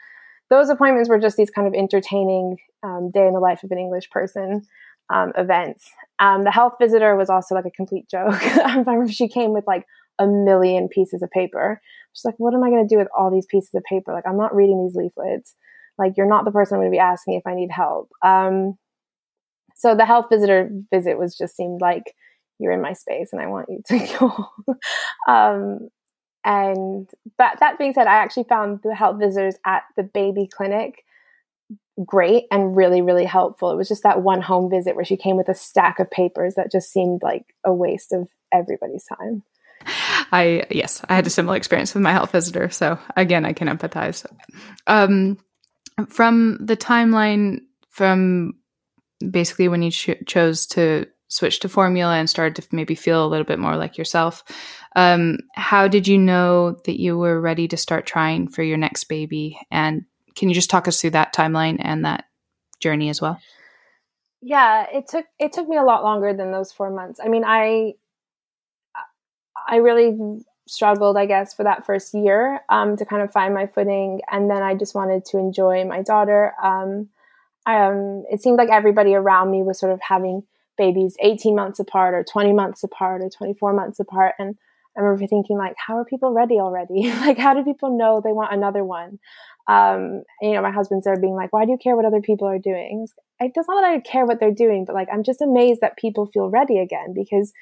those 0.52 0.68
appointments 0.68 1.08
were 1.08 1.18
just 1.18 1.38
these 1.38 1.50
kind 1.50 1.66
of 1.66 1.72
entertaining 1.72 2.58
um, 2.82 3.10
day 3.10 3.26
in 3.26 3.32
the 3.32 3.40
life 3.40 3.62
of 3.64 3.70
an 3.70 3.78
English 3.78 4.10
person 4.10 4.60
um, 5.08 5.32
events. 5.34 5.90
Um, 6.18 6.44
the 6.44 6.50
health 6.50 6.74
visitor 6.78 7.16
was 7.16 7.30
also 7.30 7.54
like 7.54 7.64
a 7.64 7.70
complete 7.70 8.06
joke. 8.10 8.34
I 8.58 8.76
remember 8.76 9.10
she 9.10 9.28
came 9.28 9.54
with 9.54 9.64
like 9.66 9.86
a 10.18 10.26
million 10.26 10.88
pieces 10.88 11.22
of 11.22 11.30
paper. 11.30 11.80
She's 12.12 12.26
like, 12.26 12.34
what 12.36 12.52
am 12.52 12.62
I 12.62 12.68
going 12.68 12.86
to 12.86 12.94
do 12.94 12.98
with 12.98 13.08
all 13.16 13.30
these 13.30 13.46
pieces 13.46 13.70
of 13.74 13.82
paper? 13.84 14.12
Like, 14.12 14.24
I'm 14.28 14.36
not 14.36 14.54
reading 14.54 14.84
these 14.84 14.94
leaflets. 14.94 15.54
Like, 15.96 16.12
you're 16.18 16.28
not 16.28 16.44
the 16.44 16.50
person 16.50 16.74
I'm 16.74 16.80
going 16.82 16.90
to 16.90 16.94
be 16.94 16.98
asking 16.98 17.34
if 17.34 17.46
I 17.46 17.54
need 17.54 17.70
help. 17.70 18.10
Um, 18.22 18.74
so 19.74 19.94
the 19.94 20.04
health 20.04 20.26
visitor 20.30 20.68
visit 20.92 21.18
was 21.18 21.34
just 21.34 21.56
seemed 21.56 21.80
like 21.80 22.14
you're 22.58 22.72
in 22.72 22.82
my 22.82 22.92
space 22.92 23.30
and 23.32 23.40
I 23.40 23.46
want 23.46 23.68
you 23.70 23.80
to 23.86 24.16
go. 25.26 25.72
And 26.44 27.08
but 27.38 27.60
that 27.60 27.78
being 27.78 27.92
said, 27.92 28.06
I 28.06 28.16
actually 28.16 28.44
found 28.44 28.80
the 28.82 28.94
health 28.94 29.18
visitors 29.18 29.56
at 29.64 29.82
the 29.96 30.02
baby 30.02 30.48
clinic 30.52 31.04
great 32.04 32.44
and 32.50 32.76
really, 32.76 33.02
really 33.02 33.24
helpful. 33.24 33.70
It 33.70 33.76
was 33.76 33.88
just 33.88 34.02
that 34.02 34.22
one 34.22 34.40
home 34.40 34.70
visit 34.70 34.96
where 34.96 35.04
she 35.04 35.16
came 35.16 35.36
with 35.36 35.48
a 35.48 35.54
stack 35.54 35.98
of 35.98 36.10
papers 36.10 36.54
that 36.54 36.72
just 36.72 36.90
seemed 36.90 37.22
like 37.22 37.44
a 37.64 37.72
waste 37.72 38.12
of 38.12 38.28
everybody's 38.52 39.04
time. 39.04 39.42
I 40.32 40.64
yes, 40.70 41.04
I 41.08 41.14
had 41.14 41.26
a 41.26 41.30
similar 41.30 41.56
experience 41.56 41.92
with 41.92 42.02
my 42.02 42.12
health 42.12 42.32
visitor, 42.32 42.70
so 42.70 42.98
again, 43.16 43.44
I 43.44 43.52
can 43.52 43.68
empathize. 43.68 44.24
Um, 44.86 45.38
from 46.08 46.58
the 46.60 46.76
timeline 46.76 47.60
from 47.90 48.54
basically 49.30 49.68
when 49.68 49.82
you 49.82 49.90
cho- 49.90 50.14
chose 50.26 50.66
to 50.68 51.06
switch 51.32 51.60
to 51.60 51.68
formula 51.68 52.14
and 52.14 52.28
started 52.28 52.62
to 52.62 52.76
maybe 52.76 52.94
feel 52.94 53.24
a 53.24 53.28
little 53.28 53.46
bit 53.46 53.58
more 53.58 53.74
like 53.74 53.96
yourself, 53.96 54.44
um, 54.96 55.38
how 55.54 55.88
did 55.88 56.06
you 56.06 56.18
know 56.18 56.76
that 56.84 57.00
you 57.00 57.16
were 57.16 57.40
ready 57.40 57.66
to 57.66 57.76
start 57.76 58.04
trying 58.04 58.48
for 58.48 58.62
your 58.62 58.76
next 58.76 59.04
baby? 59.04 59.58
And 59.70 60.04
can 60.36 60.50
you 60.50 60.54
just 60.54 60.68
talk 60.68 60.86
us 60.86 61.00
through 61.00 61.10
that 61.10 61.34
timeline 61.34 61.78
and 61.80 62.04
that 62.04 62.24
journey 62.80 63.08
as 63.08 63.22
well? 63.22 63.40
Yeah, 64.42 64.86
it 64.92 65.08
took 65.08 65.24
it 65.38 65.52
took 65.54 65.68
me 65.68 65.78
a 65.78 65.84
lot 65.84 66.02
longer 66.02 66.34
than 66.34 66.52
those 66.52 66.70
four 66.70 66.90
months. 66.90 67.18
I 67.24 67.28
mean, 67.28 67.44
I 67.46 67.94
I 69.66 69.76
really 69.76 70.18
struggled, 70.66 71.16
I 71.16 71.24
guess, 71.24 71.54
for 71.54 71.62
that 71.62 71.86
first 71.86 72.12
year 72.12 72.60
um, 72.68 72.96
to 72.96 73.06
kind 73.06 73.22
of 73.22 73.32
find 73.32 73.54
my 73.54 73.68
footing, 73.68 74.20
and 74.30 74.50
then 74.50 74.62
I 74.62 74.74
just 74.74 74.94
wanted 74.94 75.24
to 75.26 75.38
enjoy 75.38 75.84
my 75.86 76.02
daughter. 76.02 76.52
Um, 76.62 77.08
um, 77.64 78.24
it 78.30 78.42
seemed 78.42 78.58
like 78.58 78.70
everybody 78.70 79.14
around 79.14 79.50
me 79.50 79.62
was 79.62 79.78
sort 79.78 79.92
of 79.92 80.00
having 80.06 80.42
babies 80.82 81.16
18 81.20 81.54
months 81.54 81.78
apart, 81.78 82.14
or 82.14 82.24
20 82.24 82.52
months 82.52 82.82
apart, 82.82 83.22
or 83.22 83.30
24 83.30 83.72
months 83.72 84.00
apart, 84.00 84.34
and 84.38 84.56
I 84.96 85.00
remember 85.00 85.26
thinking 85.26 85.56
like, 85.56 85.74
how 85.78 85.96
are 85.96 86.04
people 86.04 86.32
ready 86.32 86.56
already? 86.56 87.10
like, 87.20 87.38
how 87.38 87.54
do 87.54 87.64
people 87.64 87.96
know 87.96 88.20
they 88.20 88.32
want 88.32 88.52
another 88.52 88.84
one? 88.84 89.18
Um, 89.68 90.24
you 90.40 90.52
know, 90.52 90.62
my 90.62 90.70
husband's 90.70 91.04
there 91.04 91.18
being 91.18 91.34
like, 91.34 91.52
why 91.52 91.64
do 91.64 91.70
you 91.70 91.78
care 91.78 91.96
what 91.96 92.04
other 92.04 92.20
people 92.20 92.48
are 92.48 92.58
doing? 92.58 93.06
It's 93.40 93.56
not 93.56 93.80
that 93.80 93.84
I 93.84 94.00
care 94.00 94.26
what 94.26 94.40
they're 94.40 94.52
doing, 94.52 94.84
but 94.84 94.94
like, 94.94 95.08
I'm 95.12 95.22
just 95.22 95.40
amazed 95.40 95.80
that 95.80 95.96
people 95.96 96.26
feel 96.26 96.50
ready 96.50 96.78
again 96.78 97.14
because 97.14 97.52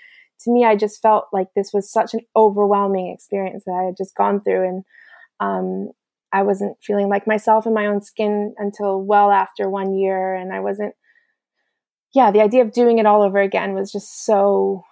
to 0.44 0.50
me, 0.50 0.64
I 0.64 0.74
just 0.74 1.02
felt 1.02 1.26
like 1.32 1.48
this 1.54 1.72
was 1.72 1.92
such 1.92 2.14
an 2.14 2.20
overwhelming 2.34 3.12
experience 3.12 3.64
that 3.66 3.72
I 3.72 3.84
had 3.84 3.96
just 3.96 4.14
gone 4.14 4.40
through. 4.40 4.66
And 4.68 4.84
um, 5.38 5.90
I 6.32 6.42
wasn't 6.42 6.78
feeling 6.82 7.08
like 7.08 7.26
myself 7.26 7.66
in 7.66 7.74
my 7.74 7.86
own 7.86 8.00
skin 8.00 8.54
until 8.56 9.02
well 9.02 9.30
after 9.30 9.68
one 9.68 9.94
year. 9.94 10.34
And 10.34 10.52
I 10.52 10.60
wasn't, 10.60 10.94
yeah, 12.14 12.30
the 12.30 12.40
idea 12.40 12.62
of 12.62 12.72
doing 12.72 12.98
it 12.98 13.06
all 13.06 13.22
over 13.22 13.38
again 13.38 13.74
was 13.74 13.92
just 13.92 14.24
so, 14.24 14.84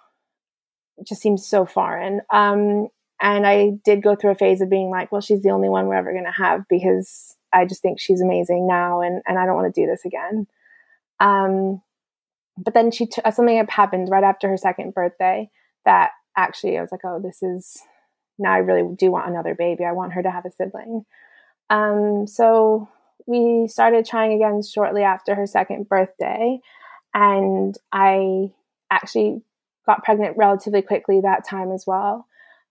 just 1.05 1.21
seems 1.21 1.45
so 1.45 1.65
foreign. 1.65 2.21
Um, 2.31 2.87
and 3.21 3.45
I 3.45 3.71
did 3.83 4.01
go 4.01 4.15
through 4.15 4.31
a 4.31 4.35
phase 4.35 4.61
of 4.61 4.69
being 4.69 4.89
like, 4.89 5.11
well, 5.11 5.21
she's 5.21 5.43
the 5.43 5.49
only 5.49 5.69
one 5.69 5.87
we're 5.87 5.95
ever 5.95 6.13
going 6.13 6.25
to 6.25 6.31
have 6.31 6.61
because 6.69 7.35
I 7.51 7.65
just 7.65 7.81
think 7.81 7.99
she's 7.99 8.21
amazing 8.21 8.67
now 8.67 9.01
and, 9.01 9.21
and 9.27 9.37
I 9.37 9.45
don't 9.45 9.55
want 9.55 9.73
to 9.73 9.81
do 9.81 9.87
this 9.87 10.05
again. 10.05 10.47
Um, 11.19 11.81
but 12.57 12.73
then 12.73 12.91
she 12.91 13.07
t- 13.07 13.21
something 13.33 13.57
had 13.57 13.69
happened 13.69 14.09
right 14.09 14.23
after 14.23 14.47
her 14.49 14.57
second 14.57 14.93
birthday 14.93 15.49
that 15.85 16.11
actually 16.37 16.77
I 16.77 16.81
was 16.81 16.91
like, 16.91 17.01
oh, 17.03 17.19
this 17.21 17.43
is 17.43 17.81
now 18.37 18.53
I 18.53 18.57
really 18.59 18.95
do 18.95 19.11
want 19.11 19.29
another 19.29 19.53
baby. 19.53 19.83
I 19.83 19.91
want 19.91 20.13
her 20.13 20.23
to 20.23 20.31
have 20.31 20.45
a 20.45 20.51
sibling. 20.51 21.05
Um, 21.69 22.25
so 22.25 22.89
we 23.27 23.67
started 23.67 24.05
trying 24.05 24.33
again 24.33 24.61
shortly 24.63 25.03
after 25.03 25.35
her 25.35 25.45
second 25.45 25.87
birthday, 25.89 26.59
and 27.13 27.75
I 27.91 28.51
actually 28.91 29.41
got 29.85 30.03
pregnant 30.03 30.37
relatively 30.37 30.81
quickly 30.81 31.21
that 31.21 31.47
time 31.47 31.71
as 31.71 31.85
well. 31.87 32.27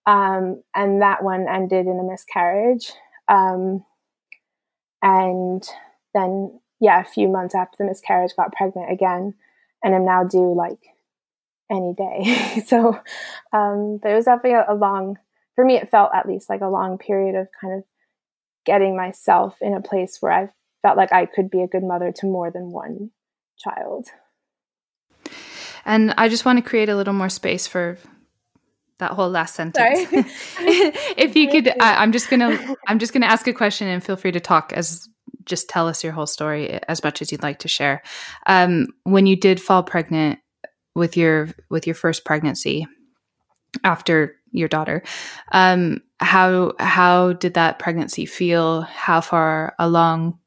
Um, 0.07 0.62
and 0.74 1.03
that 1.03 1.22
one 1.22 1.46
ended 1.48 1.87
in 1.87 2.01
a 2.01 2.11
miscarriage. 2.11 2.92
Um, 3.29 3.85
and 5.03 5.62
then, 6.14 6.61
yeah, 6.81 7.01
a 7.01 7.05
few 7.05 7.29
months 7.29 7.55
after 7.55 7.77
the 7.79 7.85
miscarriage, 7.85 8.33
got 8.37 8.53
pregnant 8.53 8.90
again 8.90 9.35
and 9.83 9.94
I'm 9.94 10.05
now 10.05 10.24
due 10.24 10.55
like 10.55 10.79
any 11.70 11.94
day. 11.94 12.62
so 12.66 12.98
um, 13.53 14.01
there 14.03 14.16
was 14.16 14.24
definitely 14.24 14.53
a, 14.53 14.66
a 14.68 14.74
long, 14.74 15.18
for 15.55 15.64
me, 15.64 15.77
it 15.77 15.90
felt 15.90 16.11
at 16.14 16.29
least 16.29 16.48
like 16.48 16.61
a 16.61 16.68
long 16.68 16.98
period 16.98 17.35
of 17.35 17.48
kind 17.61 17.74
of 17.74 17.85
getting 18.64 18.96
myself 18.96 19.57
in 19.61 19.74
a 19.74 19.83
place 19.83 20.19
where 20.21 20.33
I 20.33 20.48
felt 20.83 20.96
like 20.96 21.13
I 21.13 21.27
could 21.27 21.50
be 21.50 21.63
a 21.63 21.69
good 21.69 21.85
mother 21.85 22.13
to 22.13 22.27
more 22.27 22.50
than 22.50 22.71
one 22.71 23.10
child. 23.58 24.08
And 25.89 26.15
I 26.19 26.29
just 26.29 26.45
want 26.45 26.63
to 26.63 26.69
create 26.69 26.91
a 26.91 26.95
little 26.95 27.15
more 27.15 27.31
space 27.31 27.67
for 27.67 27.97
that 28.99 29.13
whole 29.13 29.31
last 29.31 29.55
sentence. 29.55 29.89
if 30.61 31.35
you 31.35 31.49
could, 31.49 31.69
I, 31.81 32.03
I'm 32.03 32.13
just 32.13 32.29
gonna, 32.29 32.77
I'm 32.87 32.99
just 32.99 33.15
gonna 33.15 33.27
ask 33.27 33.49
a 33.49 33.55
question, 33.55 33.89
and 33.89 34.05
feel 34.05 34.17
free 34.17 34.33
to 34.33 34.41
talk 34.41 34.73
as 34.75 35.09
just 35.47 35.71
tell 35.71 35.89
us 35.89 36.05
your 36.05 36.13
whole 36.13 36.27
story 36.27 36.79
as 36.89 37.03
much 37.03 37.23
as 37.23 37.33
you'd 37.33 37.43
like 37.43 37.61
to 37.61 37.69
share. 37.69 38.03
Um, 38.47 38.89
when 39.05 39.27
you 39.27 39.35
did 39.35 39.63
fall 39.63 39.83
pregnant 39.83 40.41
with 40.95 41.17
your 41.17 41.49
with 41.71 41.87
your 41.87 41.95
first 41.95 42.27
pregnancy 42.27 42.87
after 43.83 44.37
your 44.51 44.69
daughter, 44.69 45.03
um, 45.53 46.03
how 46.21 46.75
how 46.79 47.33
did 47.33 47.55
that 47.55 47.79
pregnancy 47.79 48.27
feel? 48.27 48.83
How 48.83 49.23
far 49.23 49.75
along 49.79 50.39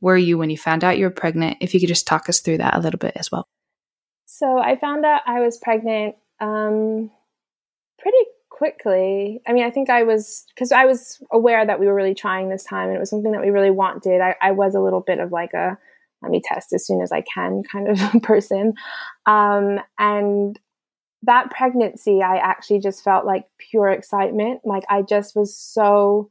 were 0.00 0.16
you 0.16 0.38
when 0.38 0.48
you 0.48 0.56
found 0.56 0.84
out 0.84 0.96
you 0.96 1.04
were 1.04 1.10
pregnant? 1.10 1.58
If 1.60 1.74
you 1.74 1.80
could 1.80 1.88
just 1.90 2.06
talk 2.06 2.30
us 2.30 2.40
through 2.40 2.58
that 2.58 2.76
a 2.76 2.80
little 2.80 2.98
bit 2.98 3.12
as 3.16 3.30
well. 3.30 3.46
So 4.40 4.56
I 4.56 4.76
found 4.76 5.04
out 5.04 5.20
I 5.26 5.40
was 5.40 5.58
pregnant 5.58 6.14
um, 6.40 7.10
pretty 7.98 8.16
quickly. 8.48 9.42
I 9.46 9.52
mean, 9.52 9.64
I 9.64 9.70
think 9.70 9.90
I 9.90 10.02
was 10.04 10.46
because 10.54 10.72
I 10.72 10.86
was 10.86 11.22
aware 11.30 11.66
that 11.66 11.78
we 11.78 11.86
were 11.86 11.94
really 11.94 12.14
trying 12.14 12.48
this 12.48 12.64
time, 12.64 12.88
and 12.88 12.96
it 12.96 13.00
was 13.00 13.10
something 13.10 13.32
that 13.32 13.42
we 13.42 13.50
really 13.50 13.70
wanted. 13.70 14.22
I, 14.22 14.36
I 14.40 14.52
was 14.52 14.74
a 14.74 14.80
little 14.80 15.02
bit 15.02 15.18
of 15.18 15.30
like 15.30 15.52
a 15.52 15.76
let 16.22 16.30
me 16.30 16.40
test 16.42 16.72
as 16.72 16.86
soon 16.86 17.02
as 17.02 17.12
I 17.12 17.20
can 17.20 17.62
kind 17.70 17.88
of 17.88 18.22
person. 18.22 18.72
Um, 19.26 19.78
and 19.98 20.58
that 21.24 21.50
pregnancy, 21.50 22.22
I 22.22 22.36
actually 22.36 22.80
just 22.80 23.04
felt 23.04 23.26
like 23.26 23.44
pure 23.58 23.90
excitement. 23.90 24.62
Like 24.64 24.84
I 24.88 25.02
just 25.02 25.36
was 25.36 25.54
so 25.54 26.30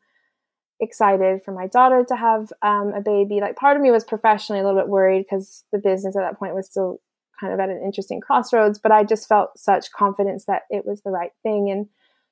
excited 0.80 1.44
for 1.46 1.52
my 1.52 1.68
daughter 1.68 2.04
to 2.08 2.16
have 2.16 2.52
um, 2.64 2.92
a 2.96 3.02
baby. 3.02 3.40
Like 3.40 3.56
part 3.56 3.78
of 3.78 3.84
me 3.84 3.92
was 3.92 4.04
professionally 4.04 4.62
a 4.62 4.64
little 4.64 4.82
bit 4.82 4.90
worried 4.90 5.28
because 5.30 5.64
the 5.72 5.78
business 5.78 6.16
at 6.16 6.22
that 6.22 6.40
point 6.40 6.56
was 6.56 6.66
still 6.66 7.02
kind 7.40 7.54
of 7.54 7.60
at 7.60 7.70
an 7.70 7.82
interesting 7.84 8.20
crossroads, 8.20 8.80
but 8.80 8.92
I 8.92 9.04
just 9.04 9.28
felt 9.28 9.58
such 9.58 9.92
confidence 9.92 10.46
that 10.46 10.64
it 10.70 10.86
was 10.86 11.02
the 11.02 11.12
right 11.12 11.32
thing. 11.44 11.70
And 11.72 11.88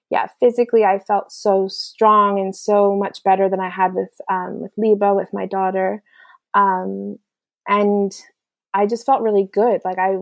yeah, 0.10 0.28
physically, 0.40 0.84
I 0.84 1.00
felt 1.00 1.32
so 1.32 1.68
strong 1.68 2.40
and 2.40 2.56
so 2.56 2.96
much 2.96 3.24
better 3.24 3.50
than 3.50 3.60
I 3.60 3.70
had 3.70 3.94
with 3.94 4.14
um, 4.30 4.62
with 4.62 4.72
Liba, 4.78 5.14
with 5.14 5.30
my 5.34 5.46
daughter, 5.46 6.02
um, 6.54 7.18
and 7.68 8.14
I 8.74 8.86
just 8.86 9.06
felt 9.06 9.22
really 9.22 9.50
good. 9.52 9.82
Like 9.84 9.98
I, 9.98 10.16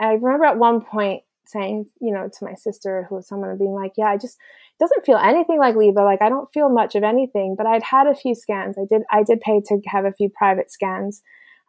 I 0.00 0.12
remember 0.14 0.44
at 0.44 0.58
one 0.58 0.82
point 0.82 1.22
saying, 1.46 1.86
you 2.00 2.12
know, 2.12 2.28
to 2.28 2.44
my 2.44 2.54
sister 2.54 3.06
who 3.08 3.16
was 3.16 3.28
someone 3.28 3.56
being 3.56 3.72
like, 3.72 3.92
"Yeah, 3.96 4.08
I 4.08 4.18
just 4.18 4.36
doesn't 4.78 5.06
feel 5.06 5.16
anything 5.16 5.58
like 5.58 5.76
Liba. 5.76 6.00
Like 6.00 6.20
I 6.20 6.28
don't 6.28 6.52
feel 6.52 6.68
much 6.68 6.94
of 6.94 7.02
anything." 7.02 7.54
But 7.56 7.66
I'd 7.66 7.82
had 7.82 8.06
a 8.06 8.14
few 8.14 8.34
scans. 8.34 8.76
I 8.78 8.84
did. 8.88 9.02
I 9.10 9.22
did 9.22 9.40
pay 9.40 9.62
to 9.66 9.80
have 9.86 10.04
a 10.04 10.12
few 10.12 10.28
private 10.28 10.70
scans, 10.70 11.22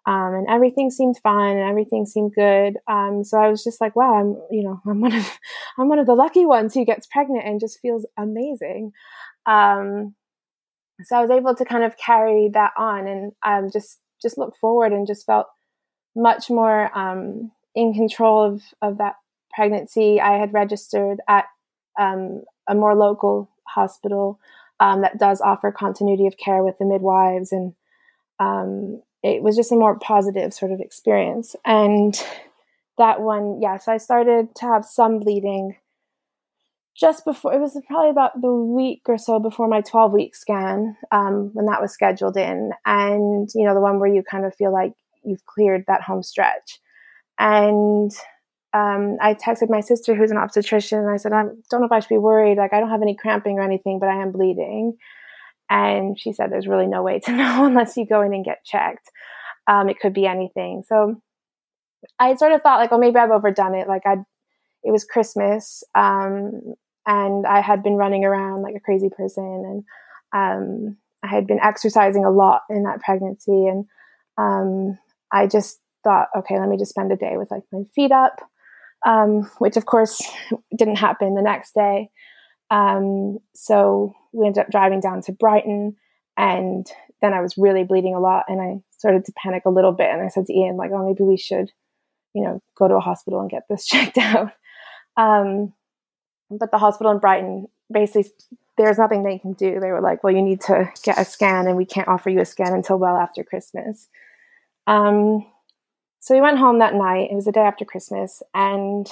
um, 0.07 0.35
and 0.35 0.47
everything 0.47 0.91
seemed 0.91 1.17
fine 1.23 1.57
and 1.57 1.67
everything 1.67 2.05
seemed 2.05 2.33
good. 2.35 2.77
Um, 2.87 3.23
so 3.23 3.39
I 3.39 3.49
was 3.49 3.63
just 3.63 3.81
like, 3.81 3.95
"Wow, 3.95 4.15
I'm, 4.15 4.35
you 4.51 4.63
know, 4.63 4.79
I'm 4.87 5.01
one 5.01 5.13
of, 5.13 5.39
I'm 5.77 5.89
one 5.89 5.99
of 5.99 6.05
the 6.05 6.15
lucky 6.15 6.45
ones 6.45 6.73
who 6.73 6.85
gets 6.85 7.07
pregnant 7.07 7.45
and 7.45 7.59
just 7.59 7.79
feels 7.79 8.05
amazing." 8.17 8.91
Um, 9.45 10.15
so 11.03 11.17
I 11.17 11.21
was 11.21 11.31
able 11.31 11.55
to 11.55 11.65
kind 11.65 11.83
of 11.83 11.97
carry 11.97 12.49
that 12.53 12.71
on 12.77 13.07
and 13.07 13.31
um, 13.45 13.69
just 13.71 13.99
just 14.21 14.37
look 14.37 14.55
forward 14.57 14.93
and 14.93 15.07
just 15.07 15.25
felt 15.25 15.47
much 16.15 16.49
more 16.49 16.95
um, 16.97 17.51
in 17.73 17.93
control 17.93 18.43
of 18.43 18.61
of 18.81 18.99
that 18.99 19.15
pregnancy, 19.53 20.21
I 20.21 20.37
had 20.37 20.53
registered 20.53 21.19
at 21.27 21.45
um, 21.99 22.43
a 22.67 22.75
more 22.75 22.95
local 22.95 23.49
hospital 23.67 24.39
that 24.79 25.17
does 25.17 25.41
offer 25.41 25.71
continuity 25.71 26.27
of 26.27 26.37
care 26.37 26.63
with 26.63 26.77
the 26.77 26.85
midwives, 26.85 27.51
and 27.51 27.73
um, 28.39 29.01
it 29.25 29.41
was 29.41 29.55
just 29.55 29.71
a 29.71 29.75
more 29.75 29.97
positive 29.97 30.53
sort 30.53 30.71
of 30.71 30.79
experience. 30.79 31.55
And 31.65 32.15
that 32.97 33.21
one, 33.21 33.59
yes, 33.61 33.87
I 33.87 33.97
started 33.97 34.55
to 34.57 34.65
have 34.65 34.85
some 34.85 35.19
bleeding 35.19 35.75
just 36.95 37.25
before 37.25 37.53
it 37.53 37.59
was 37.59 37.77
probably 37.87 38.09
about 38.09 38.39
the 38.39 38.53
week 38.53 39.01
or 39.07 39.17
so 39.17 39.37
before 39.37 39.67
my 39.67 39.81
12 39.81 40.13
week 40.13 40.35
scan 40.35 40.95
um, 41.11 41.49
when 41.53 41.65
that 41.65 41.81
was 41.81 41.91
scheduled 41.91 42.37
in 42.37 42.71
and 42.85 43.49
you 43.53 43.65
know 43.65 43.73
the 43.73 43.81
one 43.81 43.99
where 43.99 44.13
you 44.13 44.23
kind 44.23 44.45
of 44.45 44.55
feel 44.55 44.71
like 44.71 44.93
you've 45.21 45.45
cleared 45.45 45.83
that 45.87 46.01
home 46.01 46.23
stretch 46.23 46.79
and 47.37 48.13
um, 48.73 49.17
I 49.21 49.33
texted 49.33 49.69
my 49.69 49.79
sister, 49.79 50.15
who's 50.15 50.31
an 50.31 50.37
obstetrician, 50.37 50.99
and 50.99 51.09
I 51.09 51.15
said, 51.15 51.31
I 51.31 51.43
don't 51.43 51.79
know 51.79 51.85
if 51.85 51.93
I 51.93 52.01
should 52.01 52.09
be 52.09 52.17
worried. 52.17 52.57
Like, 52.57 52.73
I 52.73 52.81
don't 52.81 52.89
have 52.89 53.01
any 53.01 53.15
cramping 53.15 53.57
or 53.57 53.61
anything, 53.61 53.99
but 53.99 54.09
I 54.09 54.21
am 54.21 54.33
bleeding. 54.33 54.97
And 55.69 56.19
she 56.19 56.33
said, 56.33 56.51
There's 56.51 56.67
really 56.67 56.87
no 56.87 57.03
way 57.03 57.19
to 57.19 57.31
know 57.35 57.65
unless 57.65 57.97
you 57.97 58.05
go 58.05 58.21
in 58.21 58.33
and 58.33 58.45
get 58.45 58.63
checked. 58.65 59.09
Um, 59.67 59.89
it 59.89 59.99
could 59.99 60.13
be 60.13 60.27
anything. 60.27 60.83
So 60.87 61.21
I 62.19 62.35
sort 62.35 62.51
of 62.51 62.61
thought, 62.61 62.79
like, 62.79 62.91
oh, 62.91 62.99
maybe 62.99 63.17
I've 63.17 63.31
overdone 63.31 63.73
it. 63.73 63.87
Like, 63.87 64.03
I, 64.05 64.17
it 64.83 64.91
was 64.91 65.03
Christmas, 65.03 65.83
um, 65.95 66.75
and 67.07 67.47
I 67.47 67.61
had 67.61 67.81
been 67.81 67.95
running 67.95 68.23
around 68.23 68.61
like 68.61 68.75
a 68.75 68.79
crazy 68.79 69.09
person, 69.09 69.83
and 70.33 70.87
um, 70.87 70.97
I 71.23 71.27
had 71.27 71.47
been 71.47 71.59
exercising 71.59 72.25
a 72.25 72.29
lot 72.29 72.61
in 72.69 72.83
that 72.83 73.01
pregnancy, 73.01 73.65
and 73.65 73.85
um, 74.37 74.99
I 75.31 75.47
just 75.47 75.79
thought, 76.03 76.27
okay, 76.37 76.59
let 76.59 76.69
me 76.69 76.77
just 76.77 76.91
spend 76.91 77.11
a 77.11 77.15
day 77.15 77.37
with 77.37 77.49
like 77.49 77.63
my 77.71 77.83
feet 77.95 78.11
up 78.11 78.39
um, 79.05 79.49
which 79.59 79.77
of 79.77 79.85
course 79.85 80.21
didn't 80.77 80.97
happen 80.97 81.35
the 81.35 81.41
next 81.41 81.73
day. 81.73 82.09
Um, 82.71 83.37
so 83.53 84.13
we 84.35 84.45
ended 84.45 84.63
up 84.63 84.71
driving 84.71 84.99
down 84.99 85.21
to 85.23 85.31
Brighton, 85.31 85.95
and 86.37 86.85
then 87.21 87.33
I 87.33 87.41
was 87.41 87.57
really 87.57 87.83
bleeding 87.83 88.13
a 88.13 88.19
lot, 88.19 88.45
and 88.47 88.61
I 88.61 88.81
started 88.91 89.25
to 89.25 89.33
panic 89.33 89.63
a 89.65 89.69
little 89.69 89.91
bit. 89.91 90.09
And 90.09 90.21
I 90.21 90.27
said 90.27 90.45
to 90.47 90.53
Ian, 90.53 90.77
like, 90.77 90.91
"Oh, 90.93 91.07
maybe 91.07 91.23
we 91.23 91.37
should, 91.37 91.71
you 92.33 92.43
know, 92.43 92.61
go 92.77 92.87
to 92.87 92.95
a 92.95 92.99
hospital 92.99 93.39
and 93.39 93.49
get 93.49 93.63
this 93.69 93.85
checked 93.87 94.17
out." 94.17 94.51
Um, 95.17 95.73
but 96.51 96.71
the 96.71 96.77
hospital 96.77 97.11
in 97.11 97.19
Brighton 97.19 97.67
basically 97.91 98.31
there's 98.77 98.97
nothing 98.97 99.23
they 99.23 99.37
can 99.37 99.53
do. 99.53 99.79
They 99.79 99.91
were 99.91 100.01
like, 100.01 100.23
"Well, 100.23 100.33
you 100.33 100.41
need 100.41 100.61
to 100.61 100.91
get 101.03 101.17
a 101.17 101.25
scan, 101.25 101.67
and 101.67 101.77
we 101.77 101.85
can't 101.85 102.07
offer 102.07 102.29
you 102.29 102.41
a 102.41 102.45
scan 102.45 102.73
until 102.73 102.97
well 102.97 103.15
after 103.15 103.43
Christmas." 103.43 104.09
Um, 104.87 105.45
so 106.19 106.35
we 106.35 106.41
went 106.41 106.57
home 106.57 106.79
that 106.79 106.93
night. 106.93 107.29
It 107.31 107.35
was 107.35 107.45
the 107.45 107.51
day 107.51 107.61
after 107.61 107.85
Christmas, 107.85 108.43
and 108.53 109.07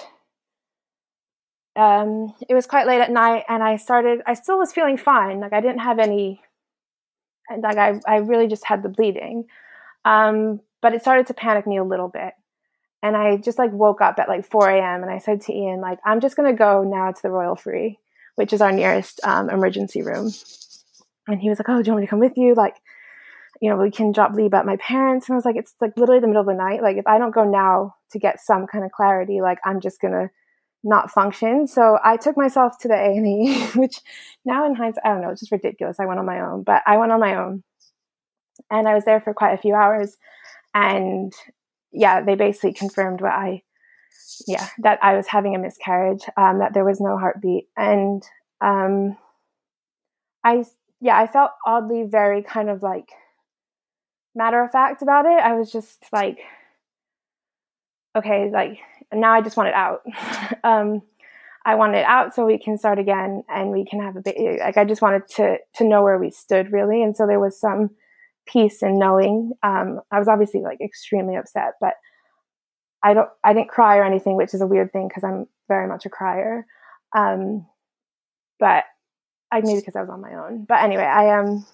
um, 1.75 2.33
it 2.47 2.53
was 2.53 2.67
quite 2.67 2.87
late 2.87 3.01
at 3.01 3.11
night. 3.11 3.43
And 3.47 3.63
I 3.63 3.77
started. 3.77 4.21
I 4.25 4.33
still 4.33 4.57
was 4.57 4.73
feeling 4.73 4.97
fine. 4.97 5.39
Like 5.39 5.53
I 5.53 5.61
didn't 5.61 5.79
have 5.79 5.99
any. 5.99 6.41
And 7.49 7.61
like 7.61 7.77
I, 7.77 7.99
I 8.07 8.17
really 8.17 8.47
just 8.47 8.65
had 8.65 8.83
the 8.83 8.89
bleeding, 8.89 9.45
um, 10.05 10.61
but 10.81 10.93
it 10.93 11.01
started 11.01 11.27
to 11.27 11.33
panic 11.33 11.67
me 11.67 11.77
a 11.77 11.83
little 11.83 12.07
bit. 12.07 12.33
And 13.01 13.17
I 13.17 13.35
just 13.35 13.59
like 13.59 13.73
woke 13.73 13.99
up 13.99 14.17
at 14.17 14.29
like 14.29 14.45
4 14.45 14.69
a.m. 14.69 15.03
and 15.03 15.11
I 15.11 15.17
said 15.17 15.41
to 15.41 15.53
Ian, 15.53 15.81
like, 15.81 15.99
I'm 16.05 16.21
just 16.21 16.37
gonna 16.37 16.53
go 16.53 16.83
now 16.83 17.11
to 17.11 17.21
the 17.21 17.29
Royal 17.29 17.55
Free, 17.55 17.99
which 18.35 18.53
is 18.53 18.61
our 18.61 18.71
nearest 18.71 19.19
um, 19.25 19.49
emergency 19.49 20.01
room. 20.01 20.31
And 21.27 21.41
he 21.41 21.49
was 21.49 21.59
like, 21.59 21.67
Oh, 21.67 21.81
do 21.81 21.87
you 21.87 21.93
want 21.93 22.01
me 22.01 22.07
to 22.07 22.09
come 22.09 22.19
with 22.19 22.37
you? 22.37 22.53
Like, 22.53 22.77
you 23.59 23.69
know, 23.69 23.77
we 23.77 23.91
can 23.91 24.13
drop 24.13 24.33
Liba 24.33 24.57
at 24.57 24.65
my 24.65 24.77
parents. 24.77 25.27
And 25.27 25.33
I 25.33 25.37
was 25.37 25.45
like, 25.45 25.57
it's 25.57 25.73
like 25.81 25.97
literally 25.97 26.21
the 26.21 26.27
middle 26.27 26.41
of 26.41 26.47
the 26.47 26.53
night. 26.53 26.81
Like 26.81 26.97
if 26.97 27.07
I 27.07 27.17
don't 27.17 27.35
go 27.35 27.43
now 27.43 27.95
to 28.11 28.19
get 28.19 28.39
some 28.39 28.67
kind 28.67 28.85
of 28.85 28.91
clarity, 28.91 29.41
like 29.41 29.59
I'm 29.65 29.81
just 29.81 29.99
gonna 29.99 30.29
not 30.83 31.11
function. 31.11 31.67
So 31.67 31.97
I 32.03 32.17
took 32.17 32.35
myself 32.35 32.77
to 32.79 32.87
the 32.87 32.95
A 32.95 33.15
and 33.15 33.27
E, 33.27 33.63
which 33.75 34.01
now 34.45 34.65
in 34.65 34.75
hindsight, 34.75 35.05
I 35.05 35.09
don't 35.09 35.21
know, 35.21 35.29
it's 35.29 35.41
just 35.41 35.51
ridiculous. 35.51 35.99
I 35.99 36.05
went 36.05 36.19
on 36.19 36.25
my 36.25 36.41
own, 36.41 36.63
but 36.63 36.83
I 36.85 36.97
went 36.97 37.11
on 37.11 37.19
my 37.19 37.35
own, 37.35 37.63
and 38.69 38.87
I 38.87 38.93
was 38.93 39.05
there 39.05 39.21
for 39.21 39.33
quite 39.33 39.53
a 39.53 39.61
few 39.61 39.75
hours. 39.75 40.17
And 40.73 41.33
yeah, 41.91 42.21
they 42.21 42.35
basically 42.35 42.73
confirmed 42.73 43.21
what 43.21 43.31
I, 43.31 43.61
yeah, 44.47 44.67
that 44.79 44.99
I 45.01 45.15
was 45.15 45.27
having 45.27 45.55
a 45.55 45.59
miscarriage, 45.59 46.23
um, 46.35 46.59
that 46.59 46.73
there 46.73 46.85
was 46.85 46.99
no 46.99 47.17
heartbeat, 47.17 47.67
and 47.77 48.23
um, 48.59 49.17
I, 50.43 50.65
yeah, 50.99 51.17
I 51.17 51.27
felt 51.27 51.51
oddly 51.65 52.03
very 52.03 52.43
kind 52.43 52.69
of 52.69 52.83
like 52.83 53.09
matter 54.35 54.61
of 54.63 54.71
fact 54.71 55.01
about 55.01 55.25
it. 55.25 55.39
I 55.39 55.53
was 55.53 55.71
just 55.71 56.03
like, 56.11 56.39
okay, 58.15 58.49
like 58.51 58.79
now 59.15 59.33
I 59.33 59.41
just 59.41 59.57
want 59.57 59.69
it 59.69 59.75
out. 59.75 60.01
um, 60.63 61.01
I 61.65 61.75
want 61.75 61.95
it 61.95 62.05
out 62.05 62.35
so 62.35 62.45
we 62.45 62.57
can 62.57 62.77
start 62.77 62.99
again 62.99 63.43
and 63.47 63.71
we 63.71 63.85
can 63.85 64.01
have 64.01 64.17
a 64.17 64.21
bit 64.21 64.35
like 64.59 64.77
I 64.77 64.83
just 64.83 65.01
wanted 65.01 65.27
to 65.35 65.57
to 65.75 65.83
know 65.83 66.03
where 66.03 66.17
we 66.17 66.29
stood 66.29 66.71
really. 66.71 67.01
And 67.01 67.15
so 67.15 67.25
there 67.25 67.39
was 67.39 67.59
some 67.59 67.91
peace 68.45 68.83
in 68.83 68.99
knowing. 68.99 69.53
Um, 69.63 70.01
I 70.11 70.19
was 70.19 70.27
obviously 70.27 70.61
like 70.61 70.81
extremely 70.81 71.35
upset, 71.35 71.73
but 71.79 71.93
I 73.01 73.13
don't 73.13 73.29
I 73.43 73.53
didn't 73.53 73.69
cry 73.69 73.97
or 73.97 74.03
anything, 74.03 74.35
which 74.35 74.53
is 74.53 74.61
a 74.61 74.67
weird 74.67 74.91
thing 74.91 75.07
because 75.07 75.23
I'm 75.23 75.47
very 75.69 75.87
much 75.87 76.05
a 76.05 76.09
crier. 76.09 76.65
Um, 77.15 77.65
but 78.59 78.83
I 79.51 79.61
maybe 79.61 79.79
because 79.79 79.95
I 79.95 80.01
was 80.01 80.09
on 80.09 80.21
my 80.21 80.33
own. 80.33 80.65
But 80.65 80.83
anyway, 80.83 81.03
I 81.03 81.39
um 81.39 81.65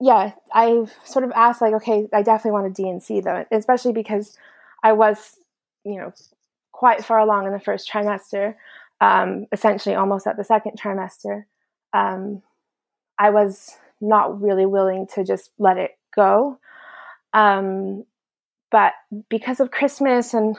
yeah, 0.00 0.32
I 0.52 0.84
sort 1.04 1.24
of 1.24 1.32
asked 1.32 1.60
like, 1.60 1.74
okay, 1.74 2.06
I 2.12 2.22
definitely 2.22 2.52
want 2.52 2.66
a 2.68 2.70
D&C 2.70 3.20
though, 3.20 3.44
especially 3.50 3.92
because 3.92 4.36
I 4.82 4.92
was, 4.92 5.36
you 5.88 5.98
know, 5.98 6.12
quite 6.72 7.04
far 7.04 7.18
along 7.18 7.46
in 7.46 7.52
the 7.52 7.60
first 7.60 7.90
trimester, 7.90 8.54
um, 9.00 9.46
essentially 9.52 9.94
almost 9.94 10.26
at 10.26 10.36
the 10.36 10.44
second 10.44 10.78
trimester. 10.78 11.44
Um, 11.92 12.42
I 13.18 13.30
was 13.30 13.76
not 14.00 14.40
really 14.40 14.66
willing 14.66 15.06
to 15.14 15.24
just 15.24 15.50
let 15.58 15.76
it 15.76 15.98
go. 16.14 16.58
Um, 17.32 18.04
but 18.70 18.92
because 19.28 19.60
of 19.60 19.70
Christmas 19.70 20.34
and 20.34 20.56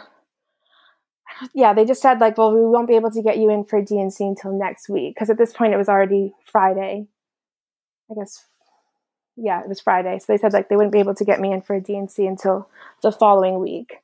yeah, 1.54 1.74
they 1.74 1.86
just 1.86 2.02
said 2.02 2.20
like, 2.20 2.38
well, 2.38 2.54
we 2.54 2.62
won't 2.62 2.88
be 2.88 2.96
able 2.96 3.12
to 3.12 3.22
get 3.22 3.38
you 3.38 3.50
in 3.50 3.64
for 3.64 3.82
D&C 3.82 4.24
until 4.24 4.52
next 4.52 4.90
week 4.90 5.16
because 5.16 5.30
at 5.30 5.38
this 5.38 5.54
point 5.54 5.74
it 5.74 5.78
was 5.78 5.90
already 5.90 6.34
Friday. 6.44 7.08
I 8.12 8.16
guess 8.16 8.44
yeah, 9.38 9.62
it 9.62 9.70
was 9.70 9.80
Friday. 9.80 10.20
So 10.20 10.26
they 10.28 10.38
said 10.38 10.54
like 10.54 10.70
they 10.70 10.76
wouldn't 10.76 10.92
be 10.92 11.00
able 11.00 11.16
to 11.16 11.26
get 11.26 11.40
me 11.40 11.54
in 11.54 11.62
for 11.62 11.76
a 11.76 11.82
D&C 11.82 12.26
until 12.26 12.70
the 13.02 13.12
following 13.12 13.60
week. 13.60 13.98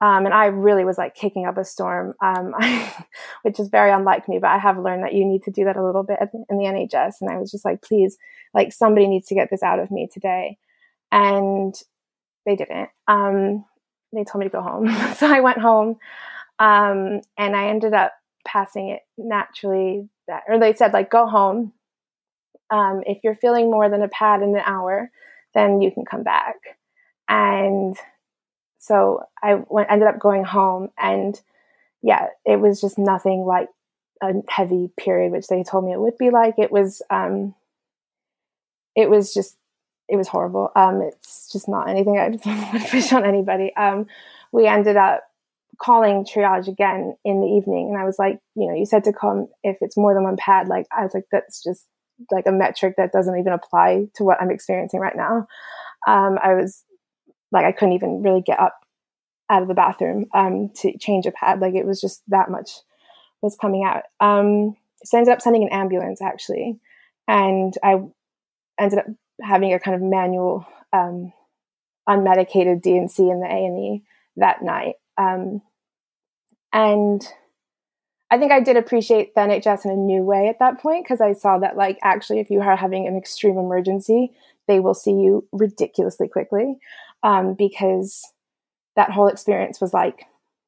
Um, 0.00 0.26
and 0.26 0.34
I 0.34 0.46
really 0.46 0.84
was 0.84 0.98
like 0.98 1.14
kicking 1.14 1.46
up 1.46 1.56
a 1.56 1.64
storm, 1.64 2.14
um, 2.22 2.54
which 3.42 3.58
is 3.58 3.68
very 3.68 3.90
unlike 3.90 4.28
me. 4.28 4.38
But 4.38 4.50
I 4.50 4.58
have 4.58 4.78
learned 4.78 5.04
that 5.04 5.14
you 5.14 5.24
need 5.24 5.42
to 5.44 5.50
do 5.50 5.64
that 5.64 5.76
a 5.76 5.84
little 5.84 6.02
bit 6.02 6.18
in 6.50 6.58
the 6.58 6.64
NHS. 6.64 7.14
And 7.20 7.30
I 7.30 7.38
was 7.38 7.50
just 7.50 7.64
like, 7.64 7.82
please, 7.82 8.18
like 8.52 8.72
somebody 8.72 9.06
needs 9.06 9.28
to 9.28 9.34
get 9.34 9.48
this 9.50 9.62
out 9.62 9.78
of 9.78 9.90
me 9.90 10.08
today. 10.12 10.58
And 11.10 11.74
they 12.44 12.56
didn't. 12.56 12.90
Um, 13.08 13.64
they 14.12 14.24
told 14.24 14.40
me 14.40 14.46
to 14.46 14.52
go 14.52 14.62
home. 14.62 14.88
so 15.16 15.26
I 15.26 15.40
went 15.40 15.58
home 15.58 15.96
um, 16.58 17.22
and 17.38 17.56
I 17.56 17.68
ended 17.68 17.94
up 17.94 18.12
passing 18.46 18.90
it 18.90 19.00
naturally. 19.16 20.08
That, 20.28 20.42
or 20.48 20.58
they 20.58 20.74
said 20.74 20.92
like, 20.92 21.10
go 21.10 21.26
home 21.26 21.72
um, 22.70 23.02
if 23.06 23.18
you're 23.22 23.36
feeling 23.36 23.70
more 23.70 23.88
than 23.88 24.02
a 24.02 24.08
pad 24.08 24.42
in 24.42 24.50
an 24.50 24.62
hour, 24.64 25.10
then 25.54 25.80
you 25.80 25.90
can 25.90 26.04
come 26.04 26.22
back. 26.22 26.56
and 27.28 27.96
so 28.86 29.24
I 29.42 29.56
went, 29.68 29.90
ended 29.90 30.06
up 30.06 30.20
going 30.20 30.44
home, 30.44 30.90
and 30.96 31.40
yeah, 32.02 32.28
it 32.44 32.60
was 32.60 32.80
just 32.80 32.98
nothing 32.98 33.40
like 33.40 33.68
a 34.22 34.32
heavy 34.48 34.90
period, 34.96 35.32
which 35.32 35.48
they 35.48 35.64
told 35.64 35.84
me 35.84 35.92
it 35.92 35.98
would 35.98 36.16
be 36.18 36.30
like. 36.30 36.54
It 36.58 36.70
was, 36.70 37.02
um, 37.10 37.56
it 38.94 39.10
was 39.10 39.34
just, 39.34 39.56
it 40.08 40.14
was 40.14 40.28
horrible. 40.28 40.70
Um, 40.76 41.02
it's 41.02 41.50
just 41.52 41.68
not 41.68 41.88
anything 41.88 42.16
I'd 42.16 42.40
wish 42.92 43.12
on 43.12 43.24
anybody. 43.24 43.74
Um, 43.74 44.06
we 44.52 44.68
ended 44.68 44.96
up 44.96 45.24
calling 45.78 46.24
triage 46.24 46.68
again 46.68 47.16
in 47.24 47.40
the 47.40 47.48
evening, 47.48 47.88
and 47.88 47.98
I 47.98 48.04
was 48.04 48.20
like, 48.20 48.38
you 48.54 48.68
know, 48.68 48.74
you 48.76 48.86
said 48.86 49.02
to 49.04 49.12
come 49.12 49.48
if 49.64 49.78
it's 49.80 49.96
more 49.96 50.14
than 50.14 50.22
one 50.22 50.36
pad. 50.36 50.68
Like, 50.68 50.86
I 50.96 51.02
was 51.02 51.12
like, 51.12 51.24
that's 51.32 51.60
just 51.60 51.86
like 52.30 52.46
a 52.46 52.52
metric 52.52 52.94
that 52.98 53.10
doesn't 53.10 53.36
even 53.36 53.52
apply 53.52 54.06
to 54.14 54.22
what 54.22 54.40
I'm 54.40 54.52
experiencing 54.52 55.00
right 55.00 55.16
now. 55.16 55.48
Um, 56.06 56.38
I 56.40 56.54
was 56.54 56.84
like, 57.52 57.64
I 57.64 57.72
couldn't 57.72 57.94
even 57.94 58.22
really 58.22 58.42
get 58.42 58.60
up 58.60 58.80
out 59.48 59.62
of 59.62 59.68
the 59.68 59.74
bathroom 59.74 60.26
um, 60.34 60.70
to 60.76 60.96
change 60.98 61.26
a 61.26 61.30
pad. 61.30 61.60
Like, 61.60 61.74
it 61.74 61.86
was 61.86 62.00
just 62.00 62.22
that 62.28 62.50
much 62.50 62.70
was 63.42 63.56
coming 63.56 63.84
out. 63.84 64.02
Um, 64.20 64.76
so 65.04 65.16
I 65.16 65.20
ended 65.20 65.34
up 65.34 65.40
sending 65.40 65.62
an 65.62 65.72
ambulance 65.72 66.20
actually, 66.20 66.78
and 67.28 67.74
I 67.82 68.02
ended 68.78 68.98
up 68.98 69.06
having 69.40 69.72
a 69.72 69.78
kind 69.80 69.94
of 69.94 70.02
manual, 70.02 70.66
um, 70.92 71.32
unmedicated 72.08 72.82
D&C 72.82 73.28
in 73.28 73.40
the 73.40 73.46
A 73.46 73.66
and 73.66 73.78
E 73.78 74.02
that 74.36 74.62
night. 74.62 74.94
Um, 75.18 75.62
and 76.72 77.26
I 78.30 78.38
think 78.38 78.52
I 78.52 78.60
did 78.60 78.76
appreciate 78.76 79.34
the 79.34 79.42
NHS 79.42 79.84
in 79.84 79.92
a 79.92 79.96
new 79.96 80.22
way 80.22 80.48
at 80.48 80.58
that 80.58 80.80
point 80.80 81.04
because 81.04 81.20
I 81.20 81.32
saw 81.32 81.58
that, 81.58 81.76
like, 81.76 81.98
actually, 82.02 82.40
if 82.40 82.50
you 82.50 82.60
are 82.60 82.76
having 82.76 83.06
an 83.06 83.16
extreme 83.16 83.58
emergency, 83.58 84.32
they 84.66 84.80
will 84.80 84.94
see 84.94 85.12
you 85.12 85.46
ridiculously 85.52 86.28
quickly 86.28 86.78
um, 87.26 87.54
because 87.54 88.22
that 88.94 89.10
whole 89.10 89.26
experience 89.26 89.80
was 89.80 89.92
like 89.92 90.26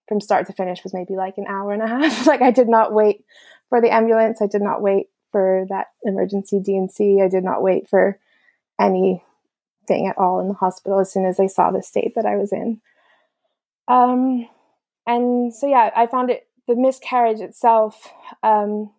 from 0.09 0.21
start 0.21 0.45
to 0.49 0.53
finish 0.53 0.83
was 0.83 0.93
maybe 0.93 1.15
like 1.15 1.39
an 1.39 1.47
hour 1.49 1.73
and 1.73 1.83
a 1.83 1.87
half. 1.87 2.27
like 2.27 2.43
I 2.43 2.51
did 2.51 2.69
not 2.69 2.93
wait 2.93 3.25
for 3.69 3.81
the 3.81 3.95
ambulance. 3.95 4.43
I 4.43 4.49
did 4.49 4.61
not 4.61 4.83
wait 4.83 5.07
for 5.31 5.67
that 5.69 5.87
emergency 6.03 6.59
D&C. 6.59 7.23
I 7.23 7.29
did 7.29 7.45
not 7.45 7.63
wait 7.63 7.89
for 7.89 8.19
anything 8.81 9.23
at 10.09 10.19
all 10.19 10.41
in 10.41 10.49
the 10.49 10.55
hospital 10.55 10.99
as 10.99 11.13
soon 11.13 11.27
as 11.27 11.39
I 11.39 11.47
saw 11.47 11.71
the 11.71 11.81
state 11.81 12.15
that 12.17 12.27
I 12.27 12.37
was 12.37 12.53
in. 12.53 12.81
Um, 13.87 14.49
and 15.07 15.55
so 15.55 15.69
yeah, 15.69 15.91
I 15.95 16.09
found 16.09 16.31
it 16.31 16.49
the 16.67 16.75
miscarriage 16.75 17.41
itself. 17.41 18.13
Um, 18.43 18.91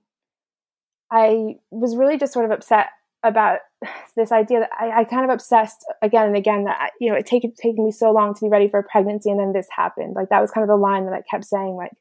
I 1.12 1.58
was 1.72 1.98
really 1.98 2.18
just 2.18 2.32
sort 2.32 2.46
of 2.46 2.52
upset 2.52 2.88
about 3.24 3.60
this 4.16 4.32
idea 4.32 4.62
that 4.62 4.70
I, 4.78 5.02
I, 5.02 5.04
kind 5.04 5.24
of 5.24 5.34
obsessed 5.34 5.86
again 6.02 6.28
and 6.28 6.36
again 6.36 6.66
that 6.66 6.92
you 7.00 7.10
know 7.10 7.18
it 7.18 7.26
taken 7.26 7.54
taken 7.54 7.86
me 7.86 7.92
so 7.92 8.12
long 8.12 8.34
to 8.34 8.42
be 8.42 8.50
ready 8.50 8.70
for 8.70 8.80
a 8.80 8.84
pregnancy 8.84 9.30
and 9.30 9.40
then 9.40 9.54
this 9.54 9.68
happened. 9.76 10.16
Like 10.16 10.30
that 10.30 10.42
was 10.42 10.52
kind 10.52 10.64
of 10.64 10.70
the 10.70 10.76
line 10.76 11.06
that 11.06 11.14
I 11.14 11.22
kept 11.30 11.46
saying 11.46 11.76
like 11.76 11.92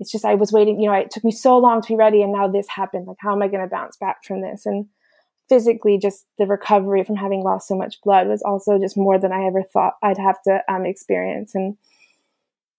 it's 0.00 0.10
just 0.10 0.24
I 0.24 0.34
was 0.34 0.52
waiting 0.52 0.80
you 0.80 0.88
know 0.88 0.94
it 0.94 1.10
took 1.10 1.24
me 1.24 1.32
so 1.32 1.58
long 1.58 1.82
to 1.82 1.88
be 1.88 1.96
ready 1.96 2.22
and 2.22 2.32
now 2.32 2.48
this 2.48 2.68
happened. 2.68 3.06
Like 3.06 3.18
how 3.20 3.32
am 3.32 3.42
I 3.42 3.48
going 3.48 3.62
to 3.62 3.68
bounce 3.68 3.96
back 3.96 4.24
from 4.24 4.42
this? 4.42 4.66
And 4.66 4.86
physically 5.48 5.98
just 5.98 6.26
the 6.38 6.46
recovery 6.46 7.04
from 7.04 7.16
having 7.16 7.42
lost 7.42 7.68
so 7.68 7.76
much 7.76 8.00
blood 8.02 8.26
was 8.26 8.42
also 8.42 8.78
just 8.78 8.96
more 8.96 9.18
than 9.18 9.32
I 9.32 9.44
ever 9.44 9.62
thought 9.62 9.94
I'd 10.02 10.18
have 10.18 10.40
to 10.42 10.60
um, 10.68 10.86
experience. 10.86 11.54
And 11.54 11.76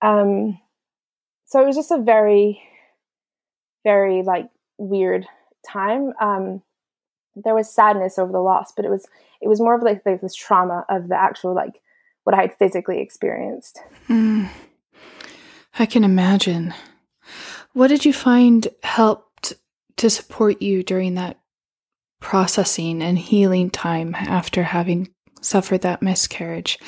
um 0.01 0.60
so 1.45 1.62
it 1.62 1.68
was 1.68 1.76
just 1.76 1.91
a 1.91 2.01
very 2.01 2.62
very 3.84 4.24
like 4.24 4.47
weird 4.78 5.26
time. 5.68 6.14
Um 6.20 6.62
there 7.36 7.56
was 7.56 7.74
sadness 7.74 8.18
over 8.18 8.32
the 8.32 8.40
loss, 8.40 8.72
but 8.76 8.86
it 8.86 8.92
was 8.92 9.08
it 9.42 9.48
was 9.48 9.60
more 9.60 9.76
of 9.76 9.82
like, 9.82 10.02
like 10.06 10.22
this 10.22 10.36
trauma 10.36 10.86
of 10.90 11.10
the 11.10 11.16
actual 11.16 11.54
like 11.54 11.82
what 12.24 12.36
I 12.36 12.42
had 12.42 12.58
physically 12.58 13.02
experienced. 13.02 13.80
Mm, 14.08 14.50
I 15.78 15.86
can 15.86 16.04
imagine. 16.04 16.74
What 17.74 17.88
did 17.88 18.06
you 18.06 18.14
find 18.14 18.68
helped 18.84 19.54
to 19.98 20.10
support 20.10 20.62
you 20.62 20.84
during 20.84 21.16
that 21.16 21.40
processing 22.20 23.02
and 23.02 23.18
healing 23.18 23.70
time 23.70 24.16
after 24.16 24.64
having 24.64 25.10
suffered 25.42 25.82
that 25.82 26.02
miscarriage? 26.02 26.80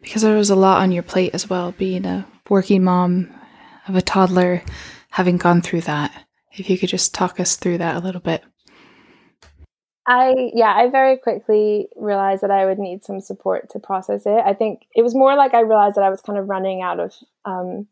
Because 0.00 0.22
there 0.22 0.36
was 0.36 0.50
a 0.50 0.56
lot 0.56 0.80
on 0.80 0.92
your 0.92 1.02
plate 1.02 1.34
as 1.34 1.50
well, 1.50 1.72
being 1.72 2.06
a 2.06 2.26
working 2.48 2.84
mom 2.84 3.28
of 3.88 3.96
a 3.96 4.02
toddler, 4.02 4.62
having 5.10 5.36
gone 5.36 5.60
through 5.60 5.82
that. 5.82 6.26
If 6.52 6.70
you 6.70 6.78
could 6.78 6.88
just 6.88 7.12
talk 7.12 7.38
us 7.38 7.56
through 7.56 7.78
that 7.78 7.96
a 7.96 8.00
little 8.00 8.20
bit. 8.20 8.42
I 10.10 10.50
yeah, 10.54 10.74
I 10.74 10.90
very 10.90 11.16
quickly 11.16 11.86
realized 11.94 12.42
that 12.42 12.50
I 12.50 12.66
would 12.66 12.80
need 12.80 13.04
some 13.04 13.20
support 13.20 13.70
to 13.70 13.78
process 13.78 14.22
it. 14.26 14.42
I 14.44 14.54
think 14.54 14.86
it 14.92 15.02
was 15.02 15.14
more 15.14 15.36
like 15.36 15.54
I 15.54 15.60
realized 15.60 15.94
that 15.94 16.02
I 16.02 16.10
was 16.10 16.20
kind 16.20 16.36
of 16.36 16.48
running 16.48 16.82
out 16.82 16.98
of 16.98 17.14
um, 17.44 17.86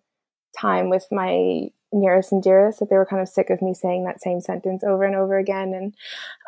time 0.58 0.90
with 0.90 1.06
my 1.12 1.68
nearest 1.92 2.32
and 2.32 2.42
dearest. 2.42 2.80
That 2.80 2.90
they 2.90 2.96
were 2.96 3.06
kind 3.06 3.22
of 3.22 3.28
sick 3.28 3.50
of 3.50 3.62
me 3.62 3.72
saying 3.72 4.04
that 4.04 4.20
same 4.20 4.40
sentence 4.40 4.82
over 4.82 5.04
and 5.04 5.14
over 5.14 5.38
again, 5.38 5.72
and 5.72 5.94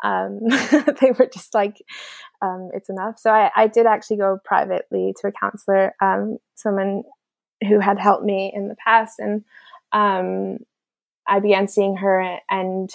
um, 0.03 0.39
they 1.01 1.11
were 1.11 1.29
just 1.33 1.53
like, 1.53 1.81
um, 2.41 2.71
"It's 2.73 2.89
enough." 2.89 3.17
So 3.17 3.31
I, 3.31 3.49
I, 3.55 3.67
did 3.67 3.85
actually 3.85 4.17
go 4.17 4.39
privately 4.43 5.13
to 5.21 5.27
a 5.29 5.31
counselor, 5.31 5.95
um, 6.01 6.37
someone 6.55 7.03
who 7.65 7.79
had 7.79 7.97
helped 7.97 8.25
me 8.25 8.51
in 8.53 8.67
the 8.67 8.75
past, 8.75 9.19
and 9.19 9.45
um, 9.93 10.57
I 11.25 11.39
began 11.39 11.69
seeing 11.69 11.95
her 11.95 12.39
and 12.49 12.91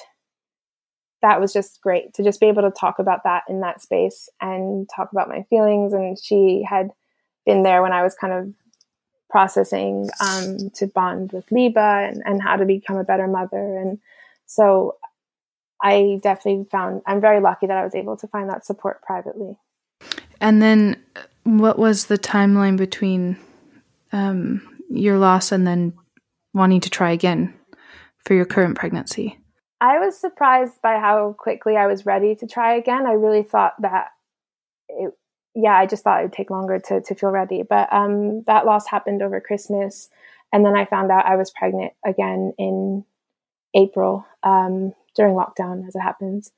that 1.23 1.41
was 1.41 1.53
just 1.53 1.81
great 1.81 2.15
to 2.15 2.23
just 2.23 2.41
be 2.41 2.47
able 2.47 2.63
to 2.63 2.71
talk 2.71 2.99
about 2.99 3.25
that 3.25 3.45
in 3.49 3.61
that 3.61 3.83
space 3.83 4.29
and 4.41 4.89
talk 4.95 5.11
about 5.13 5.29
my 5.29 5.45
feelings. 5.49 5.93
And 5.93 6.19
she 6.19 6.65
had 6.69 6.91
been 7.45 7.63
there 7.63 7.83
when 7.83 7.93
I 7.93 8.03
was 8.03 8.15
kind 8.15 8.33
of 8.33 8.55
processing 9.31 10.09
um, 10.21 10.71
to 10.75 10.87
bond 10.87 11.33
with 11.33 11.51
Liba 11.51 12.09
and, 12.11 12.23
and 12.25 12.43
how 12.43 12.57
to 12.57 12.65
become 12.65 12.97
a 12.97 13.05
better 13.05 13.27
mother. 13.27 13.79
And 13.79 13.99
so 14.47 14.97
I 15.83 16.21
definitely 16.23 16.67
found, 16.71 17.03
I'm 17.07 17.21
very 17.21 17.41
lucky 17.41 17.67
that 17.67 17.77
I 17.77 17.85
was 17.85 17.95
able 17.95 18.17
to 18.19 18.29
find 18.29 18.49
that 18.51 18.65
support 18.65 19.03
privately. 19.03 19.57
And 20.41 20.63
then 20.63 21.03
what 21.45 21.79
was 21.79 22.07
the 22.07 22.19
timeline 22.19 22.77
between 22.77 23.37
um, 24.13 24.81
your 24.91 25.19
loss 25.19 25.53
and 25.53 25.67
then 25.67 25.93
wanting 26.53 26.81
to 26.81 26.91
try 26.91 27.11
again 27.11 27.55
for 28.25 28.35
your 28.35 28.45
current 28.45 28.77
pregnancy? 28.77 29.39
I 29.81 29.99
was 29.99 30.19
surprised 30.19 30.81
by 30.83 30.99
how 30.99 31.35
quickly 31.39 31.77
I 31.77 31.87
was 31.87 32.07
ready 32.07 32.35
to 32.37 32.47
try 32.47 32.75
again. 32.75 33.07
I 33.07 33.13
really 33.13 33.43
thought 33.43 33.75
that 33.83 34.09
it, 34.89 35.13
yeah, 35.55 35.77
I 35.77 35.87
just 35.87 36.05
thought 36.05 36.21
it 36.21 36.25
would 36.25 36.33
take 36.33 36.51
longer 36.51 36.79
to, 36.79 37.01
to 37.01 37.15
feel 37.15 37.31
ready. 37.31 37.63
But 37.63 37.93
um, 37.93 38.43
that 38.43 38.67
loss 38.67 38.87
happened 38.87 39.23
over 39.23 39.41
Christmas. 39.41 40.09
And 40.53 40.65
then 40.65 40.77
I 40.77 40.85
found 40.85 41.11
out 41.11 41.27
I 41.27 41.37
was 41.37 41.51
pregnant 41.51 41.93
again 42.05 42.53
in 42.59 43.05
April 43.75 44.27
um, 44.43 44.95
during 45.15 45.35
lockdown, 45.35 45.87
as 45.87 45.95
it 45.95 46.01
happens. 46.01 46.53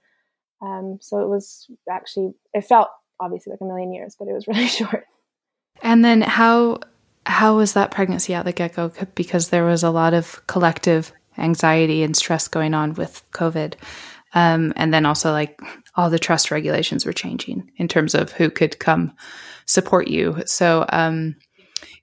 Um, 0.61 0.99
so 1.01 1.21
it 1.21 1.29
was 1.29 1.69
actually, 1.91 2.35
it 2.53 2.65
felt 2.65 2.89
obviously 3.21 3.53
like 3.53 3.61
a 3.61 3.65
million 3.65 3.93
years, 3.93 4.17
but 4.19 4.29
it 4.29 4.33
was 4.33 4.47
really 4.49 4.67
short. 4.67 5.07
And 5.83 6.05
then 6.05 6.23
how 6.23 6.81
how 7.27 7.59
was 7.59 7.75
that 7.75 7.91
pregnancy 7.91 8.33
at 8.33 8.47
the 8.47 8.53
get 8.53 8.75
go? 8.75 8.91
Because 9.15 9.51
there 9.51 9.65
was 9.65 9.83
a 9.83 9.91
lot 9.91 10.15
of 10.15 10.45
collective 10.47 11.13
anxiety 11.39 12.03
and 12.03 12.17
stress 12.17 12.49
going 12.49 12.75
on 12.75 12.95
with 12.95 13.23
COVID. 13.33 13.75
Um, 14.35 14.73
and 14.77 14.93
then 14.93 15.07
also, 15.07 15.33
like, 15.33 15.61
all 15.95 16.11
the 16.11 16.19
trust 16.19 16.51
regulations 16.51 17.07
were 17.07 17.13
changing 17.13 17.71
in 17.77 17.89
terms 17.89 18.15
of 18.15 18.33
who 18.33 18.51
could 18.51 18.79
come 18.79 19.13
support 19.67 20.09
you. 20.09 20.43
So, 20.47 20.85
um, 20.91 21.37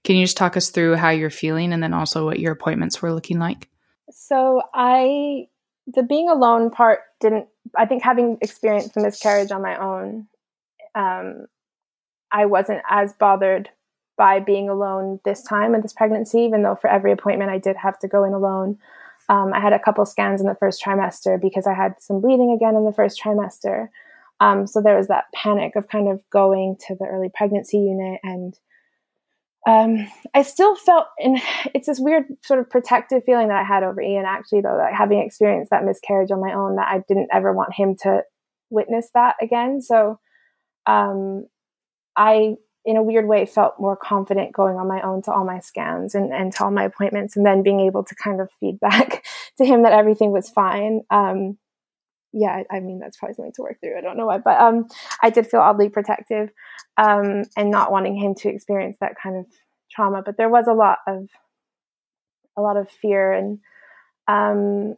can 0.04 0.16
you 0.16 0.26
just 0.26 0.38
talk 0.38 0.58
us 0.58 0.70
through 0.70 0.96
how 0.96 1.10
you're 1.10 1.30
feeling 1.30 1.74
and 1.74 1.82
then 1.84 1.94
also 1.94 2.26
what 2.26 2.40
your 2.40 2.52
appointments 2.52 3.02
were 3.02 3.14
looking 3.14 3.40
like? 3.40 3.70
So, 4.10 4.62
I, 4.74 5.48
the 5.88 6.04
being 6.04 6.30
alone 6.30 6.72
part 6.72 7.02
didn't, 7.20 7.48
I 7.76 7.86
think 7.86 8.04
having 8.04 8.38
experienced 8.42 8.96
the 8.96 9.02
miscarriage 9.02 9.52
on 9.52 9.62
my 9.62 9.78
own, 9.78 10.28
um, 10.96 11.46
I 12.32 12.46
wasn't 12.48 12.82
as 12.90 13.14
bothered 13.14 13.70
by 14.18 14.40
being 14.40 14.70
alone 14.70 15.20
this 15.26 15.44
time 15.44 15.76
in 15.76 15.82
this 15.82 15.94
pregnancy, 15.94 16.40
even 16.40 16.64
though 16.64 16.76
for 16.76 16.90
every 16.90 17.12
appointment 17.12 17.52
I 17.52 17.58
did 17.58 17.76
have 17.76 18.00
to 18.00 18.08
go 18.08 18.24
in 18.24 18.34
alone. 18.34 18.78
Um, 19.28 19.54
I 19.54 19.60
had 19.60 19.74
a 19.74 19.80
couple 19.80 20.06
scans 20.06 20.42
in 20.42 20.48
the 20.48 20.56
first 20.56 20.84
trimester 20.84 21.42
because 21.42 21.66
I 21.66 21.74
had 21.74 21.96
some 22.00 22.22
bleeding 22.22 22.52
again 22.56 22.76
in 22.76 22.86
the 22.86 22.94
first 22.94 23.20
trimester. 23.22 23.88
Um, 24.40 24.68
so 24.68 24.82
there 24.82 24.98
was 24.98 25.08
that 25.08 25.26
panic 25.34 25.76
of 25.76 25.88
kind 25.88 26.10
of 26.10 26.22
going 26.30 26.78
to 26.88 26.96
the 26.96 27.06
early 27.06 27.30
pregnancy 27.34 27.78
unit. 27.78 28.20
And 28.24 28.54
um, 29.68 30.08
I 30.34 30.44
still 30.44 30.76
felt, 30.76 31.08
and 31.18 31.42
it's 31.74 31.88
this 31.88 32.00
weird 32.00 32.26
sort 32.44 32.60
of 32.60 32.70
protective 32.70 33.24
feeling 33.26 33.48
that 33.48 33.62
I 33.62 33.64
had 33.64 33.84
over 33.84 34.02
Ian, 34.02 34.26
actually, 34.28 34.62
though, 34.62 34.78
like 34.78 34.94
having 34.94 35.20
experienced 35.20 35.72
that 35.72 35.86
miscarriage 35.86 36.32
on 36.32 36.42
my 36.42 36.54
own, 36.54 36.76
that 36.76 36.88
I 36.88 37.04
didn't 37.08 37.30
ever 37.32 37.52
want 37.54 37.74
him 37.74 37.96
to 38.04 38.22
witness 38.70 39.10
that 39.14 39.36
again. 39.42 39.82
So 39.82 40.20
um, 40.86 41.48
I 42.16 42.56
in 42.86 42.98
a 42.98 43.04
weird 43.04 43.28
way 43.28 43.46
felt 43.46 43.80
more 43.80 43.96
confident 43.96 44.54
going 44.54 44.78
on 44.78 44.88
my 44.88 45.02
own 45.02 45.22
to 45.24 45.32
all 45.32 45.44
my 45.44 45.60
scans 45.60 46.14
and, 46.14 46.32
and 46.32 46.54
to 46.54 46.64
all 46.64 46.72
my 46.72 46.84
appointments 46.84 47.36
and 47.36 47.46
then 47.46 47.64
being 47.64 47.80
able 47.80 48.04
to 48.04 48.16
kind 48.16 48.40
of 48.40 48.50
feed 48.60 48.80
back 48.80 49.26
to 49.58 49.66
him 49.66 49.84
that 49.84 49.94
everything 49.94 50.32
was 50.32 50.50
fine 50.50 51.02
um, 51.10 51.58
yeah, 52.38 52.64
I, 52.70 52.78
I, 52.78 52.80
mean 52.82 53.00
that's 53.00 53.16
probably 53.16 53.36
something 53.36 53.54
to 53.54 53.62
work 53.62 53.80
through. 53.80 53.98
I 53.98 54.02
don't 54.02 54.18
know 54.18 54.26
why, 54.26 54.40
but 54.40 54.60
um, 54.60 54.90
I 55.24 55.30
did 55.30 55.48
feel 55.48 55.62
oddly 55.62 55.88
protective, 55.88 56.50
um, 56.98 57.44
and 57.56 57.72
not 57.72 57.94
wanting 57.94 58.18
him 58.18 58.36
to 58.36 58.50
experience 58.50 58.98
that 59.00 59.14
kind 59.22 59.38
of 59.38 59.46
trauma. 59.90 60.22
But 60.22 60.36
there 60.36 60.50
was 60.50 60.68
a 60.68 60.74
lot 60.74 60.98
of 61.08 61.30
a 62.58 62.62
lot 62.62 62.76
of 62.76 62.90
fear 62.90 63.32
and 63.32 63.60
um, 64.28 64.96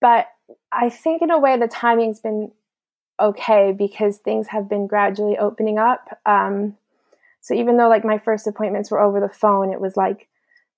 but 0.00 0.26
I 0.70 0.90
think 0.90 1.22
in 1.22 1.30
a 1.30 1.38
way 1.38 1.56
the 1.56 1.68
timing's 1.68 2.20
been 2.20 2.50
okay 3.20 3.72
because 3.72 4.18
things 4.18 4.48
have 4.48 4.68
been 4.68 4.86
gradually 4.86 5.38
opening 5.38 5.78
up. 5.78 6.18
Um, 6.26 6.76
so 7.42 7.54
even 7.54 7.76
though 7.76 7.88
like 7.88 8.04
my 8.04 8.18
first 8.18 8.46
appointments 8.46 8.90
were 8.90 9.00
over 9.00 9.20
the 9.20 9.28
phone, 9.28 9.72
it 9.72 9.80
was 9.80 9.96
like 9.96 10.28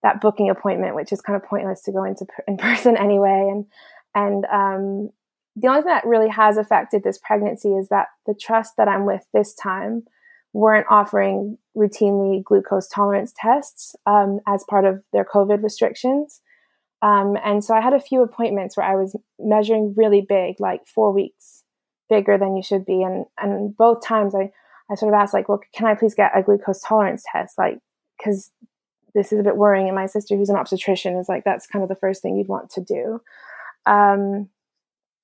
that 0.02 0.20
booking 0.20 0.50
appointment, 0.50 0.94
which 0.94 1.12
is 1.12 1.20
kind 1.20 1.36
of 1.36 1.48
pointless 1.48 1.82
to 1.82 1.92
go 1.92 2.04
into 2.04 2.26
in 2.48 2.56
person 2.56 2.96
anyway. 2.96 3.48
And 3.50 3.66
and 4.14 4.44
um, 4.46 5.10
the 5.56 5.68
only 5.68 5.82
thing 5.82 5.90
that 5.90 6.06
really 6.06 6.30
has 6.30 6.56
affected 6.56 7.04
this 7.04 7.18
pregnancy 7.18 7.74
is 7.74 7.88
that 7.90 8.08
the 8.26 8.34
trust 8.34 8.76
that 8.78 8.88
I'm 8.88 9.06
with 9.06 9.24
this 9.32 9.54
time 9.54 10.04
weren't 10.52 10.86
offering 10.88 11.58
routinely 11.76 12.42
glucose 12.42 12.88
tolerance 12.88 13.34
tests 13.36 13.94
um, 14.06 14.40
as 14.46 14.64
part 14.68 14.84
of 14.84 15.02
their 15.12 15.24
COVID 15.24 15.62
restrictions. 15.62 16.40
Um, 17.02 17.36
and 17.44 17.62
so 17.62 17.74
I 17.74 17.80
had 17.80 17.92
a 17.92 18.00
few 18.00 18.22
appointments 18.22 18.76
where 18.76 18.86
I 18.86 18.94
was 18.94 19.16
measuring 19.38 19.94
really 19.96 20.24
big, 20.26 20.60
like 20.60 20.86
four 20.86 21.12
weeks 21.12 21.64
bigger 22.08 22.38
than 22.38 22.56
you 22.56 22.62
should 22.62 22.86
be. 22.86 23.02
And, 23.02 23.26
and 23.36 23.76
both 23.76 24.02
times 24.02 24.34
I, 24.34 24.52
I 24.91 24.95
sort 24.97 25.12
of 25.12 25.18
asked, 25.18 25.35
like, 25.35 25.49
well, 25.49 25.61
can 25.74 25.87
I 25.87 25.95
please 25.95 26.14
get 26.14 26.37
a 26.37 26.43
glucose 26.43 26.82
tolerance 26.82 27.24
test? 27.30 27.57
Like, 27.57 27.78
because 28.18 28.51
this 29.14 29.32
is 29.32 29.41
a 29.41 29.43
bit 29.43 29.57
worrying. 29.57 29.87
And 29.87 29.97
my 29.97 30.07
sister, 30.07 30.37
who's 30.37 30.51
an 30.51 30.57
obstetrician, 30.57 31.16
is 31.16 31.28
like, 31.28 31.45
that's 31.45 31.66
kind 31.66 31.82
of 31.82 31.89
the 31.89 31.95
first 31.95 32.22
thing 32.22 32.37
you'd 32.37 32.49
want 32.49 32.70
to 32.70 32.82
do. 32.82 33.20
Um, 33.87 34.49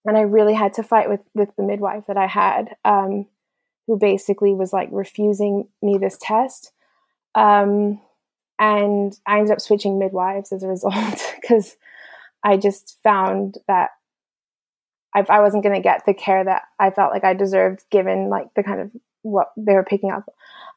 and 0.06 0.16
I 0.16 0.22
really 0.22 0.54
had 0.54 0.74
to 0.74 0.82
fight 0.82 1.10
with, 1.10 1.20
with 1.34 1.54
the 1.56 1.62
midwife 1.62 2.04
that 2.06 2.16
I 2.16 2.26
had. 2.26 2.76
Um, 2.84 3.26
who 3.90 3.98
basically 3.98 4.54
was 4.54 4.72
like 4.72 4.88
refusing 4.92 5.66
me 5.82 5.98
this 5.98 6.16
test. 6.20 6.70
Um, 7.34 8.00
and 8.56 9.18
I 9.26 9.38
ended 9.38 9.50
up 9.50 9.60
switching 9.60 9.98
midwives 9.98 10.52
as 10.52 10.62
a 10.62 10.68
result 10.68 11.34
because 11.40 11.76
I 12.44 12.56
just 12.56 12.98
found 13.02 13.58
that 13.66 13.90
I, 15.12 15.26
I 15.28 15.40
wasn't 15.40 15.64
going 15.64 15.74
to 15.74 15.82
get 15.82 16.06
the 16.06 16.14
care 16.14 16.44
that 16.44 16.62
I 16.78 16.90
felt 16.90 17.12
like 17.12 17.24
I 17.24 17.34
deserved 17.34 17.82
given 17.90 18.28
like 18.28 18.54
the 18.54 18.62
kind 18.62 18.80
of 18.80 18.90
what 19.22 19.52
they 19.56 19.74
were 19.74 19.84
picking 19.84 20.10
up 20.10 20.28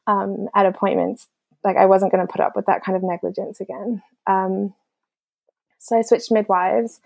um, 0.06 0.48
at 0.54 0.66
appointments. 0.66 1.28
Like 1.62 1.76
I 1.76 1.86
wasn't 1.86 2.12
going 2.12 2.26
to 2.26 2.32
put 2.32 2.40
up 2.42 2.56
with 2.56 2.66
that 2.66 2.84
kind 2.84 2.96
of 2.96 3.02
negligence 3.02 3.60
again. 3.60 4.02
Um, 4.26 4.74
so 5.78 5.98
I 5.98 6.02
switched 6.02 6.32
midwives, 6.32 7.00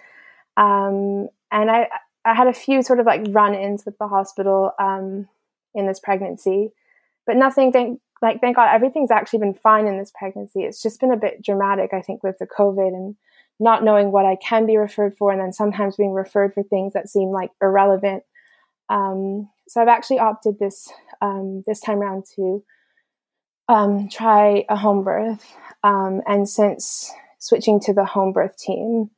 um, 0.56 1.28
and 1.50 1.70
I 1.70 1.88
I 2.24 2.34
had 2.34 2.48
a 2.48 2.52
few 2.52 2.82
sort 2.82 3.00
of 3.00 3.06
like 3.06 3.26
run-ins 3.28 3.84
with 3.84 3.98
the 3.98 4.08
hospital. 4.08 4.72
Um, 4.78 5.28
in 5.74 5.86
this 5.86 6.00
pregnancy. 6.00 6.72
But 7.26 7.36
nothing, 7.36 7.72
thank 7.72 8.00
like 8.20 8.40
thank 8.40 8.56
God, 8.56 8.74
everything's 8.74 9.12
actually 9.12 9.38
been 9.40 9.54
fine 9.54 9.86
in 9.86 9.98
this 9.98 10.12
pregnancy. 10.18 10.64
It's 10.64 10.82
just 10.82 11.00
been 11.00 11.12
a 11.12 11.16
bit 11.16 11.42
dramatic, 11.42 11.90
I 11.92 12.02
think, 12.02 12.22
with 12.22 12.38
the 12.38 12.46
COVID 12.46 12.88
and 12.88 13.16
not 13.60 13.84
knowing 13.84 14.10
what 14.10 14.26
I 14.26 14.36
can 14.36 14.66
be 14.66 14.76
referred 14.76 15.16
for, 15.16 15.30
and 15.30 15.40
then 15.40 15.52
sometimes 15.52 15.96
being 15.96 16.12
referred 16.12 16.54
for 16.54 16.62
things 16.62 16.94
that 16.94 17.08
seem 17.08 17.28
like 17.28 17.50
irrelevant. 17.62 18.24
Um, 18.88 19.48
so 19.68 19.80
I've 19.80 19.88
actually 19.88 20.18
opted 20.18 20.58
this 20.58 20.90
um, 21.20 21.62
this 21.66 21.80
time 21.80 21.98
around 21.98 22.24
to 22.36 22.64
um, 23.68 24.08
try 24.08 24.64
a 24.68 24.76
home 24.76 25.04
birth, 25.04 25.46
um, 25.84 26.22
and 26.26 26.48
since 26.48 27.12
switching 27.38 27.78
to 27.80 27.92
the 27.92 28.04
home 28.04 28.32
birth 28.32 28.56
team, 28.56 29.10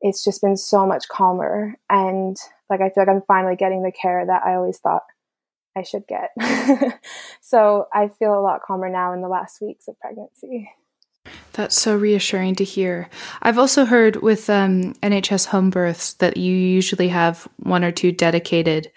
it's 0.00 0.24
just 0.24 0.42
been 0.42 0.56
so 0.56 0.86
much 0.86 1.08
calmer, 1.08 1.76
and 1.88 2.36
like 2.68 2.80
I 2.80 2.90
feel 2.90 3.04
like 3.04 3.08
I'm 3.08 3.22
finally 3.26 3.56
getting 3.56 3.82
the 3.82 3.92
care 3.92 4.26
that 4.26 4.42
I 4.44 4.54
always 4.54 4.78
thought 4.78 5.02
I 5.76 5.82
should 5.82 6.04
get. 6.06 6.30
so 7.40 7.86
I 7.92 8.08
feel 8.08 8.38
a 8.38 8.42
lot 8.42 8.62
calmer 8.62 8.88
now 8.88 9.12
in 9.12 9.22
the 9.22 9.28
last 9.28 9.60
weeks 9.62 9.88
of 9.88 9.98
pregnancy. 10.00 10.70
That's 11.52 11.78
so 11.78 11.96
reassuring 11.96 12.56
to 12.56 12.64
hear. 12.64 13.08
I've 13.42 13.58
also 13.58 13.84
heard 13.84 14.16
with 14.16 14.48
um, 14.50 14.94
NHS 14.94 15.46
home 15.46 15.70
births 15.70 16.14
that 16.14 16.36
you 16.36 16.54
usually 16.54 17.08
have 17.08 17.46
one 17.56 17.84
or 17.84 17.92
two 17.92 18.10
dedicated 18.10 18.90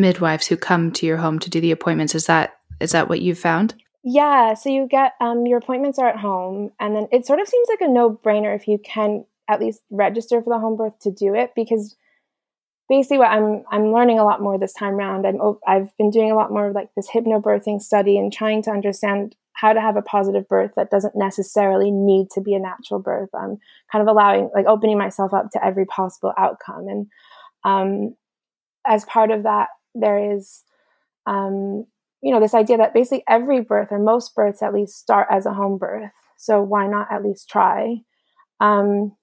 midwives 0.00 0.46
who 0.46 0.56
come 0.56 0.90
to 0.92 1.06
your 1.06 1.18
home 1.18 1.38
to 1.40 1.50
do 1.50 1.60
the 1.60 1.72
appointments. 1.72 2.14
Is 2.14 2.26
that 2.26 2.56
is 2.80 2.92
that 2.92 3.08
what 3.08 3.20
you've 3.20 3.38
found? 3.38 3.74
Yeah. 4.02 4.54
So 4.54 4.70
you 4.70 4.86
get 4.86 5.12
um, 5.20 5.46
your 5.46 5.58
appointments 5.58 5.98
are 5.98 6.08
at 6.08 6.16
home, 6.16 6.72
and 6.80 6.96
then 6.96 7.06
it 7.12 7.26
sort 7.26 7.40
of 7.40 7.48
seems 7.48 7.68
like 7.68 7.80
a 7.82 7.88
no 7.88 8.10
brainer 8.10 8.54
if 8.54 8.66
you 8.66 8.78
can 8.78 9.24
at 9.48 9.60
least 9.60 9.82
register 9.90 10.40
for 10.40 10.50
the 10.50 10.60
home 10.60 10.76
birth 10.76 10.98
to 11.00 11.10
do 11.10 11.34
it 11.34 11.52
because 11.56 11.96
basically 12.88 13.18
what 13.18 13.30
I'm 13.30 13.64
I'm 13.70 13.92
learning 13.92 14.18
a 14.18 14.24
lot 14.24 14.42
more 14.42 14.58
this 14.58 14.72
time 14.72 14.94
around. 14.94 15.26
I'm 15.26 15.40
I've 15.66 15.96
been 15.96 16.10
doing 16.10 16.30
a 16.30 16.36
lot 16.36 16.52
more 16.52 16.68
of 16.68 16.74
like 16.74 16.88
this 16.96 17.08
hypnobirthing 17.08 17.82
study 17.82 18.18
and 18.18 18.32
trying 18.32 18.62
to 18.62 18.70
understand 18.70 19.36
how 19.52 19.72
to 19.72 19.80
have 19.80 19.96
a 19.96 20.02
positive 20.02 20.48
birth 20.48 20.72
that 20.76 20.90
doesn't 20.90 21.14
necessarily 21.14 21.90
need 21.90 22.30
to 22.30 22.40
be 22.40 22.54
a 22.54 22.58
natural 22.58 22.98
birth. 22.98 23.28
I'm 23.34 23.58
kind 23.92 24.00
of 24.00 24.08
allowing 24.08 24.50
like 24.54 24.66
opening 24.66 24.96
myself 24.96 25.34
up 25.34 25.50
to 25.52 25.64
every 25.64 25.84
possible 25.84 26.32
outcome. 26.38 26.88
And 26.88 27.06
um, 27.64 28.16
as 28.86 29.04
part 29.04 29.30
of 29.30 29.42
that, 29.42 29.68
there 29.94 30.34
is 30.34 30.62
um, 31.26 31.86
you 32.22 32.32
know 32.32 32.40
this 32.40 32.54
idea 32.54 32.76
that 32.78 32.94
basically 32.94 33.24
every 33.28 33.60
birth 33.60 33.88
or 33.90 33.98
most 33.98 34.34
births 34.34 34.62
at 34.62 34.74
least 34.74 34.98
start 34.98 35.28
as 35.30 35.46
a 35.46 35.54
home 35.54 35.78
birth. 35.78 36.12
So 36.36 36.62
why 36.62 36.86
not 36.86 37.08
at 37.12 37.24
least 37.24 37.48
try? 37.48 37.96
Um, 38.60 39.16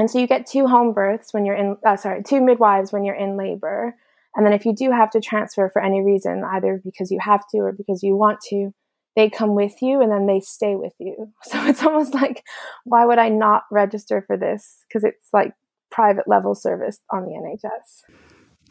and 0.00 0.10
so 0.10 0.18
you 0.18 0.26
get 0.26 0.46
two 0.46 0.66
home 0.66 0.94
births 0.94 1.34
when 1.34 1.44
you're 1.44 1.56
in, 1.56 1.76
uh, 1.86 1.96
sorry, 1.96 2.22
two 2.22 2.40
midwives 2.40 2.90
when 2.90 3.04
you're 3.04 3.14
in 3.14 3.36
labor. 3.36 3.94
And 4.34 4.46
then 4.46 4.54
if 4.54 4.64
you 4.64 4.74
do 4.74 4.90
have 4.90 5.10
to 5.10 5.20
transfer 5.20 5.68
for 5.70 5.82
any 5.82 6.00
reason, 6.00 6.42
either 6.42 6.80
because 6.82 7.10
you 7.10 7.18
have 7.20 7.46
to 7.50 7.58
or 7.58 7.72
because 7.72 8.02
you 8.02 8.16
want 8.16 8.38
to, 8.48 8.72
they 9.14 9.28
come 9.28 9.54
with 9.54 9.82
you 9.82 10.00
and 10.00 10.10
then 10.10 10.26
they 10.26 10.40
stay 10.40 10.74
with 10.74 10.94
you. 10.98 11.32
So 11.42 11.66
it's 11.66 11.82
almost 11.82 12.14
like, 12.14 12.42
why 12.84 13.04
would 13.04 13.18
I 13.18 13.28
not 13.28 13.64
register 13.70 14.24
for 14.26 14.38
this? 14.38 14.78
Because 14.88 15.04
it's 15.04 15.28
like 15.34 15.52
private 15.90 16.26
level 16.26 16.54
service 16.54 17.00
on 17.10 17.26
the 17.26 17.32
NHS. 17.32 18.16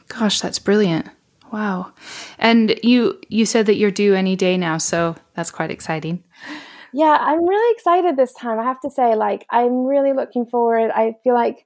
Gosh, 0.08 0.42
that's 0.42 0.58
brilliant. 0.58 1.10
Wow. 1.52 1.94
And 2.38 2.80
you 2.84 3.20
you 3.30 3.46
said 3.46 3.66
that 3.66 3.76
you're 3.76 3.92
due 3.92 4.14
any 4.14 4.36
day 4.36 4.58
now, 4.58 4.78
so 4.78 5.16
that's 5.34 5.52
quite 5.52 5.72
exciting. 5.72 6.24
Yeah, 6.94 7.18
I'm 7.20 7.48
really 7.48 7.74
excited 7.76 8.18
this 8.18 8.34
time. 8.34 8.60
I 8.60 8.64
have 8.64 8.82
to 8.82 8.90
say, 8.90 9.16
like, 9.16 9.46
I'm 9.50 9.86
really 9.86 10.14
looking 10.14 10.46
forward. 10.46 10.92
I 10.92 11.16
feel 11.24 11.34
like 11.34 11.66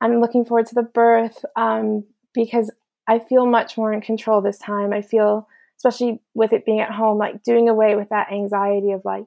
I'm 0.00 0.20
looking 0.20 0.44
forward 0.44 0.66
to 0.66 0.74
the 0.74 0.82
birth 0.82 1.44
um, 1.56 2.04
because 2.32 2.70
I 3.08 3.18
feel 3.18 3.46
much 3.46 3.76
more 3.76 3.92
in 3.92 4.00
control 4.00 4.40
this 4.40 4.58
time. 4.58 4.92
I 4.92 5.02
feel, 5.02 5.48
especially 5.78 6.20
with 6.34 6.52
it 6.52 6.64
being 6.64 6.80
at 6.80 6.92
home, 6.92 7.18
like 7.18 7.42
doing 7.42 7.68
away 7.68 7.96
with 7.96 8.08
that 8.10 8.30
anxiety 8.32 8.92
of 8.92 9.02
like, 9.04 9.26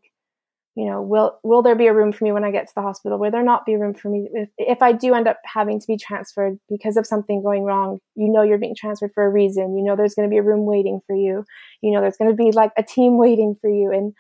you 0.76 0.86
know, 0.86 1.02
will 1.02 1.40
will 1.44 1.62
there 1.62 1.76
be 1.76 1.88
a 1.88 1.94
room 1.94 2.12
for 2.12 2.26
me 2.26 2.34
when 2.34 2.44
I 2.44 2.52
get 2.52 2.68
to 2.68 2.74
the 2.76 2.82
hospital? 2.82 3.18
Will 3.18 3.32
there 3.32 3.44
not 3.44 3.66
be 3.66 3.74
a 3.74 3.80
room 3.80 3.94
for 3.94 4.10
me 4.10 4.28
if, 4.34 4.50
if 4.58 4.82
I 4.82 4.92
do 4.92 5.14
end 5.14 5.26
up 5.26 5.38
having 5.46 5.80
to 5.80 5.88
be 5.88 5.96
transferred 5.96 6.60
because 6.70 6.98
of 6.98 7.08
something 7.08 7.42
going 7.42 7.64
wrong? 7.64 8.00
You 8.16 8.30
know, 8.30 8.44
you're 8.44 8.58
being 8.58 8.76
transferred 8.78 9.12
for 9.14 9.26
a 9.26 9.30
reason. 9.30 9.78
You 9.78 9.86
know, 9.86 9.96
there's 9.96 10.16
going 10.16 10.28
to 10.28 10.34
be 10.34 10.38
a 10.38 10.44
room 10.44 10.66
waiting 10.66 11.00
for 11.08 11.16
you. 11.16 11.46
You 11.82 11.92
know, 11.92 12.02
there's 12.02 12.18
going 12.18 12.30
to 12.30 12.36
be 12.36 12.52
like 12.52 12.72
a 12.78 12.84
team 12.84 13.18
waiting 13.18 13.56
for 13.60 13.70
you, 13.70 13.92
and 13.92 14.14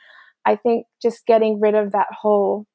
I 0.46 0.56
think 0.56 0.86
just 1.02 1.26
getting 1.26 1.60
rid 1.60 1.76
of 1.76 1.92
that 1.92 2.08
whole, 2.12 2.66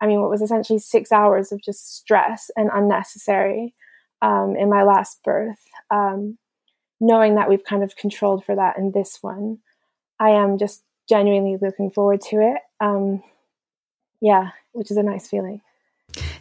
I 0.00 0.06
mean, 0.06 0.20
what 0.20 0.30
was 0.30 0.42
essentially 0.42 0.78
six 0.78 1.10
hours 1.10 1.50
of 1.50 1.60
just 1.64 1.96
stress 1.96 2.48
and 2.56 2.70
unnecessary 2.72 3.74
um, 4.22 4.54
in 4.56 4.70
my 4.70 4.84
last 4.84 5.18
birth, 5.24 5.62
um, 5.90 6.38
knowing 7.00 7.34
that 7.34 7.48
we've 7.48 7.64
kind 7.64 7.82
of 7.82 7.96
controlled 7.96 8.44
for 8.44 8.54
that 8.54 8.78
in 8.78 8.92
this 8.94 9.18
one, 9.20 9.58
I 10.20 10.30
am 10.30 10.58
just 10.58 10.84
genuinely 11.08 11.56
looking 11.60 11.90
forward 11.90 12.20
to 12.30 12.36
it. 12.36 12.60
Um, 12.80 13.22
yeah, 14.20 14.50
which 14.72 14.90
is 14.90 14.96
a 14.96 15.02
nice 15.02 15.28
feeling. 15.28 15.60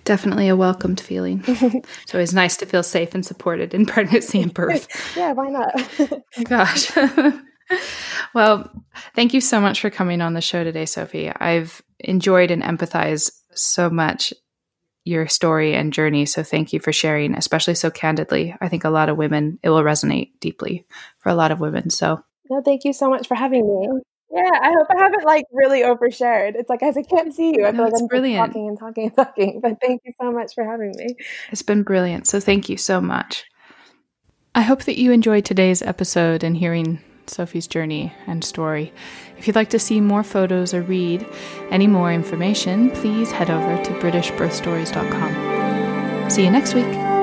Definitely 0.04 0.50
a 0.50 0.56
welcomed 0.56 1.00
feeling. 1.00 1.44
So 2.06 2.20
it's 2.20 2.34
nice 2.34 2.58
to 2.58 2.66
feel 2.66 2.84
safe 2.84 3.16
and 3.16 3.26
supported 3.26 3.74
in 3.74 3.86
pregnancy 3.88 4.42
and 4.42 4.54
birth. 4.54 4.88
yeah, 5.18 5.34
why 5.34 5.50
not? 5.50 5.74
Gosh 6.44 6.92
well, 8.34 8.70
thank 9.16 9.34
you 9.34 9.42
so 9.42 9.60
much 9.60 9.82
for 9.82 9.90
coming 9.90 10.22
on 10.22 10.34
the 10.34 10.42
show 10.42 10.64
today, 10.64 10.86
Sophie. 10.86 11.30
I've 11.30 11.82
enjoyed 12.00 12.52
and 12.52 12.64
empathized 12.64 13.32
so 13.54 13.90
much 13.90 14.34
your 15.06 15.28
story 15.28 15.76
and 15.76 15.92
journey. 15.92 16.26
So 16.26 16.44
thank 16.44 16.72
you 16.72 16.80
for 16.80 16.94
sharing, 16.94 17.36
especially 17.36 17.76
so 17.76 17.92
candidly. 17.92 18.56
I 18.62 18.70
think 18.70 18.84
a 18.84 18.90
lot 18.90 19.10
of 19.10 19.18
women, 19.18 19.60
it 19.62 19.70
will 19.70 19.84
resonate 19.84 20.32
deeply 20.40 20.86
for 21.20 21.30
a 21.30 21.36
lot 21.36 21.52
of 21.52 21.60
women. 21.60 21.90
So, 21.90 22.24
no, 22.50 22.62
thank 22.62 22.86
you 22.86 22.94
so 22.94 23.10
much 23.10 23.28
for 23.28 23.36
having 23.36 23.68
me. 23.68 24.02
Yeah, 24.36 24.50
I 24.62 24.72
hope 24.72 24.88
I 24.90 24.98
haven't 24.98 25.26
like 25.26 25.46
really 25.52 25.84
overshared. 25.84 26.54
It's 26.56 26.70
like 26.70 26.82
as 26.82 26.98
I 26.98 27.04
can't 27.04 27.32
see 27.34 27.56
you, 27.56 27.68
I 27.68 27.72
feel 27.72 27.84
like 27.84 27.94
I'm 28.00 28.08
brilliant. 28.08 28.48
talking 28.48 28.68
and 28.68 28.80
talking 28.80 29.04
and 29.06 29.16
talking. 29.16 29.60
But 29.62 29.78
thank 29.80 30.02
you 30.06 30.14
so 30.20 30.32
much 30.32 30.56
for 30.56 30.64
having 30.64 30.92
me. 30.96 31.16
It's 31.52 31.62
been 31.62 31.84
brilliant. 31.84 32.26
So 32.26 32.40
thank 32.40 32.68
you 32.68 32.78
so 32.78 33.00
much. 33.00 33.46
I 34.56 34.62
hope 34.62 34.86
that 34.86 35.00
you 35.00 35.12
enjoyed 35.12 35.46
today's 35.46 35.84
episode 35.84 36.44
and 36.44 36.58
hearing 36.58 37.00
Sophie's 37.28 37.68
journey 37.68 38.12
and 38.26 38.44
story. 38.44 38.92
If 39.38 39.46
you'd 39.46 39.56
like 39.56 39.70
to 39.70 39.80
see 39.80 40.02
more 40.02 40.24
photos 40.24 40.74
or 40.74 40.82
read 40.82 41.26
any 41.70 41.86
more 41.88 42.12
information, 42.12 42.90
please 42.92 43.32
head 43.32 43.52
over 43.52 43.84
to 43.84 43.92
BritishBirthStories.com. 44.00 46.30
See 46.30 46.44
you 46.44 46.52
next 46.52 46.74
week. 46.74 47.14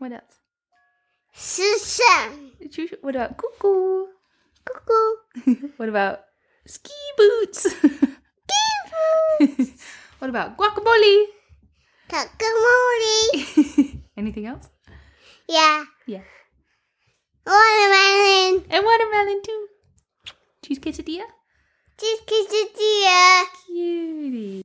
What 0.00 0.12
else? 0.12 0.39
Susan. 1.40 2.52
What 3.00 3.16
about 3.16 3.38
cuckoo? 3.38 4.08
Cuckoo. 4.62 5.70
what 5.78 5.88
about 5.88 6.20
ski 6.66 6.92
boots? 7.16 7.66
what 10.18 10.28
about 10.28 10.58
guacamole? 10.58 11.24
Guacamole. 12.10 14.02
Anything 14.18 14.46
else? 14.46 14.68
Yeah. 15.48 15.84
Yeah. 16.06 16.24
Watermelon. 17.46 18.66
And 18.68 18.84
watermelon 18.84 19.40
too. 19.42 19.66
Cheese 20.62 20.78
quesadilla? 20.78 21.24
Cheese 21.96 22.20
quesadilla. 22.28 23.44
Cutie. 23.64 24.62